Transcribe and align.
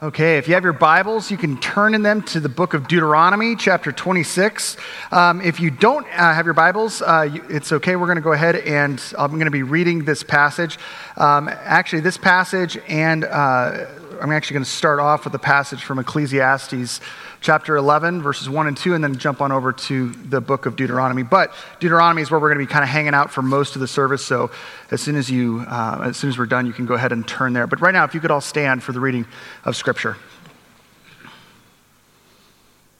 Okay, 0.00 0.38
if 0.38 0.46
you 0.46 0.54
have 0.54 0.62
your 0.62 0.72
Bibles, 0.72 1.28
you 1.28 1.36
can 1.36 1.58
turn 1.58 1.92
in 1.92 2.02
them 2.04 2.22
to 2.22 2.38
the 2.38 2.48
book 2.48 2.72
of 2.72 2.86
Deuteronomy, 2.86 3.56
chapter 3.56 3.90
26. 3.90 4.76
Um, 5.10 5.40
if 5.40 5.58
you 5.58 5.72
don't 5.72 6.06
uh, 6.06 6.32
have 6.34 6.44
your 6.44 6.54
Bibles, 6.54 7.02
uh, 7.02 7.22
you, 7.22 7.44
it's 7.50 7.72
okay. 7.72 7.96
We're 7.96 8.06
going 8.06 8.14
to 8.14 8.22
go 8.22 8.30
ahead 8.30 8.54
and 8.54 9.02
I'm 9.18 9.32
going 9.32 9.46
to 9.46 9.50
be 9.50 9.64
reading 9.64 10.04
this 10.04 10.22
passage. 10.22 10.78
Um, 11.16 11.48
actually, 11.48 12.02
this 12.02 12.16
passage, 12.16 12.78
and 12.86 13.24
uh, 13.24 13.86
I'm 14.20 14.32
actually 14.32 14.54
going 14.54 14.64
to 14.64 14.70
start 14.70 15.00
off 15.00 15.24
with 15.24 15.34
a 15.34 15.38
passage 15.38 15.82
from 15.82 15.98
Ecclesiastes 15.98 17.00
chapter 17.40 17.76
11, 17.76 18.20
verses 18.22 18.48
1 18.48 18.66
and 18.66 18.76
2, 18.76 18.94
and 18.94 19.04
then 19.04 19.16
jump 19.16 19.40
on 19.40 19.52
over 19.52 19.72
to 19.72 20.10
the 20.10 20.40
book 20.40 20.66
of 20.66 20.76
Deuteronomy. 20.76 21.22
But 21.22 21.52
Deuteronomy 21.78 22.22
is 22.22 22.30
where 22.30 22.40
we're 22.40 22.48
going 22.48 22.58
to 22.58 22.66
be 22.66 22.72
kind 22.72 22.82
of 22.82 22.88
hanging 22.88 23.14
out 23.14 23.30
for 23.30 23.42
most 23.42 23.76
of 23.76 23.80
the 23.80 23.86
service. 23.86 24.24
So 24.24 24.50
as 24.90 25.00
soon 25.00 25.14
as, 25.16 25.30
you, 25.30 25.64
uh, 25.68 26.00
as 26.06 26.16
soon 26.16 26.30
as 26.30 26.38
we're 26.38 26.46
done, 26.46 26.66
you 26.66 26.72
can 26.72 26.86
go 26.86 26.94
ahead 26.94 27.12
and 27.12 27.26
turn 27.26 27.52
there. 27.52 27.66
But 27.66 27.80
right 27.80 27.94
now, 27.94 28.04
if 28.04 28.14
you 28.14 28.20
could 28.20 28.30
all 28.30 28.40
stand 28.40 28.82
for 28.82 28.92
the 28.92 29.00
reading 29.00 29.26
of 29.64 29.76
Scripture. 29.76 30.16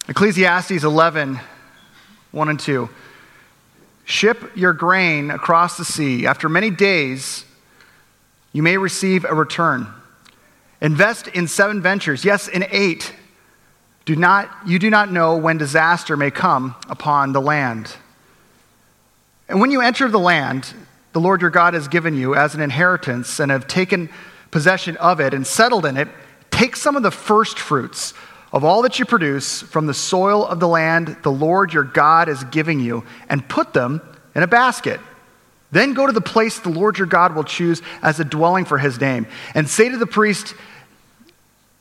Ecclesiastes 0.09 0.85
11, 0.85 1.41
1 2.31 2.49
and 2.49 2.61
2. 2.61 2.89
Ship 4.05 4.57
your 4.57 4.73
grain 4.73 5.31
across 5.31 5.77
the 5.77 5.85
sea. 5.85 6.27
After 6.27 6.49
many 6.49 6.71
days, 6.71 7.45
you 8.53 8.63
may 8.63 8.79
receive 8.79 9.25
a 9.25 9.35
return. 9.35 9.93
Invest 10.81 11.29
in 11.29 11.49
seven 11.49 11.83
ventures, 11.83 12.25
yes, 12.25 12.49
in 12.49 12.65
eight 12.71 13.13
do 14.05 14.17
not, 14.17 14.51
you 14.67 14.79
do 14.79 14.89
not 14.89 15.13
know 15.13 15.37
when 15.37 15.59
disaster 15.59 16.17
may 16.17 16.31
come 16.31 16.75
upon 16.89 17.33
the 17.33 17.43
land. 17.43 17.95
And 19.51 19.61
when 19.61 19.71
you 19.71 19.83
enter 19.83 20.09
the 20.09 20.19
land, 20.19 20.73
the 21.13 21.21
Lord 21.21 21.43
your 21.43 21.51
God 21.51 21.75
has 21.75 21.89
given 21.89 22.17
you 22.17 22.35
as 22.35 22.55
an 22.55 22.63
inheritance 22.63 23.39
and 23.39 23.51
have 23.51 23.67
taken 23.67 24.09
possession 24.51 24.97
of 24.97 25.21
it 25.21 25.35
and 25.35 25.47
settled 25.47 25.85
in 25.85 25.99
it, 25.99 26.09
take 26.51 26.75
some 26.75 26.97
of 26.97 27.03
the 27.03 27.11
first 27.11 27.59
fruits 27.59 28.15
of 28.51 28.65
all 28.65 28.81
that 28.81 28.99
you 28.99 29.05
produce 29.05 29.61
from 29.61 29.87
the 29.87 29.93
soil 29.93 30.47
of 30.47 30.59
the 30.59 30.69
land 30.69 31.17
the 31.23 31.31
Lord 31.31 31.75
your 31.75 31.85
God 31.85 32.31
is 32.31 32.43
giving 32.45 32.81
you 32.81 33.05
and 33.29 33.47
put 33.47 33.75
them 33.75 34.01
in 34.35 34.43
a 34.43 34.47
basket. 34.47 35.01
Then 35.71 35.93
go 35.93 36.07
to 36.07 36.13
the 36.13 36.21
place 36.21 36.59
the 36.59 36.71
Lord 36.71 36.99
your 36.99 37.07
God 37.07 37.35
will 37.35 37.45
choose 37.45 37.83
as 38.03 38.21
a 38.21 38.25
dwelling 38.25 38.65
for 38.65 38.79
his 38.79 39.01
name 39.01 39.27
and 39.55 39.69
say 39.69 39.89
to 39.89 39.97
the 39.97 40.07
priest, 40.07 40.55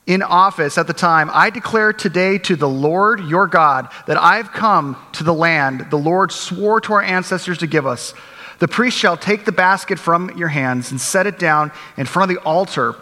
in 0.08 0.22
office 0.22 0.78
at 0.78 0.86
the 0.86 0.94
time, 0.94 1.30
I 1.34 1.50
declare 1.50 1.92
today 1.92 2.38
to 2.38 2.56
the 2.56 2.68
Lord 2.68 3.20
your 3.20 3.46
God 3.46 3.92
that 4.06 4.16
I've 4.16 4.52
come 4.52 4.96
to 5.12 5.22
the 5.22 5.34
land 5.34 5.88
the 5.90 5.98
Lord 5.98 6.32
swore 6.32 6.80
to 6.80 6.94
our 6.94 7.02
ancestors 7.02 7.58
to 7.58 7.66
give 7.66 7.86
us. 7.86 8.14
The 8.58 8.68
priest 8.68 8.96
shall 8.96 9.18
take 9.18 9.44
the 9.44 9.52
basket 9.52 9.98
from 9.98 10.36
your 10.38 10.48
hands 10.48 10.90
and 10.90 10.98
set 10.98 11.26
it 11.26 11.38
down 11.38 11.72
in 11.98 12.06
front 12.06 12.30
of 12.30 12.36
the 12.36 12.42
altar 12.42 12.96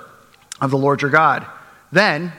of 0.61 0.73
the 0.73 0.77
Lord 0.77 1.00
your 1.00 1.12
God. 1.12 1.47
Then 1.93 2.33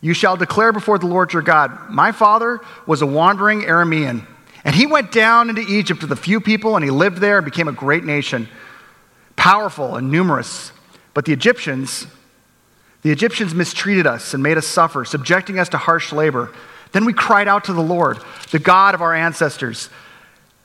you 0.00 0.14
shall 0.14 0.36
declare 0.36 0.72
before 0.72 0.98
the 0.98 1.06
Lord 1.06 1.32
your 1.32 1.42
God, 1.42 1.90
My 1.90 2.10
father 2.10 2.60
was 2.86 3.02
a 3.02 3.06
wandering 3.06 3.62
Aramean, 3.62 4.26
and 4.64 4.74
he 4.74 4.86
went 4.86 5.12
down 5.12 5.48
into 5.48 5.62
Egypt 5.62 6.02
with 6.02 6.12
a 6.12 6.16
few 6.16 6.40
people, 6.40 6.76
and 6.76 6.84
he 6.84 6.90
lived 6.90 7.18
there 7.18 7.38
and 7.38 7.44
became 7.44 7.68
a 7.68 7.72
great 7.72 8.04
nation, 8.04 8.48
powerful 9.36 9.96
and 9.96 10.10
numerous. 10.10 10.72
But 11.14 11.24
the 11.24 11.32
Egyptians, 11.32 12.06
the 13.02 13.10
Egyptians 13.10 13.54
mistreated 13.54 14.06
us 14.06 14.34
and 14.34 14.42
made 14.42 14.58
us 14.58 14.66
suffer, 14.66 15.04
subjecting 15.04 15.58
us 15.58 15.70
to 15.70 15.78
harsh 15.78 16.12
labor. 16.12 16.52
Then 16.92 17.04
we 17.04 17.12
cried 17.12 17.48
out 17.48 17.64
to 17.64 17.72
the 17.72 17.80
Lord, 17.80 18.18
the 18.50 18.58
God 18.58 18.94
of 18.94 19.02
our 19.02 19.14
ancestors. 19.14 19.88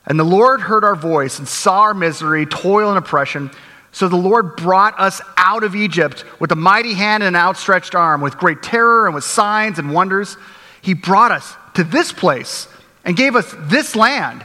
And 0.05 0.19
the 0.19 0.23
Lord 0.23 0.61
heard 0.61 0.83
our 0.83 0.95
voice 0.95 1.39
and 1.39 1.47
saw 1.47 1.81
our 1.81 1.93
misery, 1.93 2.45
toil, 2.45 2.89
and 2.89 2.97
oppression. 2.97 3.49
So 3.91 4.07
the 4.09 4.17
Lord 4.17 4.57
brought 4.57 4.99
us 4.99 5.21
out 5.37 5.63
of 5.63 5.75
Egypt 5.75 6.25
with 6.39 6.51
a 6.51 6.55
mighty 6.55 6.93
hand 6.93 7.23
and 7.23 7.35
an 7.35 7.41
outstretched 7.41 7.95
arm, 7.95 8.21
with 8.21 8.37
great 8.37 8.61
terror 8.61 9.05
and 9.05 9.15
with 9.15 9.23
signs 9.23 9.79
and 9.79 9.93
wonders. 9.93 10.35
He 10.81 10.93
brought 10.93 11.31
us 11.31 11.55
to 11.75 11.83
this 11.83 12.11
place 12.11 12.67
and 13.05 13.15
gave 13.15 13.35
us 13.35 13.55
this 13.59 13.95
land, 13.95 14.43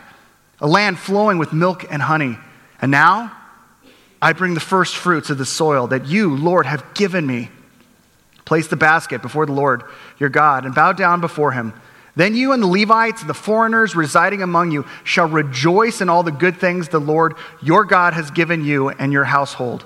a 0.61 0.69
land 0.69 0.98
flowing 0.98 1.38
with 1.38 1.53
milk 1.53 1.84
and 1.91 2.00
honey. 2.00 2.38
And 2.81 2.91
now 2.91 3.37
I 4.22 4.34
bring 4.34 4.54
the 4.54 4.60
first 4.60 4.97
fruits 4.97 5.31
of 5.31 5.38
the 5.38 5.47
soil 5.47 5.88
that 5.88 6.06
you, 6.06 6.37
Lord, 6.37 6.66
have 6.66 6.94
given 6.94 7.26
me. 7.26 7.50
Place 8.44 8.69
the 8.69 8.76
basket 8.76 9.22
before 9.22 9.47
the 9.47 9.53
Lord 9.53 9.84
your 10.19 10.28
God 10.28 10.66
and 10.66 10.75
bow 10.75 10.93
down 10.93 11.21
before 11.21 11.53
him. 11.53 11.72
Then 12.16 12.34
you 12.34 12.53
and 12.53 12.62
the 12.62 12.66
Levites 12.66 13.22
and 13.22 13.31
the 13.31 13.34
foreigners 13.34 13.97
residing 13.97 14.43
among 14.43 14.72
you 14.72 14.84
shall 15.04 15.28
rejoice 15.28 16.00
in 16.00 16.09
all 16.09 16.22
the 16.22 16.32
good 16.32 16.56
things 16.56 16.88
the 16.88 17.00
Lord 17.00 17.34
your 17.62 17.84
God 17.84 18.12
has 18.12 18.31
given 18.31 18.65
you 18.65 18.91
and 18.91 19.12
your 19.12 19.25
household. 19.25 19.84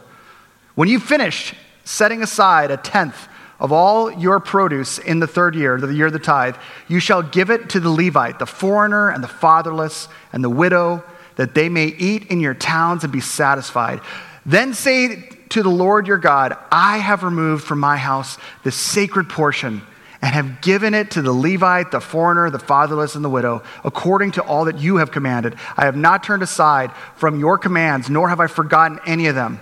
When 0.75 0.89
you 0.89 0.99
finish 0.99 1.55
setting 1.85 2.23
aside 2.23 2.71
a 2.71 2.77
tenth 2.77 3.29
of 3.61 3.73
all 3.73 4.11
your 4.11 4.41
produce 4.41 4.99
in 4.99 5.21
the 5.21 5.27
third 5.27 5.55
year, 5.55 5.81
the 5.81 5.93
year 5.93 6.07
of 6.07 6.13
the 6.13 6.19
tithe, 6.19 6.57
you 6.89 7.01
shall 7.01 7.23
give 7.23 7.51
it 7.51 7.71
to 7.71 7.81
the 7.81 7.91
Levite, 7.91 8.39
the 8.39 8.47
foreigner 8.47 9.11
and 9.11 9.23
the 9.23 9.29
fatherless 9.29 10.09
and 10.33 10.43
the 10.43 10.51
widow, 10.51 11.05
that 11.37 11.55
they 11.55 11.69
may 11.69 11.87
eat 11.87 12.27
in 12.31 12.41
your 12.41 12.55
towns 12.55 13.05
and 13.05 13.13
be 13.13 13.21
satisfied. 13.21 14.01
Then 14.47 14.75
say 14.75 15.29
to 15.51 15.63
the 15.63 15.71
Lord 15.71 16.07
your 16.07 16.19
God, 16.19 16.57
I 16.71 16.99
have 16.99 17.23
removed 17.23 17.65
from 17.65 17.81
my 17.81 17.97
house 17.97 18.39
the 18.63 18.73
sacred 18.73 19.29
portion 19.29 19.83
and 20.21 20.35
have 20.35 20.61
given 20.63 20.95
it 20.95 21.11
to 21.13 21.23
the 21.23 21.33
Levite, 21.33 21.91
the 21.91 22.01
foreigner, 22.01 22.49
the 22.51 22.59
fatherless, 22.59 23.15
and 23.15 23.25
the 23.25 23.29
widow, 23.29 23.63
according 23.85 24.33
to 24.33 24.43
all 24.43 24.65
that 24.65 24.79
you 24.79 24.97
have 24.97 25.11
commanded. 25.11 25.55
I 25.77 25.85
have 25.85 25.97
not 25.97 26.25
turned 26.25 26.43
aside 26.43 26.91
from 27.17 27.39
your 27.39 27.59
commands, 27.59 28.09
nor 28.09 28.31
have 28.31 28.41
I 28.41 28.47
forgotten 28.47 29.01
any 29.07 29.27
of 29.27 29.35
them. 29.35 29.61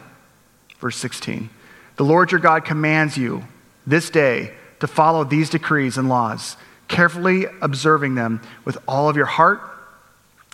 Verse 0.78 0.96
16 0.96 1.50
The 1.96 2.04
Lord 2.04 2.30
your 2.30 2.40
God 2.40 2.64
commands 2.64 3.16
you 3.16 3.42
this 3.86 4.10
day 4.10 4.54
to 4.80 4.86
follow 4.86 5.24
these 5.24 5.50
decrees 5.50 5.96
and 5.96 6.08
laws, 6.08 6.56
carefully 6.88 7.46
observing 7.60 8.14
them 8.14 8.40
with 8.64 8.78
all 8.86 9.08
of 9.08 9.16
your 9.16 9.26
heart, 9.26 9.60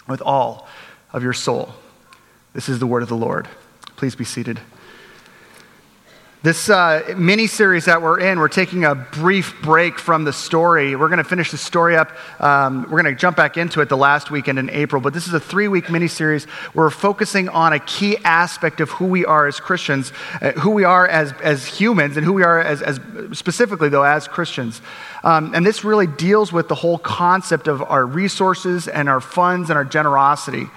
with 0.07 0.23
all 0.23 0.69
of 1.13 1.23
your 1.23 1.33
soul. 1.33 1.75
This 2.53 2.69
is 2.69 2.79
the 2.79 2.87
word 2.87 3.03
of 3.03 3.09
the 3.09 3.17
Lord. 3.17 3.49
Please 3.97 4.15
be 4.15 4.25
seated. 4.25 4.61
This 6.41 6.71
uh, 6.71 7.17
mini 7.17 7.49
series 7.49 7.87
that 7.87 8.01
we're 8.01 8.21
in, 8.21 8.39
we're 8.39 8.47
taking 8.47 8.85
a 8.85 8.95
brief 8.95 9.61
break 9.61 9.99
from 9.99 10.23
the 10.23 10.33
story. 10.33 10.95
We're 10.95 11.09
going 11.09 11.19
to 11.19 11.25
finish 11.25 11.51
the 11.51 11.59
story 11.59 11.97
up. 11.97 12.13
Um, 12.41 12.83
we're 12.83 13.03
going 13.03 13.13
to 13.13 13.21
jump 13.21 13.37
back 13.37 13.57
into 13.57 13.81
it 13.81 13.89
the 13.89 13.97
last 13.97 14.31
weekend 14.31 14.57
in 14.57 14.71
April, 14.71 15.03
but 15.03 15.13
this 15.13 15.27
is 15.27 15.35
a 15.35 15.41
three 15.41 15.67
week 15.67 15.91
mini 15.91 16.07
series. 16.07 16.47
We're 16.75 16.91
focusing 16.91 17.49
on 17.49 17.73
a 17.73 17.81
key 17.81 18.19
aspect 18.19 18.81
of 18.81 18.89
who 18.91 19.07
we 19.07 19.25
are 19.25 19.49
as 19.49 19.59
Christians, 19.59 20.13
uh, 20.41 20.53
who 20.53 20.71
we 20.71 20.85
are 20.85 21.09
as, 21.09 21.33
as 21.43 21.67
humans, 21.67 22.17
and 22.17 22.25
who 22.25 22.35
we 22.35 22.45
are 22.45 22.61
as, 22.61 22.83
as 22.83 23.01
specifically, 23.33 23.89
though, 23.89 24.05
as 24.05 24.29
Christians. 24.29 24.81
Um, 25.25 25.57
and 25.57 25.67
this 25.67 25.83
really 25.83 26.07
deals 26.07 26.53
with 26.53 26.69
the 26.69 26.77
whole 26.77 26.99
concept 26.99 27.67
of 27.67 27.83
our 27.83 28.07
resources 28.07 28.87
and 28.87 29.09
our 29.09 29.21
funds 29.21 29.71
and 29.71 29.77
our 29.77 29.85
generosity. 29.85 30.69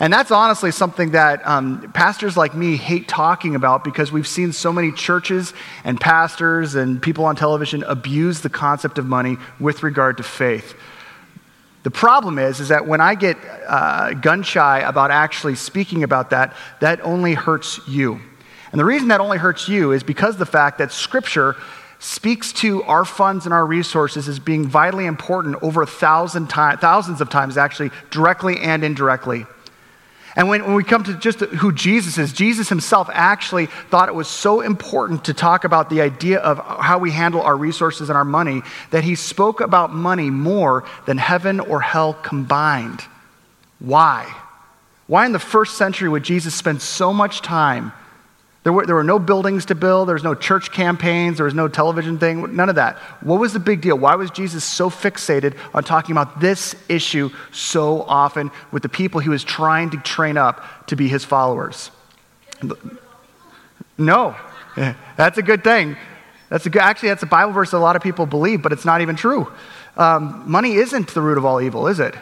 And 0.00 0.12
that's 0.12 0.30
honestly 0.30 0.72
something 0.72 1.12
that 1.12 1.46
um, 1.46 1.92
pastors 1.92 2.36
like 2.36 2.54
me 2.54 2.76
hate 2.76 3.06
talking 3.06 3.54
about 3.54 3.84
because 3.84 4.10
we've 4.10 4.26
seen 4.26 4.52
so 4.52 4.72
many 4.72 4.90
churches 4.90 5.52
and 5.84 6.00
pastors 6.00 6.74
and 6.74 7.00
people 7.00 7.24
on 7.26 7.36
television 7.36 7.84
abuse 7.84 8.40
the 8.40 8.50
concept 8.50 8.98
of 8.98 9.06
money 9.06 9.36
with 9.60 9.82
regard 9.82 10.16
to 10.16 10.22
faith. 10.22 10.74
The 11.84 11.90
problem 11.90 12.38
is, 12.38 12.60
is 12.60 12.68
that 12.68 12.86
when 12.86 13.00
I 13.00 13.14
get 13.14 13.36
uh, 13.68 14.14
gun 14.14 14.42
shy 14.42 14.80
about 14.80 15.10
actually 15.10 15.54
speaking 15.54 16.02
about 16.02 16.30
that, 16.30 16.56
that 16.80 17.00
only 17.02 17.34
hurts 17.34 17.78
you. 17.86 18.20
And 18.72 18.80
the 18.80 18.84
reason 18.84 19.08
that 19.08 19.20
only 19.20 19.38
hurts 19.38 19.68
you 19.68 19.92
is 19.92 20.02
because 20.02 20.36
the 20.36 20.46
fact 20.46 20.78
that 20.78 20.90
Scripture 20.90 21.56
speaks 22.00 22.52
to 22.54 22.82
our 22.84 23.04
funds 23.04 23.44
and 23.44 23.54
our 23.54 23.64
resources 23.64 24.28
as 24.28 24.38
being 24.38 24.66
vitally 24.66 25.06
important 25.06 25.56
over 25.62 25.82
a 25.82 25.86
thousand 25.86 26.48
times, 26.50 26.80
thousands 26.80 27.20
of 27.20 27.30
times, 27.30 27.56
actually, 27.56 27.90
directly 28.10 28.58
and 28.58 28.82
indirectly. 28.82 29.46
And 30.36 30.48
when, 30.48 30.64
when 30.64 30.74
we 30.74 30.82
come 30.82 31.04
to 31.04 31.14
just 31.14 31.40
who 31.40 31.72
Jesus 31.72 32.18
is, 32.18 32.32
Jesus 32.32 32.68
himself 32.68 33.08
actually 33.12 33.66
thought 33.66 34.08
it 34.08 34.14
was 34.14 34.26
so 34.26 34.60
important 34.60 35.26
to 35.26 35.34
talk 35.34 35.64
about 35.64 35.90
the 35.90 36.00
idea 36.00 36.38
of 36.40 36.58
how 36.58 36.98
we 36.98 37.12
handle 37.12 37.40
our 37.40 37.56
resources 37.56 38.10
and 38.10 38.16
our 38.16 38.24
money 38.24 38.62
that 38.90 39.04
he 39.04 39.14
spoke 39.14 39.60
about 39.60 39.92
money 39.92 40.30
more 40.30 40.84
than 41.06 41.18
heaven 41.18 41.60
or 41.60 41.80
hell 41.80 42.14
combined. 42.14 43.02
Why? 43.78 44.32
Why 45.06 45.26
in 45.26 45.32
the 45.32 45.38
first 45.38 45.76
century 45.76 46.08
would 46.08 46.24
Jesus 46.24 46.54
spend 46.54 46.82
so 46.82 47.12
much 47.12 47.40
time 47.40 47.92
there 48.64 48.72
were, 48.72 48.86
there 48.86 48.94
were 48.94 49.04
no 49.04 49.18
buildings 49.18 49.66
to 49.66 49.74
build. 49.74 50.08
There 50.08 50.14
was 50.14 50.24
no 50.24 50.34
church 50.34 50.72
campaigns. 50.72 51.36
There 51.36 51.44
was 51.44 51.54
no 51.54 51.68
television 51.68 52.18
thing. 52.18 52.56
None 52.56 52.70
of 52.70 52.76
that. 52.76 52.96
What 53.20 53.38
was 53.38 53.52
the 53.52 53.58
big 53.60 53.82
deal? 53.82 53.96
Why 53.96 54.14
was 54.14 54.30
Jesus 54.30 54.64
so 54.64 54.88
fixated 54.88 55.54
on 55.74 55.84
talking 55.84 56.12
about 56.12 56.40
this 56.40 56.74
issue 56.88 57.30
so 57.52 58.02
often 58.02 58.50
with 58.72 58.82
the 58.82 58.88
people 58.88 59.20
he 59.20 59.28
was 59.28 59.44
trying 59.44 59.90
to 59.90 59.98
train 59.98 60.38
up 60.38 60.86
to 60.86 60.96
be 60.96 61.08
his 61.08 61.26
followers? 61.26 61.90
No. 63.98 64.34
That's 65.16 65.36
a 65.36 65.42
good 65.42 65.62
thing. 65.62 65.96
That's 66.48 66.64
a 66.64 66.70
good, 66.70 66.82
actually, 66.82 67.08
that's 67.08 67.22
a 67.22 67.26
Bible 67.26 67.52
verse 67.52 67.70
that 67.72 67.78
a 67.78 67.80
lot 67.80 67.96
of 67.96 68.02
people 68.02 68.26
believe, 68.26 68.62
but 68.62 68.70
it's 68.70 68.84
not 68.84 69.00
even 69.00 69.16
true. 69.16 69.50
Um, 69.96 70.44
money 70.46 70.74
isn't 70.74 71.08
the 71.08 71.20
root 71.20 71.36
of 71.36 71.44
all 71.44 71.60
evil, 71.60 71.88
is 71.88 71.98
it? 71.98 72.14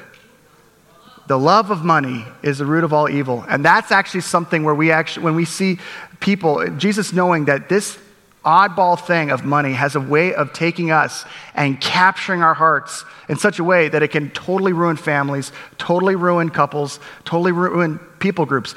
The 1.27 1.39
love 1.39 1.71
of 1.71 1.85
money 1.85 2.25
is 2.43 2.59
the 2.59 2.65
root 2.65 2.85
of 2.85 2.93
all 2.93 3.11
evil. 3.11 3.45
And 3.49 3.65
that's 3.65 3.93
actually 3.93 4.23
something 4.23 4.65
where 4.65 4.75
we 4.75 4.91
actually, 4.91 5.25
when 5.25 5.35
we 5.35 5.45
see 5.45 5.79
people, 6.23 6.67
Jesus 6.79 7.13
knowing 7.13 7.45
that 7.47 7.69
this 7.69 7.99
oddball 8.45 8.99
thing 8.99 9.31
of 9.31 9.45
money 9.45 9.73
has 9.73 9.95
a 9.95 10.01
way 10.01 10.35
of 10.35 10.53
taking 10.53 10.91
us 10.91 11.25
and 11.55 11.81
capturing 11.81 12.43
our 12.43 12.55
hearts 12.55 13.05
in 13.29 13.37
such 13.37 13.59
a 13.59 13.65
way 13.65 13.89
that 13.89 14.03
it 14.03 14.09
can 14.09 14.31
totally 14.31 14.73
ruin 14.73 14.97
families, 14.97 15.53
totally 15.79 16.17
ruin 16.17 16.49
couples, 16.49 16.99
totally 17.25 17.53
ruin 17.53 17.99
people 18.19 18.47
groups. 18.47 18.75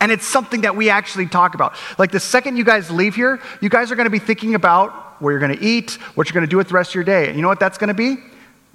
And 0.00 0.12
it's 0.12 0.26
something 0.26 0.62
that 0.62 0.76
we 0.76 0.90
actually 0.90 1.26
talk 1.26 1.54
about. 1.54 1.74
Like 1.98 2.10
the 2.10 2.20
second 2.20 2.56
you 2.56 2.64
guys 2.64 2.90
leave 2.90 3.14
here, 3.14 3.40
you 3.60 3.68
guys 3.68 3.90
are 3.90 3.96
going 3.96 4.06
to 4.06 4.10
be 4.10 4.18
thinking 4.18 4.54
about 4.54 5.20
where 5.20 5.32
you're 5.32 5.40
going 5.40 5.56
to 5.56 5.64
eat, 5.64 5.92
what 6.14 6.28
you're 6.28 6.34
going 6.34 6.46
to 6.46 6.50
do 6.50 6.56
with 6.56 6.68
the 6.68 6.74
rest 6.74 6.90
of 6.90 6.94
your 6.94 7.04
day. 7.04 7.28
And 7.28 7.36
you 7.36 7.42
know 7.42 7.48
what 7.48 7.60
that's 7.60 7.78
going 7.78 7.88
to 7.88 7.94
be? 7.94 8.16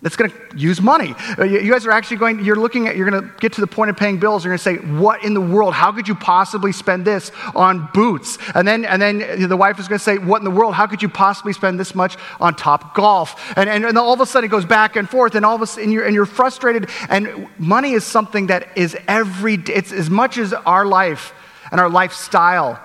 That's 0.03 0.17
going 0.17 0.31
to 0.31 0.57
use 0.57 0.81
money. 0.81 1.15
Uh, 1.39 1.45
you 1.45 1.71
guys 1.71 1.85
are 1.85 1.91
actually 1.91 2.17
going, 2.17 2.43
you're 2.43 2.57
looking 2.57 2.89
at, 2.89 2.97
you're 2.97 3.09
going 3.09 3.23
to 3.23 3.33
get 3.39 3.53
to 3.53 3.61
the 3.61 3.67
point 3.67 3.89
of 3.89 3.95
paying 3.95 4.19
bills. 4.19 4.43
You're 4.43 4.51
going 4.51 4.57
to 4.57 4.63
say, 4.63 4.75
what 4.99 5.23
in 5.23 5.33
the 5.33 5.39
world? 5.39 5.73
How 5.73 5.93
could 5.93 6.09
you 6.09 6.15
possibly 6.15 6.73
spend 6.73 7.05
this 7.05 7.31
on 7.55 7.89
boots? 7.93 8.37
And 8.53 8.67
then, 8.67 8.83
and 8.83 9.01
then 9.01 9.47
the 9.47 9.55
wife 9.55 9.79
is 9.79 9.87
going 9.87 9.99
to 9.99 10.03
say, 10.03 10.17
what 10.17 10.39
in 10.39 10.43
the 10.43 10.51
world? 10.51 10.73
How 10.73 10.87
could 10.87 11.01
you 11.01 11.07
possibly 11.07 11.53
spend 11.53 11.79
this 11.79 11.95
much 11.95 12.17
on 12.41 12.53
Topgolf? 12.53 13.39
And, 13.55 13.69
and, 13.69 13.85
and 13.85 13.97
all 13.97 14.11
of 14.11 14.19
a 14.19 14.25
sudden 14.25 14.49
it 14.49 14.51
goes 14.51 14.65
back 14.65 14.97
and 14.97 15.09
forth 15.09 15.35
and 15.35 15.45
all 15.45 15.55
of 15.55 15.61
a 15.61 15.67
sudden 15.67 15.89
you're, 15.89 16.03
and 16.03 16.13
you're 16.13 16.25
frustrated. 16.25 16.89
And 17.07 17.47
money 17.57 17.93
is 17.93 18.03
something 18.03 18.47
that 18.47 18.77
is 18.77 18.97
every 19.07 19.53
it's 19.53 19.93
as 19.93 20.09
much 20.09 20.37
as 20.37 20.51
our 20.51 20.85
life 20.85 21.33
and 21.71 21.79
our 21.79 21.89
lifestyle 21.89 22.77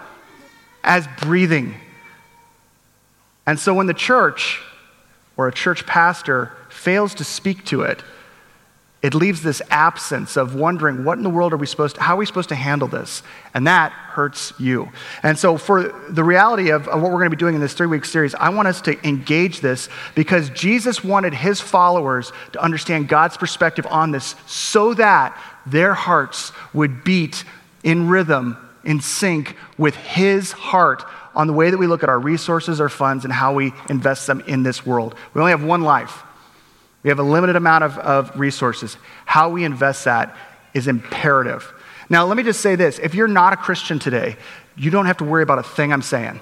as 0.85 1.09
breathing. 1.21 1.75
And 3.45 3.59
so 3.59 3.75
when 3.75 3.89
the 3.89 3.95
church 3.95 4.63
or 5.37 5.49
a 5.49 5.53
church 5.53 5.85
pastor 5.85 6.53
fails 6.79 7.15
to 7.17 7.25
speak 7.25 7.65
to 7.67 7.83
it, 7.83 8.03
it 9.01 9.15
leaves 9.15 9.43
this 9.43 9.63
absence 9.71 10.37
of 10.37 10.57
wondering 10.57 11.05
what 11.05 11.19
in 11.19 11.25
the 11.25 11.31
world 11.31 11.53
are 11.53 11.57
we 11.57 11.67
supposed 11.67 11.95
to, 11.97 12.03
how 12.03 12.15
are 12.15 12.19
we 12.19 12.27
supposed 12.27 12.49
to 12.49 12.57
handle 12.57 12.89
this? 12.89 13.23
And 13.55 13.67
that 13.69 13.93
hurts 13.93 14.53
you. 14.59 14.89
And 15.23 15.39
so, 15.39 15.57
for 15.57 15.95
the 16.11 16.25
reality 16.25 16.71
of, 16.71 16.89
of 16.89 17.01
what 17.01 17.13
we're 17.13 17.19
going 17.19 17.31
to 17.31 17.37
be 17.37 17.39
doing 17.39 17.55
in 17.55 17.61
this 17.61 17.75
three 17.75 17.87
week 17.87 18.05
series, 18.05 18.35
I 18.35 18.49
want 18.49 18.67
us 18.67 18.81
to 18.83 19.07
engage 19.07 19.61
this 19.61 19.89
because 20.17 20.51
Jesus 20.51 21.05
wanted 21.05 21.33
his 21.33 21.61
followers 21.61 22.33
to 22.53 22.63
understand 22.63 23.09
God's 23.09 23.37
perspective 23.37 23.87
on 23.89 24.11
this 24.11 24.35
so 24.47 24.95
that 24.95 25.41
their 25.65 25.95
hearts 25.95 26.51
would 26.73 27.05
beat 27.05 27.45
in 27.85 28.09
rhythm, 28.09 28.57
in 28.83 29.01
sync 29.01 29.55
with 29.77 29.95
his 29.95 30.51
heart 30.51 31.05
on 31.37 31.47
the 31.47 31.53
way 31.53 31.71
that 31.71 31.79
we 31.79 31.87
look 31.87 32.03
at 32.03 32.09
our 32.09 32.19
resources, 32.19 32.81
our 32.81 32.89
funds, 32.89 33.23
and 33.23 33.33
how 33.33 33.55
we 33.55 33.73
invest 33.89 34.27
them 34.27 34.43
in 34.49 34.65
this 34.65 34.85
world. 34.85 35.15
We 35.35 35.41
only 35.41 35.53
have 35.53 35.63
one 35.63 35.83
life. 35.83 36.25
We 37.03 37.11
have 37.11 37.19
a 37.19 37.25
limited 37.25 37.57
amount 37.57 37.85
of, 37.85 37.99
of 37.99 38.39
resources. 38.39 38.97
How 39.25 39.51
we 39.51 39.65
invest 39.65 40.05
that 40.05 40.37
is 40.75 40.89
imperative. 40.89 41.73
Now, 42.11 42.27
let 42.27 42.37
me 42.37 42.43
just 42.43 42.61
say 42.61 42.75
this 42.75 42.99
if 42.99 43.15
you're 43.15 43.29
not 43.29 43.53
a 43.53 43.57
Christian 43.57 43.99
today, 43.99 44.37
you 44.77 44.91
don't 44.91 45.07
have 45.07 45.19
to 45.19 45.25
worry 45.25 45.43
about 45.43 45.59
a 45.59 45.63
thing 45.63 45.93
I'm 45.93 46.03
saying. 46.03 46.41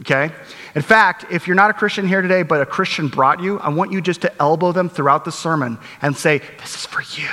Okay? 0.00 0.32
In 0.74 0.82
fact, 0.82 1.26
if 1.30 1.46
you're 1.46 1.56
not 1.56 1.70
a 1.70 1.74
Christian 1.74 2.08
here 2.08 2.22
today, 2.22 2.42
but 2.42 2.62
a 2.62 2.66
Christian 2.66 3.08
brought 3.08 3.40
you, 3.40 3.58
I 3.58 3.68
want 3.68 3.92
you 3.92 4.00
just 4.00 4.22
to 4.22 4.32
elbow 4.40 4.72
them 4.72 4.88
throughout 4.88 5.24
the 5.24 5.32
sermon 5.32 5.78
and 6.00 6.16
say, 6.16 6.40
This 6.60 6.74
is 6.74 6.86
for 6.86 7.02
you. 7.20 7.28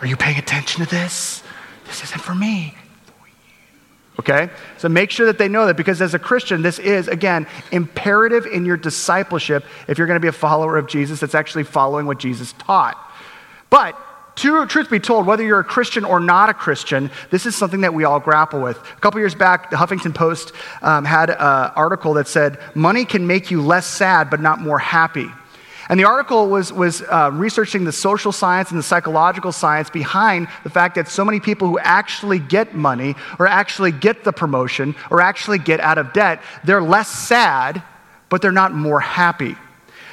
Are 0.00 0.06
you 0.06 0.16
paying 0.16 0.38
attention 0.38 0.84
to 0.84 0.90
this? 0.90 1.42
This 1.86 2.04
isn't 2.04 2.20
for 2.20 2.34
me 2.34 2.74
okay? 4.20 4.48
So 4.78 4.88
make 4.88 5.10
sure 5.10 5.26
that 5.26 5.38
they 5.38 5.48
know 5.48 5.66
that 5.66 5.76
because 5.76 6.00
as 6.00 6.14
a 6.14 6.18
Christian, 6.18 6.62
this 6.62 6.78
is, 6.78 7.08
again, 7.08 7.46
imperative 7.72 8.46
in 8.46 8.64
your 8.64 8.76
discipleship 8.76 9.64
if 9.88 9.98
you're 9.98 10.06
going 10.06 10.16
to 10.16 10.20
be 10.20 10.28
a 10.28 10.32
follower 10.32 10.78
of 10.78 10.86
Jesus 10.86 11.20
that's 11.20 11.34
actually 11.34 11.64
following 11.64 12.06
what 12.06 12.18
Jesus 12.18 12.54
taught. 12.54 12.96
But 13.68 13.96
to, 14.36 14.64
truth 14.66 14.90
be 14.90 15.00
told, 15.00 15.26
whether 15.26 15.42
you're 15.42 15.60
a 15.60 15.64
Christian 15.64 16.04
or 16.04 16.20
not 16.20 16.48
a 16.48 16.54
Christian, 16.54 17.10
this 17.30 17.44
is 17.46 17.56
something 17.56 17.82
that 17.82 17.92
we 17.92 18.04
all 18.04 18.20
grapple 18.20 18.60
with. 18.60 18.78
A 18.78 19.00
couple 19.00 19.20
years 19.20 19.34
back, 19.34 19.70
the 19.70 19.76
Huffington 19.76 20.14
Post 20.14 20.52
um, 20.82 21.04
had 21.04 21.30
an 21.30 21.36
article 21.38 22.14
that 22.14 22.28
said, 22.28 22.58
Money 22.74 23.04
can 23.04 23.26
make 23.26 23.50
you 23.50 23.60
less 23.60 23.86
sad 23.86 24.30
but 24.30 24.40
not 24.40 24.60
more 24.60 24.78
happy. 24.78 25.26
And 25.90 25.98
the 25.98 26.04
article 26.04 26.48
was, 26.48 26.72
was 26.72 27.02
uh, 27.02 27.30
researching 27.32 27.82
the 27.82 27.90
social 27.90 28.30
science 28.30 28.70
and 28.70 28.78
the 28.78 28.82
psychological 28.84 29.50
science 29.50 29.90
behind 29.90 30.46
the 30.62 30.70
fact 30.70 30.94
that 30.94 31.08
so 31.08 31.24
many 31.24 31.40
people 31.40 31.66
who 31.66 31.80
actually 31.80 32.38
get 32.38 32.76
money 32.76 33.16
or 33.40 33.48
actually 33.48 33.90
get 33.90 34.22
the 34.22 34.32
promotion 34.32 34.94
or 35.10 35.20
actually 35.20 35.58
get 35.58 35.80
out 35.80 35.98
of 35.98 36.12
debt, 36.12 36.42
they're 36.62 36.80
less 36.80 37.08
sad, 37.08 37.82
but 38.28 38.40
they're 38.40 38.52
not 38.52 38.72
more 38.72 39.00
happy. 39.00 39.56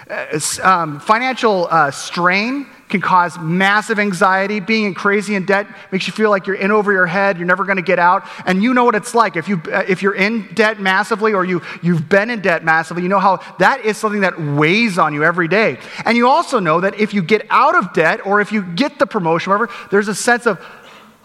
Uh, 0.10 0.40
um, 0.64 1.00
financial 1.00 1.68
uh, 1.70 1.92
strain 1.92 2.66
can 2.90 3.02
cause 3.02 3.38
massive 3.40 4.00
anxiety. 4.00 4.60
Being 4.60 4.94
crazy 4.94 5.36
in 5.36 5.46
debt 5.46 5.68
makes 5.92 6.08
you 6.08 6.14
feel 6.14 6.30
like 6.30 6.48
you're 6.48 6.56
in 6.56 6.72
over 6.72 6.92
your 6.92 7.06
head, 7.06 7.38
you're 7.38 7.48
never 7.48 7.66
going 7.66 7.78
to 7.78 7.82
get 7.82 8.00
out. 8.00 8.28
And 8.46 8.64
you 8.64 8.74
know 8.74 8.86
what 8.86 8.96
it's 8.96 9.14
like. 9.14 9.36
If, 9.36 9.48
you, 9.48 9.62
uh, 9.72 9.84
if 9.88 10.02
you're 10.02 10.16
in 10.16 10.54
debt 10.54 10.80
massively 10.80 11.34
or 11.34 11.44
you, 11.44 11.62
you've 11.82 12.08
been 12.08 12.30
in 12.30 12.42
debt 12.42 12.64
massively, 12.64 13.04
you 13.04 13.10
know 13.10 13.20
how 13.20 13.38
that 13.60 13.86
is 13.86 13.98
something 13.98 14.22
that 14.22 14.40
weighs 14.40 14.98
on 14.98 15.14
you 15.14 15.24
every 15.24 15.48
day. 15.48 15.80
And 16.06 16.16
you 16.16 16.28
also 16.28 16.60
know 16.60 16.80
that 16.82 17.00
if 17.00 17.14
you 17.14 17.22
get 17.22 17.46
out 17.50 17.76
of 17.76 17.94
debt 17.94 18.26
or 18.26 18.42
if 18.42 18.52
you 18.52 18.64
get 18.64 19.00
the 19.00 19.06
promotion, 19.06 19.52
whatever, 19.52 19.72
there's 19.92 20.08
a 20.08 20.16
sense 20.16 20.46
of, 20.46 20.60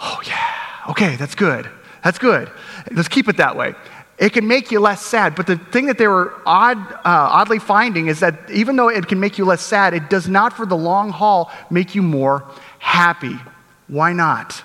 oh, 0.00 0.20
yeah, 0.26 0.91
okay, 0.91 1.17
that's 1.17 1.35
good. 1.35 1.70
That's 2.03 2.19
good. 2.19 2.50
Let's 2.91 3.09
keep 3.09 3.29
it 3.29 3.37
that 3.37 3.56
way 3.56 3.75
it 4.23 4.33
can 4.33 4.47
make 4.47 4.71
you 4.71 4.79
less 4.79 5.05
sad. 5.05 5.35
But 5.35 5.49
the 5.49 5.57
thing 5.57 5.87
that 5.87 5.99
they 5.99 6.07
were 6.07 6.33
odd, 6.47 6.79
uh, 6.79 7.01
oddly 7.05 7.59
finding 7.59 8.07
is 8.07 8.21
that 8.21 8.49
even 8.53 8.77
though 8.77 8.89
it 8.89 9.09
can 9.09 9.19
make 9.19 9.37
you 9.37 9.45
less 9.45 9.61
sad, 9.61 9.95
it 9.95 10.09
does 10.09 10.29
not 10.29 10.53
for 10.53 10.65
the 10.65 10.77
long 10.77 11.11
haul 11.11 11.51
make 11.71 11.97
you 11.97 12.03
more 12.03 12.45
happy. 12.79 13.37
Why 13.89 14.13
not? 14.13 14.63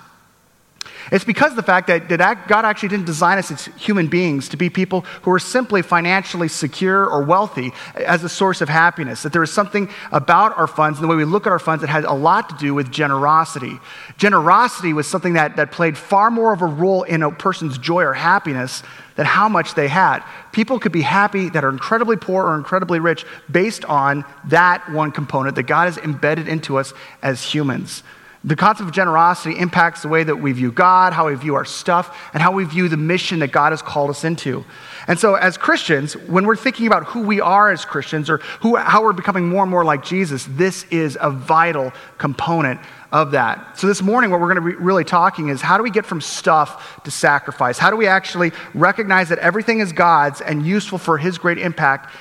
It's 1.11 1.23
because 1.23 1.51
of 1.51 1.55
the 1.55 1.63
fact 1.63 1.87
that, 1.87 2.09
that 2.09 2.47
God 2.47 2.65
actually 2.65 2.89
didn't 2.89 3.05
design 3.05 3.37
us 3.37 3.51
as 3.51 3.65
human 3.77 4.07
beings 4.07 4.49
to 4.49 4.57
be 4.57 4.69
people 4.69 5.01
who 5.21 5.31
are 5.31 5.39
simply 5.39 5.81
financially 5.81 6.47
secure 6.47 7.05
or 7.05 7.23
wealthy 7.23 7.71
as 7.95 8.23
a 8.23 8.29
source 8.29 8.61
of 8.61 8.69
happiness. 8.69 9.23
That 9.23 9.33
there 9.33 9.43
is 9.43 9.51
something 9.51 9.89
about 10.11 10.57
our 10.57 10.67
funds 10.67 10.99
and 10.99 11.03
the 11.03 11.07
way 11.07 11.15
we 11.15 11.25
look 11.25 11.45
at 11.45 11.51
our 11.51 11.59
funds 11.59 11.81
that 11.81 11.89
has 11.89 12.03
a 12.05 12.13
lot 12.13 12.49
to 12.49 12.55
do 12.55 12.73
with 12.73 12.91
generosity. 12.91 13.79
Generosity 14.17 14.93
was 14.93 15.07
something 15.07 15.33
that, 15.33 15.55
that 15.55 15.71
played 15.71 15.97
far 15.97 16.29
more 16.29 16.53
of 16.53 16.61
a 16.61 16.65
role 16.65 17.03
in 17.03 17.23
a 17.23 17.31
person's 17.31 17.77
joy 17.77 18.03
or 18.03 18.13
happiness 18.13 18.83
than 19.15 19.25
how 19.25 19.49
much 19.49 19.75
they 19.75 19.87
had. 19.87 20.23
People 20.51 20.79
could 20.79 20.91
be 20.91 21.01
happy 21.01 21.49
that 21.49 21.63
are 21.63 21.69
incredibly 21.69 22.15
poor 22.15 22.45
or 22.45 22.55
incredibly 22.55 22.99
rich 22.99 23.25
based 23.51 23.83
on 23.85 24.23
that 24.45 24.89
one 24.91 25.11
component 25.11 25.55
that 25.55 25.63
God 25.63 25.85
has 25.85 25.97
embedded 25.97 26.47
into 26.47 26.77
us 26.77 26.93
as 27.21 27.43
humans. 27.43 28.03
The 28.47 28.55
concept 28.55 28.87
of 28.87 28.95
generosity 28.95 29.59
impacts 29.59 30.03
the 30.03 30.07
way 30.07 30.23
that 30.23 30.37
we 30.37 30.53
view 30.53 30.71
God, 30.71 31.11
how 31.11 31.27
we 31.27 31.35
view 31.35 31.55
our 31.55 31.65
stuff, 31.65 32.17
and 32.33 32.41
how 32.41 32.53
we 32.53 32.63
view 32.63 32.87
the 32.87 32.95
mission 32.95 33.39
that 33.39 33.51
God 33.51 33.73
has 33.73 33.81
called 33.81 34.09
us 34.09 34.23
into. 34.23 34.63
And 35.05 35.19
so, 35.19 35.35
as 35.35 35.57
Christians, 35.57 36.15
when 36.15 36.45
we're 36.45 36.55
thinking 36.55 36.87
about 36.87 37.03
who 37.03 37.23
we 37.23 37.41
are 37.41 37.69
as 37.69 37.83
Christians 37.83 38.29
or 38.29 38.37
who, 38.61 38.77
how 38.77 39.03
we're 39.03 39.11
becoming 39.11 39.49
more 39.49 39.63
and 39.63 39.69
more 39.69 39.83
like 39.83 40.01
Jesus, 40.01 40.47
this 40.49 40.85
is 40.85 41.17
a 41.19 41.29
vital 41.29 41.91
component 42.19 42.79
of 43.11 43.31
that. 43.31 43.77
So, 43.77 43.85
this 43.85 44.01
morning, 44.01 44.31
what 44.31 44.39
we're 44.39 44.53
going 44.53 44.63
to 44.63 44.77
be 44.77 44.81
really 44.81 45.03
talking 45.03 45.49
is 45.49 45.59
how 45.59 45.75
do 45.75 45.83
we 45.83 45.91
get 45.91 46.05
from 46.05 46.21
stuff 46.21 47.03
to 47.03 47.11
sacrifice? 47.11 47.77
How 47.77 47.89
do 47.89 47.97
we 47.97 48.07
actually 48.07 48.53
recognize 48.73 49.27
that 49.27 49.39
everything 49.39 49.81
is 49.81 49.91
God's 49.91 50.39
and 50.39 50.65
useful 50.65 50.99
for 50.99 51.17
His 51.17 51.37
great 51.37 51.57
impact? 51.57 52.13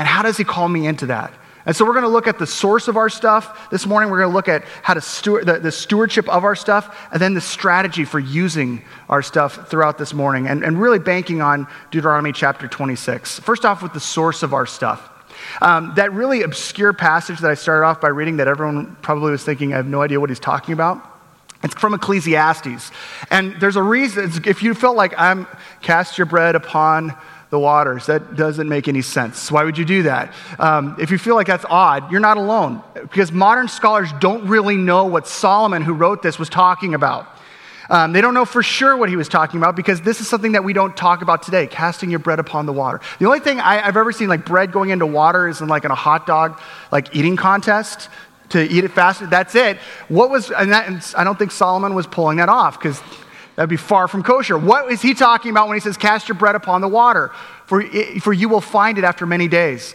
And 0.00 0.08
how 0.08 0.22
does 0.22 0.36
He 0.36 0.42
call 0.42 0.68
me 0.68 0.88
into 0.88 1.06
that? 1.06 1.32
And 1.66 1.76
so 1.76 1.84
we're 1.84 1.92
going 1.92 2.04
to 2.04 2.08
look 2.08 2.26
at 2.26 2.38
the 2.38 2.46
source 2.46 2.88
of 2.88 2.96
our 2.96 3.08
stuff. 3.08 3.70
This 3.70 3.86
morning, 3.86 4.10
we're 4.10 4.20
going 4.20 4.30
to 4.30 4.34
look 4.34 4.48
at 4.48 4.64
how 4.82 4.94
to 4.94 5.00
steward, 5.00 5.46
the, 5.46 5.58
the, 5.58 5.72
stewardship 5.72 6.28
of 6.28 6.44
our 6.44 6.56
stuff, 6.56 7.08
and 7.12 7.20
then 7.20 7.34
the 7.34 7.40
strategy 7.40 8.04
for 8.04 8.18
using 8.18 8.82
our 9.08 9.20
stuff 9.20 9.68
throughout 9.68 9.98
this 9.98 10.14
morning, 10.14 10.46
and, 10.46 10.64
and 10.64 10.80
really 10.80 10.98
banking 10.98 11.42
on 11.42 11.66
Deuteronomy 11.90 12.32
chapter 12.32 12.66
26. 12.66 13.40
First 13.40 13.64
off, 13.64 13.82
with 13.82 13.92
the 13.92 14.00
source 14.00 14.42
of 14.42 14.54
our 14.54 14.66
stuff. 14.66 15.08
Um, 15.62 15.92
that 15.96 16.12
really 16.12 16.42
obscure 16.42 16.92
passage 16.92 17.40
that 17.40 17.50
I 17.50 17.54
started 17.54 17.86
off 17.86 18.00
by 18.00 18.08
reading 18.08 18.38
that 18.38 18.48
everyone 18.48 18.96
probably 19.02 19.30
was 19.30 19.44
thinking, 19.44 19.72
I 19.72 19.76
have 19.76 19.86
no 19.86 20.02
idea 20.02 20.20
what 20.20 20.30
he's 20.30 20.40
talking 20.40 20.72
about. 20.72 21.06
It's 21.62 21.74
from 21.74 21.92
Ecclesiastes. 21.92 22.90
And 23.30 23.60
there's 23.60 23.76
a 23.76 23.82
reason, 23.82 24.30
if 24.46 24.62
you 24.62 24.74
felt 24.74 24.96
like 24.96 25.12
I'm 25.18 25.46
cast 25.82 26.16
your 26.16 26.26
bread 26.26 26.54
upon 26.54 27.14
the 27.50 27.58
waters. 27.58 28.06
That 28.06 28.36
doesn't 28.36 28.68
make 28.68 28.88
any 28.88 29.02
sense. 29.02 29.50
Why 29.50 29.64
would 29.64 29.76
you 29.76 29.84
do 29.84 30.04
that? 30.04 30.32
Um, 30.58 30.96
if 30.98 31.10
you 31.10 31.18
feel 31.18 31.34
like 31.34 31.48
that's 31.48 31.64
odd, 31.68 32.10
you're 32.10 32.20
not 32.20 32.36
alone 32.36 32.82
because 32.94 33.32
modern 33.32 33.68
scholars 33.68 34.10
don't 34.20 34.46
really 34.46 34.76
know 34.76 35.06
what 35.06 35.26
Solomon, 35.26 35.82
who 35.82 35.92
wrote 35.92 36.22
this, 36.22 36.38
was 36.38 36.48
talking 36.48 36.94
about. 36.94 37.26
Um, 37.90 38.12
they 38.12 38.20
don't 38.20 38.34
know 38.34 38.44
for 38.44 38.62
sure 38.62 38.96
what 38.96 39.08
he 39.08 39.16
was 39.16 39.28
talking 39.28 39.58
about 39.58 39.74
because 39.74 40.00
this 40.00 40.20
is 40.20 40.28
something 40.28 40.52
that 40.52 40.62
we 40.62 40.72
don't 40.72 40.96
talk 40.96 41.22
about 41.22 41.42
today 41.42 41.66
casting 41.66 42.08
your 42.08 42.20
bread 42.20 42.38
upon 42.38 42.66
the 42.66 42.72
water. 42.72 43.00
The 43.18 43.26
only 43.26 43.40
thing 43.40 43.58
I, 43.58 43.78
have 43.78 43.96
ever 43.96 44.12
seen 44.12 44.28
like 44.28 44.46
bread 44.46 44.70
going 44.70 44.90
into 44.90 45.06
water 45.06 45.48
is 45.48 45.60
in 45.60 45.66
like 45.66 45.84
in 45.84 45.90
a 45.90 45.96
hot 45.96 46.24
dog 46.24 46.60
like 46.92 47.14
eating 47.16 47.34
contest 47.34 48.08
to 48.50 48.62
eat 48.62 48.84
it 48.84 48.92
faster. 48.92 49.26
That's 49.26 49.56
it. 49.56 49.78
What 50.08 50.30
was, 50.30 50.52
and, 50.52 50.70
that, 50.70 50.86
and 50.86 51.04
I 51.16 51.24
don't 51.24 51.36
think 51.36 51.50
Solomon 51.50 51.94
was 51.94 52.06
pulling 52.06 52.36
that 52.36 52.48
off 52.48 52.78
because 52.78 53.00
That'd 53.60 53.68
be 53.68 53.76
far 53.76 54.08
from 54.08 54.22
kosher. 54.22 54.56
What 54.56 54.90
is 54.90 55.02
he 55.02 55.12
talking 55.12 55.50
about 55.50 55.68
when 55.68 55.76
he 55.76 55.82
says, 55.82 55.98
Cast 55.98 56.28
your 56.28 56.34
bread 56.34 56.54
upon 56.54 56.80
the 56.80 56.88
water, 56.88 57.30
for, 57.66 57.84
for 58.22 58.32
you 58.32 58.48
will 58.48 58.62
find 58.62 58.96
it 58.96 59.04
after 59.04 59.26
many 59.26 59.48
days? 59.48 59.94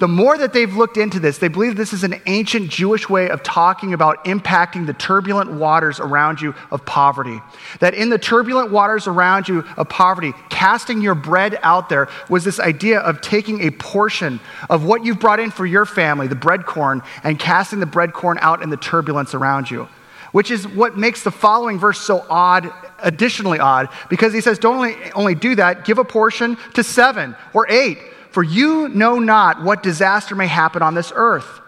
the 0.00 0.08
more 0.08 0.36
that 0.36 0.54
they've 0.54 0.74
looked 0.74 0.96
into 0.96 1.20
this, 1.20 1.36
they 1.36 1.48
believe 1.48 1.76
this 1.76 1.92
is 1.92 2.04
an 2.04 2.20
ancient 2.24 2.70
Jewish 2.70 3.08
way 3.10 3.28
of 3.28 3.42
talking 3.42 3.92
about 3.92 4.24
impacting 4.24 4.86
the 4.86 4.94
turbulent 4.94 5.52
waters 5.52 6.00
around 6.00 6.40
you 6.40 6.54
of 6.70 6.86
poverty. 6.86 7.38
That 7.80 7.92
in 7.92 8.08
the 8.08 8.18
turbulent 8.18 8.72
waters 8.72 9.06
around 9.06 9.46
you 9.46 9.62
of 9.76 9.90
poverty, 9.90 10.32
casting 10.48 11.02
your 11.02 11.14
bread 11.14 11.58
out 11.62 11.90
there 11.90 12.08
was 12.30 12.44
this 12.44 12.58
idea 12.58 13.00
of 13.00 13.20
taking 13.20 13.60
a 13.60 13.70
portion 13.72 14.40
of 14.70 14.84
what 14.84 15.04
you've 15.04 15.20
brought 15.20 15.38
in 15.38 15.50
for 15.50 15.66
your 15.66 15.84
family, 15.84 16.26
the 16.26 16.34
bread 16.34 16.64
corn, 16.64 17.02
and 17.22 17.38
casting 17.38 17.78
the 17.78 17.86
bread 17.86 18.14
corn 18.14 18.38
out 18.40 18.62
in 18.62 18.70
the 18.70 18.78
turbulence 18.78 19.34
around 19.34 19.70
you. 19.70 19.86
Which 20.32 20.50
is 20.50 20.66
what 20.66 20.96
makes 20.96 21.24
the 21.24 21.30
following 21.30 21.78
verse 21.78 22.00
so 22.00 22.24
odd, 22.30 22.72
additionally 23.02 23.58
odd, 23.58 23.88
because 24.08 24.32
he 24.32 24.40
says, 24.40 24.58
Don't 24.58 24.76
only, 24.76 24.96
only 25.12 25.34
do 25.34 25.54
that, 25.56 25.84
give 25.84 25.98
a 25.98 26.04
portion 26.04 26.56
to 26.74 26.82
seven 26.82 27.36
or 27.54 27.70
eight 27.70 27.98
for 28.30 28.42
you 28.42 28.88
know 28.88 29.18
not 29.18 29.62
what 29.62 29.82
disaster 29.82 30.34
may 30.34 30.46
happen 30.46 30.82
on 30.82 30.94
this 30.94 31.12
earth. 31.14 31.60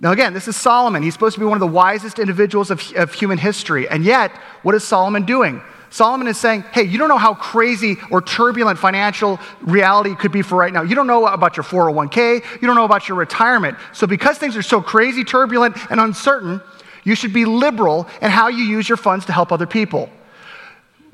Now, 0.00 0.12
again, 0.12 0.34
this 0.34 0.48
is 0.48 0.56
Solomon. 0.56 1.02
He's 1.02 1.14
supposed 1.14 1.34
to 1.34 1.40
be 1.40 1.46
one 1.46 1.56
of 1.56 1.60
the 1.60 1.66
wisest 1.66 2.18
individuals 2.18 2.70
of, 2.70 2.82
of 2.96 3.12
human 3.12 3.38
history. 3.38 3.88
And 3.88 4.04
yet, 4.04 4.32
what 4.62 4.74
is 4.74 4.84
Solomon 4.84 5.24
doing? 5.24 5.62
Solomon 5.88 6.26
is 6.26 6.36
saying, 6.36 6.62
hey, 6.72 6.82
you 6.82 6.98
don't 6.98 7.08
know 7.08 7.18
how 7.18 7.34
crazy 7.34 7.96
or 8.10 8.20
turbulent 8.20 8.80
financial 8.80 9.38
reality 9.60 10.16
could 10.16 10.32
be 10.32 10.42
for 10.42 10.56
right 10.56 10.72
now. 10.72 10.82
You 10.82 10.96
don't 10.96 11.06
know 11.06 11.26
about 11.26 11.56
your 11.56 11.62
401k. 11.62 12.42
You 12.60 12.66
don't 12.66 12.74
know 12.74 12.84
about 12.84 13.08
your 13.08 13.16
retirement. 13.16 13.78
So, 13.92 14.08
because 14.08 14.36
things 14.36 14.56
are 14.56 14.62
so 14.62 14.82
crazy, 14.82 15.22
turbulent, 15.22 15.76
and 15.90 16.00
uncertain, 16.00 16.60
you 17.04 17.14
should 17.14 17.32
be 17.32 17.44
liberal 17.44 18.08
in 18.20 18.30
how 18.30 18.48
you 18.48 18.64
use 18.64 18.88
your 18.88 18.96
funds 18.96 19.26
to 19.26 19.32
help 19.32 19.52
other 19.52 19.66
people. 19.66 20.10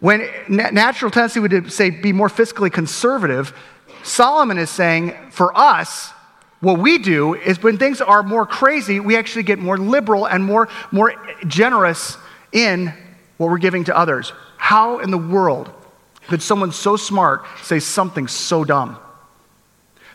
When 0.01 0.27
natural 0.49 1.11
tendency 1.11 1.41
would 1.41 1.71
say 1.71 1.91
be 1.91 2.13
more 2.13 2.29
fiscally 2.29 2.73
conservative, 2.73 3.53
Solomon 4.03 4.59
is 4.59 4.71
saying 4.71 5.15
for 5.31 5.57
us, 5.57 6.13
what 6.61 6.79
we 6.79 6.99
do 6.99 7.35
is 7.35 7.63
when 7.63 7.79
things 7.79 8.01
are 8.01 8.23
more 8.23 8.47
crazy, 8.47 9.01
we 9.01 9.17
actually 9.17 9.43
get 9.45 9.59
more 9.59 9.79
liberal 9.79 10.27
and 10.27 10.45
more, 10.45 10.69
more 10.91 11.15
generous 11.47 12.17
in 12.53 12.93
what 13.37 13.51
we're 13.51 13.59
giving 13.59 13.85
to 13.85 13.97
others. 13.97 14.33
How 14.57 14.99
in 14.99 15.11
the 15.11 15.19
world 15.19 15.71
could 16.29 16.43
someone 16.43 16.73
so 16.73 16.97
smart 16.97 17.45
say 17.63 17.79
something 17.79 18.29
so 18.29 18.65
dumb? 18.65 18.99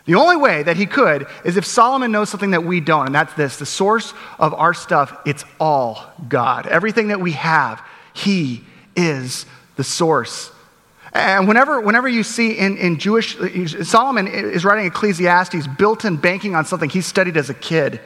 The 0.04 0.14
only 0.14 0.36
way 0.36 0.62
that 0.62 0.76
he 0.76 0.86
could 0.86 1.26
is 1.44 1.56
if 1.56 1.64
Solomon 1.64 2.12
knows 2.12 2.30
something 2.30 2.52
that 2.52 2.62
we 2.62 2.80
don't, 2.80 3.06
and 3.06 3.14
that's 3.14 3.34
this 3.34 3.56
the 3.56 3.66
source 3.66 4.14
of 4.38 4.54
our 4.54 4.72
stuff, 4.72 5.16
it's 5.26 5.44
all 5.58 6.04
God. 6.28 6.66
Everything 6.66 7.08
that 7.08 7.20
we 7.20 7.32
have, 7.32 7.82
he 8.14 8.62
is 8.94 9.46
the 9.76 9.84
source. 9.84 10.50
And 11.12 11.48
whenever, 11.48 11.80
whenever 11.80 12.08
you 12.08 12.22
see 12.22 12.52
in, 12.52 12.76
in 12.76 12.98
Jewish, 12.98 13.36
Solomon 13.88 14.26
is 14.26 14.64
writing 14.64 14.86
Ecclesiastes 14.86 15.66
built 15.78 16.04
in 16.04 16.16
banking 16.16 16.54
on 16.54 16.64
something 16.64 16.90
he 16.90 17.00
studied 17.00 17.36
as 17.36 17.48
a 17.48 17.54
kid. 17.54 18.00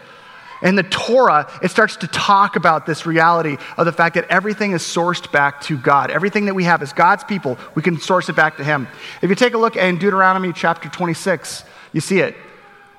In 0.63 0.75
the 0.77 0.83
Torah, 0.83 1.51
it 1.63 1.71
starts 1.71 1.97
to 1.97 2.07
talk 2.07 2.55
about 2.55 2.85
this 2.85 3.07
reality 3.07 3.57
of 3.79 3.87
the 3.87 3.93
fact 3.93 4.15
that 4.17 4.29
everything 4.29 4.73
is 4.73 4.83
sourced 4.83 5.33
back 5.33 5.63
to 5.63 5.79
God. 5.79 6.11
Everything 6.11 6.45
that 6.45 6.55
we 6.55 6.65
have 6.65 6.83
is 6.83 6.93
God's 6.93 7.25
people. 7.25 7.59
We 7.75 7.83
can 7.83 7.99
source 7.99 8.29
it 8.29 8.37
back 8.37 8.59
to 8.59 8.65
Him. 8.65 8.87
If 9.23 9.31
you 9.31 9.37
take 9.37 9.55
a 9.55 9.59
look 9.59 9.77
in 9.77 9.99
Deuteronomy 9.99 10.53
chapter 10.53 10.89
26, 10.91 11.65
you 11.93 12.01
see 12.03 12.21
it. 12.21 12.37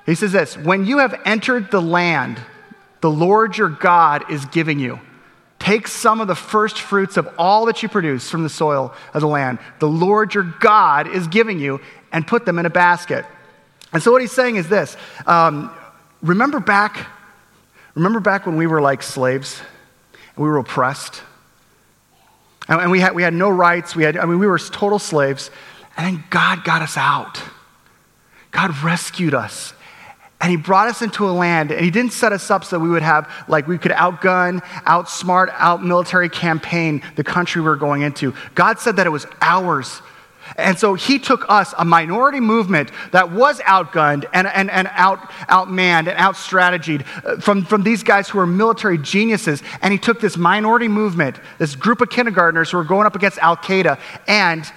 He 0.06 0.16
says 0.16 0.32
this 0.32 0.56
When 0.56 0.86
you 0.86 0.98
have 0.98 1.20
entered 1.24 1.70
the 1.70 1.80
land, 1.80 2.40
the 3.00 3.10
Lord 3.10 3.56
your 3.56 3.68
God 3.68 4.30
is 4.30 4.44
giving 4.46 4.80
you. 4.80 4.98
Take 5.62 5.86
some 5.86 6.20
of 6.20 6.26
the 6.26 6.34
first 6.34 6.80
fruits 6.80 7.16
of 7.16 7.32
all 7.38 7.66
that 7.66 7.84
you 7.84 7.88
produce 7.88 8.28
from 8.28 8.42
the 8.42 8.48
soil 8.48 8.92
of 9.14 9.20
the 9.20 9.28
land, 9.28 9.60
the 9.78 9.86
Lord 9.86 10.34
your 10.34 10.42
God 10.42 11.06
is 11.06 11.28
giving 11.28 11.60
you, 11.60 11.80
and 12.10 12.26
put 12.26 12.44
them 12.44 12.58
in 12.58 12.66
a 12.66 12.70
basket. 12.70 13.24
And 13.92 14.02
so, 14.02 14.10
what 14.10 14.20
he's 14.22 14.32
saying 14.32 14.56
is 14.56 14.68
this 14.68 14.96
um, 15.24 15.72
remember 16.20 16.58
back, 16.58 17.06
remember 17.94 18.18
back 18.18 18.44
when 18.44 18.56
we 18.56 18.66
were 18.66 18.80
like 18.80 19.04
slaves 19.04 19.62
we 20.36 20.48
were 20.48 20.58
oppressed? 20.58 21.22
And, 22.66 22.80
and 22.80 22.90
we, 22.90 22.98
had, 22.98 23.14
we 23.14 23.22
had 23.22 23.32
no 23.32 23.48
rights. 23.48 23.94
We 23.94 24.02
had, 24.02 24.16
I 24.16 24.24
mean, 24.24 24.40
we 24.40 24.48
were 24.48 24.58
total 24.58 24.98
slaves. 24.98 25.52
And 25.96 26.04
then 26.06 26.24
God 26.28 26.64
got 26.64 26.82
us 26.82 26.96
out. 26.96 27.40
God 28.50 28.76
rescued 28.82 29.32
us 29.32 29.74
and 30.42 30.50
he 30.50 30.56
brought 30.56 30.88
us 30.88 31.02
into 31.02 31.28
a 31.28 31.30
land, 31.30 31.70
and 31.70 31.84
he 31.84 31.90
didn't 31.92 32.12
set 32.12 32.32
us 32.32 32.50
up 32.50 32.64
so 32.64 32.76
we 32.76 32.90
would 32.90 33.02
have, 33.02 33.30
like, 33.46 33.68
we 33.68 33.78
could 33.78 33.92
outgun, 33.92 34.60
outsmart, 34.84 35.54
out 35.56 35.84
military 35.84 36.28
campaign 36.28 37.00
the 37.14 37.22
country 37.22 37.62
we 37.62 37.68
are 37.68 37.76
going 37.76 38.02
into. 38.02 38.34
God 38.56 38.80
said 38.80 38.96
that 38.96 39.06
it 39.06 39.10
was 39.10 39.24
ours. 39.40 40.02
And 40.56 40.76
so 40.76 40.94
he 40.94 41.20
took 41.20 41.48
us, 41.48 41.72
a 41.78 41.84
minority 41.84 42.40
movement 42.40 42.90
that 43.12 43.30
was 43.30 43.60
outgunned 43.60 44.24
and, 44.34 44.48
and, 44.48 44.68
and 44.68 44.88
out, 44.90 45.30
outmanned 45.48 46.08
and 46.08 46.18
outstrategied 46.18 47.06
uh, 47.24 47.40
from, 47.40 47.64
from 47.64 47.84
these 47.84 48.02
guys 48.02 48.28
who 48.28 48.38
were 48.38 48.46
military 48.46 48.98
geniuses. 48.98 49.62
And 49.80 49.92
he 49.92 49.98
took 49.98 50.20
this 50.20 50.36
minority 50.36 50.88
movement, 50.88 51.38
this 51.58 51.76
group 51.76 52.00
of 52.00 52.10
kindergartners 52.10 52.72
who 52.72 52.78
were 52.78 52.84
going 52.84 53.06
up 53.06 53.14
against 53.14 53.38
Al 53.38 53.56
Qaeda, 53.56 54.00
and 54.26 54.70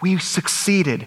we 0.00 0.16
succeeded 0.18 1.04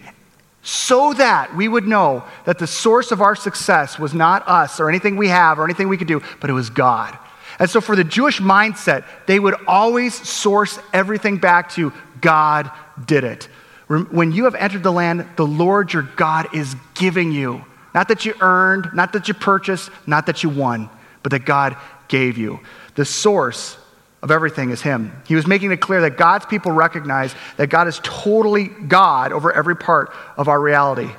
so 0.63 1.13
that 1.13 1.55
we 1.55 1.67
would 1.67 1.87
know 1.87 2.23
that 2.45 2.59
the 2.59 2.67
source 2.67 3.11
of 3.11 3.21
our 3.21 3.35
success 3.35 3.97
was 3.97 4.13
not 4.13 4.47
us 4.47 4.79
or 4.79 4.89
anything 4.89 5.15
we 5.15 5.27
have 5.27 5.59
or 5.59 5.63
anything 5.63 5.89
we 5.89 5.97
could 5.97 6.07
do, 6.07 6.21
but 6.39 6.49
it 6.49 6.53
was 6.53 6.69
God. 6.69 7.17
And 7.59 7.69
so, 7.69 7.81
for 7.81 7.95
the 7.95 8.03
Jewish 8.03 8.39
mindset, 8.39 9.05
they 9.27 9.39
would 9.39 9.55
always 9.67 10.15
source 10.15 10.79
everything 10.93 11.37
back 11.37 11.71
to 11.71 11.93
God 12.21 12.71
did 13.05 13.23
it. 13.23 13.45
When 13.87 14.31
you 14.31 14.45
have 14.45 14.55
entered 14.55 14.83
the 14.83 14.91
land, 14.91 15.27
the 15.35 15.45
Lord 15.45 15.91
your 15.91 16.03
God 16.03 16.55
is 16.55 16.75
giving 16.93 17.31
you. 17.31 17.65
Not 17.93 18.07
that 18.07 18.25
you 18.25 18.33
earned, 18.39 18.87
not 18.93 19.13
that 19.13 19.27
you 19.27 19.33
purchased, 19.33 19.89
not 20.07 20.27
that 20.27 20.43
you 20.43 20.49
won, 20.49 20.89
but 21.23 21.31
that 21.31 21.45
God 21.45 21.75
gave 22.07 22.37
you. 22.37 22.61
The 22.95 23.03
source 23.03 23.77
of 24.21 24.31
everything 24.31 24.69
is 24.69 24.81
Him. 24.81 25.11
He 25.25 25.35
was 25.35 25.47
making 25.47 25.71
it 25.71 25.81
clear 25.81 26.01
that 26.01 26.17
God's 26.17 26.45
people 26.45 26.71
recognize 26.71 27.33
that 27.57 27.67
God 27.67 27.87
is 27.87 27.99
totally 28.03 28.67
God 28.67 29.31
over 29.31 29.51
every 29.51 29.75
part 29.75 30.13
of 30.37 30.47
our 30.47 30.59
reality. 30.59 31.09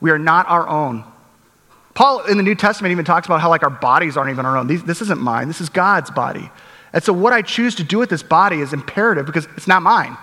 We 0.00 0.10
are 0.10 0.18
not 0.18 0.48
our 0.48 0.68
own. 0.68 1.04
Paul 1.94 2.24
in 2.24 2.36
the 2.36 2.42
New 2.42 2.54
Testament 2.54 2.92
even 2.92 3.04
talks 3.04 3.26
about 3.26 3.40
how 3.40 3.50
like 3.50 3.62
our 3.62 3.70
bodies 3.70 4.16
aren't 4.16 4.30
even 4.30 4.46
our 4.46 4.56
own. 4.56 4.66
These, 4.66 4.84
this 4.84 5.02
isn't 5.02 5.20
mine. 5.20 5.48
This 5.48 5.60
is 5.60 5.68
God's 5.68 6.10
body. 6.10 6.50
And 6.92 7.02
so 7.02 7.12
what 7.12 7.32
I 7.32 7.42
choose 7.42 7.74
to 7.76 7.84
do 7.84 7.98
with 7.98 8.10
this 8.10 8.22
body 8.22 8.60
is 8.60 8.72
imperative 8.72 9.26
because 9.26 9.46
it's 9.56 9.66
not 9.66 9.82
mine. 9.82 10.16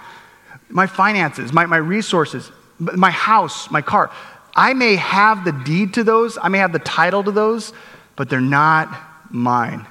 My 0.69 0.88
finances, 0.88 1.51
my, 1.51 1.65
my 1.65 1.77
resources, 1.77 2.51
my 2.79 3.12
house, 3.12 3.69
my 3.69 3.81
car. 3.81 4.12
I 4.55 4.74
may 4.74 4.96
have 4.96 5.46
the 5.46 5.51
deed 5.51 5.93
to 5.96 6.03
those, 6.03 6.38
I 6.41 6.48
may 6.50 6.60
have 6.60 6.74
the 6.74 6.79
title 6.79 7.24
to 7.24 7.31
those, 7.31 7.74
but 8.15 8.29
they're 8.29 8.41
not 8.41 8.96
mine. 9.29 9.86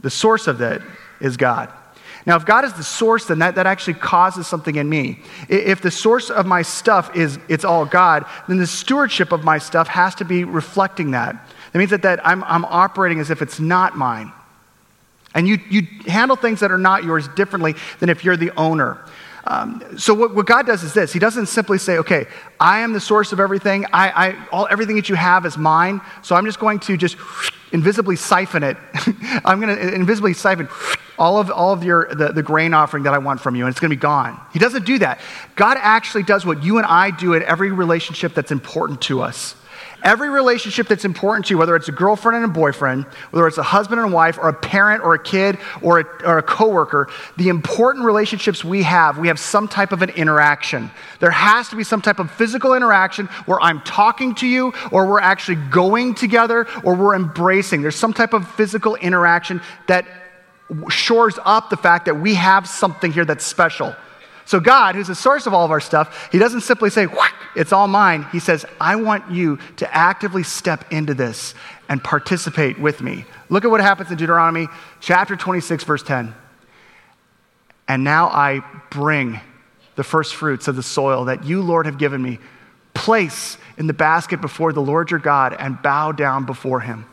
The 0.00 0.10
source 0.10 0.46
of 0.46 0.58
that 0.58 0.82
is 1.20 1.36
God. 1.36 1.72
Now, 2.26 2.36
if 2.36 2.44
God 2.44 2.64
is 2.64 2.72
the 2.74 2.84
source, 2.84 3.26
then 3.26 3.38
that, 3.38 3.54
that 3.54 3.66
actually 3.66 3.94
causes 3.94 4.46
something 4.46 4.76
in 4.76 4.88
me. 4.88 5.20
If 5.48 5.80
the 5.80 5.90
source 5.90 6.30
of 6.30 6.46
my 6.46 6.62
stuff 6.62 7.16
is 7.16 7.38
it's 7.48 7.64
all 7.64 7.86
God, 7.86 8.26
then 8.46 8.58
the 8.58 8.66
stewardship 8.66 9.32
of 9.32 9.42
my 9.42 9.58
stuff 9.58 9.88
has 9.88 10.14
to 10.16 10.24
be 10.24 10.44
reflecting 10.44 11.12
that. 11.12 11.48
That 11.72 11.78
means 11.78 11.90
that, 11.90 12.02
that 12.02 12.26
I'm, 12.26 12.44
I'm 12.44 12.64
operating 12.66 13.20
as 13.20 13.30
if 13.30 13.40
it's 13.42 13.58
not 13.58 13.96
mine. 13.96 14.32
And 15.34 15.46
you, 15.48 15.58
you 15.70 15.82
handle 16.06 16.36
things 16.36 16.60
that 16.60 16.72
are 16.72 16.78
not 16.78 17.04
yours 17.04 17.28
differently 17.28 17.74
than 18.00 18.08
if 18.08 18.24
you're 18.24 18.36
the 18.36 18.50
owner. 18.56 18.98
Um, 19.44 19.82
so 19.96 20.12
what, 20.12 20.34
what, 20.34 20.46
God 20.46 20.66
does 20.66 20.82
is 20.82 20.92
this. 20.92 21.12
He 21.12 21.18
doesn't 21.18 21.46
simply 21.46 21.78
say, 21.78 21.98
okay, 21.98 22.26
I 22.58 22.80
am 22.80 22.92
the 22.92 23.00
source 23.00 23.32
of 23.32 23.40
everything. 23.40 23.86
I, 23.86 24.10
I, 24.10 24.46
all, 24.52 24.68
everything 24.70 24.96
that 24.96 25.08
you 25.08 25.14
have 25.14 25.46
is 25.46 25.56
mine. 25.56 26.02
So 26.22 26.36
I'm 26.36 26.44
just 26.44 26.58
going 26.58 26.80
to 26.80 26.96
just 26.96 27.16
invisibly 27.72 28.16
siphon 28.16 28.62
it. 28.62 28.76
I'm 29.44 29.60
going 29.60 29.74
to 29.74 29.94
invisibly 29.94 30.34
siphon 30.34 30.68
all 31.20 31.38
of, 31.38 31.50
all 31.50 31.72
of 31.72 31.84
your, 31.84 32.12
the, 32.14 32.32
the 32.32 32.42
grain 32.42 32.72
offering 32.72 33.04
that 33.04 33.12
I 33.12 33.18
want 33.18 33.40
from 33.40 33.54
you, 33.54 33.66
and 33.66 33.70
it's 33.70 33.78
going 33.78 33.90
to 33.90 33.96
be 33.96 34.00
gone. 34.00 34.40
He 34.54 34.58
doesn't 34.58 34.86
do 34.86 34.98
that. 35.00 35.20
God 35.54 35.76
actually 35.78 36.22
does 36.22 36.46
what 36.46 36.64
you 36.64 36.78
and 36.78 36.86
I 36.86 37.10
do 37.10 37.34
in 37.34 37.42
every 37.42 37.70
relationship 37.70 38.34
that's 38.34 38.50
important 38.50 39.02
to 39.02 39.20
us. 39.20 39.54
Every 40.02 40.30
relationship 40.30 40.88
that's 40.88 41.04
important 41.04 41.44
to 41.46 41.54
you, 41.54 41.58
whether 41.58 41.76
it's 41.76 41.88
a 41.88 41.92
girlfriend 41.92 42.42
and 42.42 42.46
a 42.46 42.48
boyfriend, 42.48 43.04
whether 43.32 43.46
it's 43.46 43.58
a 43.58 43.62
husband 43.62 44.00
and 44.00 44.14
wife, 44.14 44.38
or 44.38 44.48
a 44.48 44.54
parent 44.54 45.04
or 45.04 45.12
a 45.12 45.22
kid 45.22 45.58
or 45.82 46.00
a, 46.00 46.04
or 46.24 46.38
a 46.38 46.42
coworker, 46.42 47.10
the 47.36 47.50
important 47.50 48.06
relationships 48.06 48.64
we 48.64 48.82
have, 48.82 49.18
we 49.18 49.28
have 49.28 49.38
some 49.38 49.68
type 49.68 49.92
of 49.92 50.00
an 50.00 50.08
interaction. 50.10 50.90
There 51.18 51.30
has 51.30 51.68
to 51.68 51.76
be 51.76 51.84
some 51.84 52.00
type 52.00 52.18
of 52.18 52.30
physical 52.30 52.72
interaction 52.72 53.26
where 53.44 53.60
I'm 53.60 53.82
talking 53.82 54.34
to 54.36 54.46
you, 54.46 54.72
or 54.90 55.06
we're 55.06 55.20
actually 55.20 55.56
going 55.56 56.14
together, 56.14 56.66
or 56.82 56.94
we're 56.94 57.14
embracing. 57.14 57.82
There's 57.82 57.94
some 57.94 58.14
type 58.14 58.32
of 58.32 58.48
physical 58.52 58.96
interaction 58.96 59.60
that 59.86 60.06
shores 60.88 61.38
up 61.44 61.70
the 61.70 61.76
fact 61.76 62.06
that 62.06 62.20
we 62.20 62.34
have 62.34 62.68
something 62.68 63.12
here 63.12 63.24
that's 63.24 63.44
special. 63.44 63.94
So, 64.44 64.58
God, 64.58 64.96
who's 64.96 65.06
the 65.06 65.14
source 65.14 65.46
of 65.46 65.54
all 65.54 65.64
of 65.64 65.70
our 65.70 65.80
stuff, 65.80 66.28
He 66.32 66.38
doesn't 66.38 66.62
simply 66.62 66.90
say, 66.90 67.06
it's 67.54 67.72
all 67.72 67.86
mine. 67.86 68.26
He 68.32 68.40
says, 68.40 68.64
I 68.80 68.96
want 68.96 69.30
you 69.30 69.58
to 69.76 69.94
actively 69.94 70.42
step 70.42 70.92
into 70.92 71.14
this 71.14 71.54
and 71.88 72.02
participate 72.02 72.78
with 72.78 73.00
me. 73.00 73.24
Look 73.48 73.64
at 73.64 73.70
what 73.70 73.80
happens 73.80 74.10
in 74.10 74.16
Deuteronomy 74.16 74.68
chapter 75.00 75.36
26, 75.36 75.84
verse 75.84 76.02
10. 76.02 76.34
And 77.88 78.04
now 78.04 78.28
I 78.28 78.62
bring 78.90 79.40
the 79.96 80.04
first 80.04 80.34
fruits 80.34 80.68
of 80.68 80.76
the 80.76 80.82
soil 80.82 81.26
that 81.26 81.44
you, 81.44 81.62
Lord, 81.62 81.86
have 81.86 81.98
given 81.98 82.22
me 82.22 82.38
place 82.94 83.58
in 83.76 83.86
the 83.86 83.92
basket 83.92 84.40
before 84.40 84.72
the 84.72 84.80
Lord 84.82 85.10
your 85.10 85.20
God 85.20 85.54
and 85.58 85.80
bow 85.82 86.12
down 86.12 86.44
before 86.44 86.80
him. 86.80 87.06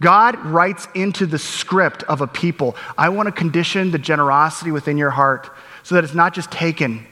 God 0.00 0.38
writes 0.44 0.88
into 0.94 1.26
the 1.26 1.38
script 1.38 2.02
of 2.04 2.20
a 2.20 2.26
people 2.26 2.76
I 2.98 3.08
want 3.08 3.26
to 3.26 3.32
condition 3.32 3.90
the 3.90 3.98
generosity 3.98 4.70
within 4.70 4.98
your 4.98 5.10
heart 5.10 5.50
so 5.82 5.94
that 5.94 6.04
it's 6.04 6.14
not 6.14 6.34
just 6.34 6.50
taken, 6.50 7.06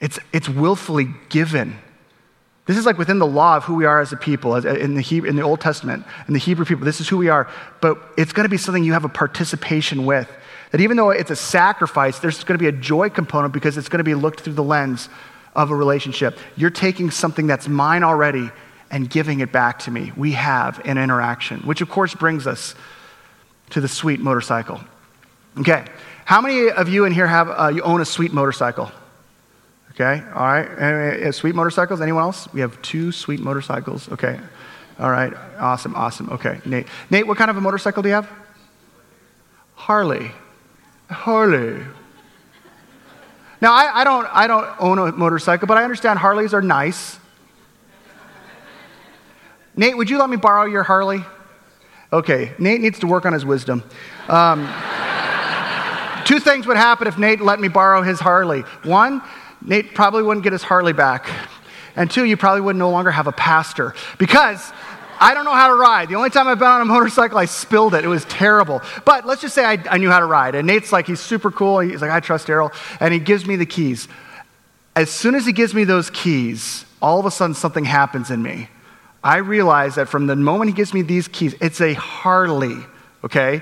it's, 0.00 0.18
it's 0.32 0.48
willfully 0.48 1.08
given. 1.28 1.76
This 2.66 2.76
is 2.76 2.84
like 2.84 2.98
within 2.98 3.18
the 3.18 3.26
law 3.26 3.56
of 3.56 3.64
who 3.64 3.74
we 3.74 3.86
are 3.86 4.00
as 4.00 4.12
a 4.12 4.16
people, 4.16 4.54
in, 4.54 4.94
the 4.94 5.00
Hebrew, 5.00 5.30
in 5.30 5.36
the 5.36 5.42
Old 5.42 5.60
Testament, 5.60 6.04
in 6.28 6.34
the 6.34 6.38
Hebrew 6.38 6.66
people. 6.66 6.84
This 6.84 7.00
is 7.00 7.08
who 7.08 7.16
we 7.16 7.30
are. 7.30 7.50
But 7.80 7.98
it's 8.18 8.32
going 8.32 8.44
to 8.44 8.50
be 8.50 8.58
something 8.58 8.84
you 8.84 8.92
have 8.92 9.06
a 9.06 9.08
participation 9.08 10.04
with. 10.04 10.30
That 10.70 10.82
even 10.82 10.98
though 10.98 11.08
it's 11.08 11.30
a 11.30 11.36
sacrifice, 11.36 12.18
there's 12.18 12.44
going 12.44 12.58
to 12.58 12.62
be 12.62 12.68
a 12.68 12.78
joy 12.78 13.08
component 13.08 13.54
because 13.54 13.78
it's 13.78 13.88
going 13.88 14.00
to 14.00 14.04
be 14.04 14.14
looked 14.14 14.42
through 14.42 14.52
the 14.52 14.62
lens 14.62 15.08
of 15.56 15.70
a 15.70 15.74
relationship. 15.74 16.38
You're 16.56 16.68
taking 16.68 17.10
something 17.10 17.46
that's 17.46 17.66
mine 17.68 18.04
already 18.04 18.50
and 18.90 19.08
giving 19.08 19.40
it 19.40 19.52
back 19.52 19.80
to 19.80 19.90
me. 19.90 20.12
We 20.16 20.32
have 20.32 20.84
an 20.86 20.98
interaction, 20.98 21.60
which 21.60 21.80
of 21.80 21.88
course 21.88 22.14
brings 22.14 22.46
us 22.46 22.74
to 23.70 23.80
the 23.80 23.88
sweet 23.88 24.20
motorcycle. 24.20 24.80
Okay, 25.58 25.84
how 26.24 26.40
many 26.40 26.70
of 26.70 26.88
you 26.88 27.04
in 27.04 27.12
here 27.12 27.26
have 27.26 27.48
uh, 27.48 27.70
you 27.74 27.82
own 27.82 28.00
a 28.00 28.04
sweet 28.04 28.32
motorcycle? 28.32 28.90
Okay, 29.90 30.22
all 30.34 30.46
right. 30.46 30.66
Uh, 30.66 31.32
sweet 31.32 31.54
motorcycles. 31.54 32.00
Anyone 32.00 32.22
else? 32.22 32.52
We 32.52 32.60
have 32.60 32.80
two 32.82 33.10
sweet 33.10 33.40
motorcycles. 33.40 34.08
Okay, 34.12 34.38
all 34.98 35.10
right. 35.10 35.32
Awesome, 35.58 35.94
awesome. 35.94 36.30
Okay, 36.30 36.60
Nate. 36.64 36.86
Nate, 37.10 37.26
what 37.26 37.36
kind 37.36 37.50
of 37.50 37.56
a 37.56 37.60
motorcycle 37.60 38.02
do 38.02 38.08
you 38.08 38.14
have? 38.14 38.30
Harley. 39.74 40.32
Harley. 41.10 41.82
Now, 43.60 43.72
I, 43.72 44.00
I, 44.00 44.04
don't, 44.04 44.28
I 44.30 44.46
don't 44.46 44.68
own 44.78 44.98
a 44.98 45.12
motorcycle, 45.12 45.66
but 45.66 45.78
I 45.78 45.84
understand 45.84 46.18
Harleys 46.18 46.54
are 46.54 46.62
nice. 46.62 47.18
Nate, 49.78 49.96
would 49.96 50.10
you 50.10 50.18
let 50.18 50.28
me 50.28 50.36
borrow 50.36 50.64
your 50.64 50.82
Harley? 50.82 51.24
Okay, 52.12 52.52
Nate 52.58 52.80
needs 52.80 52.98
to 52.98 53.06
work 53.06 53.24
on 53.24 53.32
his 53.32 53.44
wisdom. 53.44 53.84
Um, 54.28 54.62
two 56.24 56.40
things 56.40 56.66
would 56.66 56.76
happen 56.76 57.06
if 57.06 57.16
Nate 57.16 57.40
let 57.40 57.60
me 57.60 57.68
borrow 57.68 58.02
his 58.02 58.18
Harley. 58.18 58.62
One, 58.82 59.22
Nate 59.64 59.94
probably 59.94 60.24
wouldn't 60.24 60.42
get 60.42 60.52
his 60.52 60.64
Harley 60.64 60.92
back. 60.92 61.30
And 61.94 62.10
two, 62.10 62.24
you 62.24 62.36
probably 62.36 62.60
would 62.62 62.74
no 62.74 62.90
longer 62.90 63.12
have 63.12 63.28
a 63.28 63.32
pastor 63.32 63.94
because 64.18 64.72
I 65.20 65.32
don't 65.32 65.44
know 65.44 65.54
how 65.54 65.68
to 65.68 65.74
ride. 65.74 66.08
The 66.08 66.16
only 66.16 66.30
time 66.30 66.48
I've 66.48 66.58
been 66.58 66.66
on 66.66 66.80
a 66.80 66.84
motorcycle, 66.84 67.38
I 67.38 67.44
spilled 67.44 67.94
it. 67.94 68.04
It 68.04 68.08
was 68.08 68.24
terrible. 68.24 68.82
But 69.04 69.26
let's 69.26 69.40
just 69.40 69.54
say 69.54 69.64
I, 69.64 69.80
I 69.88 69.98
knew 69.98 70.10
how 70.10 70.18
to 70.18 70.26
ride. 70.26 70.56
And 70.56 70.66
Nate's 70.66 70.90
like, 70.90 71.06
he's 71.06 71.20
super 71.20 71.52
cool. 71.52 71.78
He's 71.78 72.02
like, 72.02 72.10
I 72.10 72.18
trust 72.18 72.48
Daryl. 72.48 72.74
And 72.98 73.14
he 73.14 73.20
gives 73.20 73.46
me 73.46 73.54
the 73.54 73.66
keys. 73.66 74.08
As 74.96 75.08
soon 75.08 75.36
as 75.36 75.46
he 75.46 75.52
gives 75.52 75.72
me 75.72 75.84
those 75.84 76.10
keys, 76.10 76.84
all 77.00 77.20
of 77.20 77.26
a 77.26 77.30
sudden 77.30 77.54
something 77.54 77.84
happens 77.84 78.32
in 78.32 78.42
me. 78.42 78.68
I 79.28 79.36
realize 79.36 79.96
that 79.96 80.08
from 80.08 80.26
the 80.26 80.34
moment 80.34 80.70
he 80.70 80.74
gives 80.74 80.94
me 80.94 81.02
these 81.02 81.28
keys, 81.28 81.54
it's 81.60 81.82
a 81.82 81.92
Harley, 81.92 82.78
okay? 83.22 83.60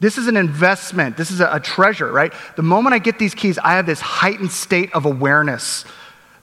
This 0.00 0.16
is 0.16 0.26
an 0.26 0.38
investment. 0.38 1.18
This 1.18 1.30
is 1.30 1.40
a, 1.40 1.60
treasure, 1.60 2.10
right? 2.10 2.32
The 2.56 2.62
moment 2.62 2.94
I 2.94 2.98
get 2.98 3.18
these 3.18 3.34
keys, 3.34 3.58
I 3.58 3.72
have 3.72 3.84
this 3.84 4.00
heightened 4.00 4.50
state 4.50 4.90
of 4.94 5.04
awareness 5.04 5.84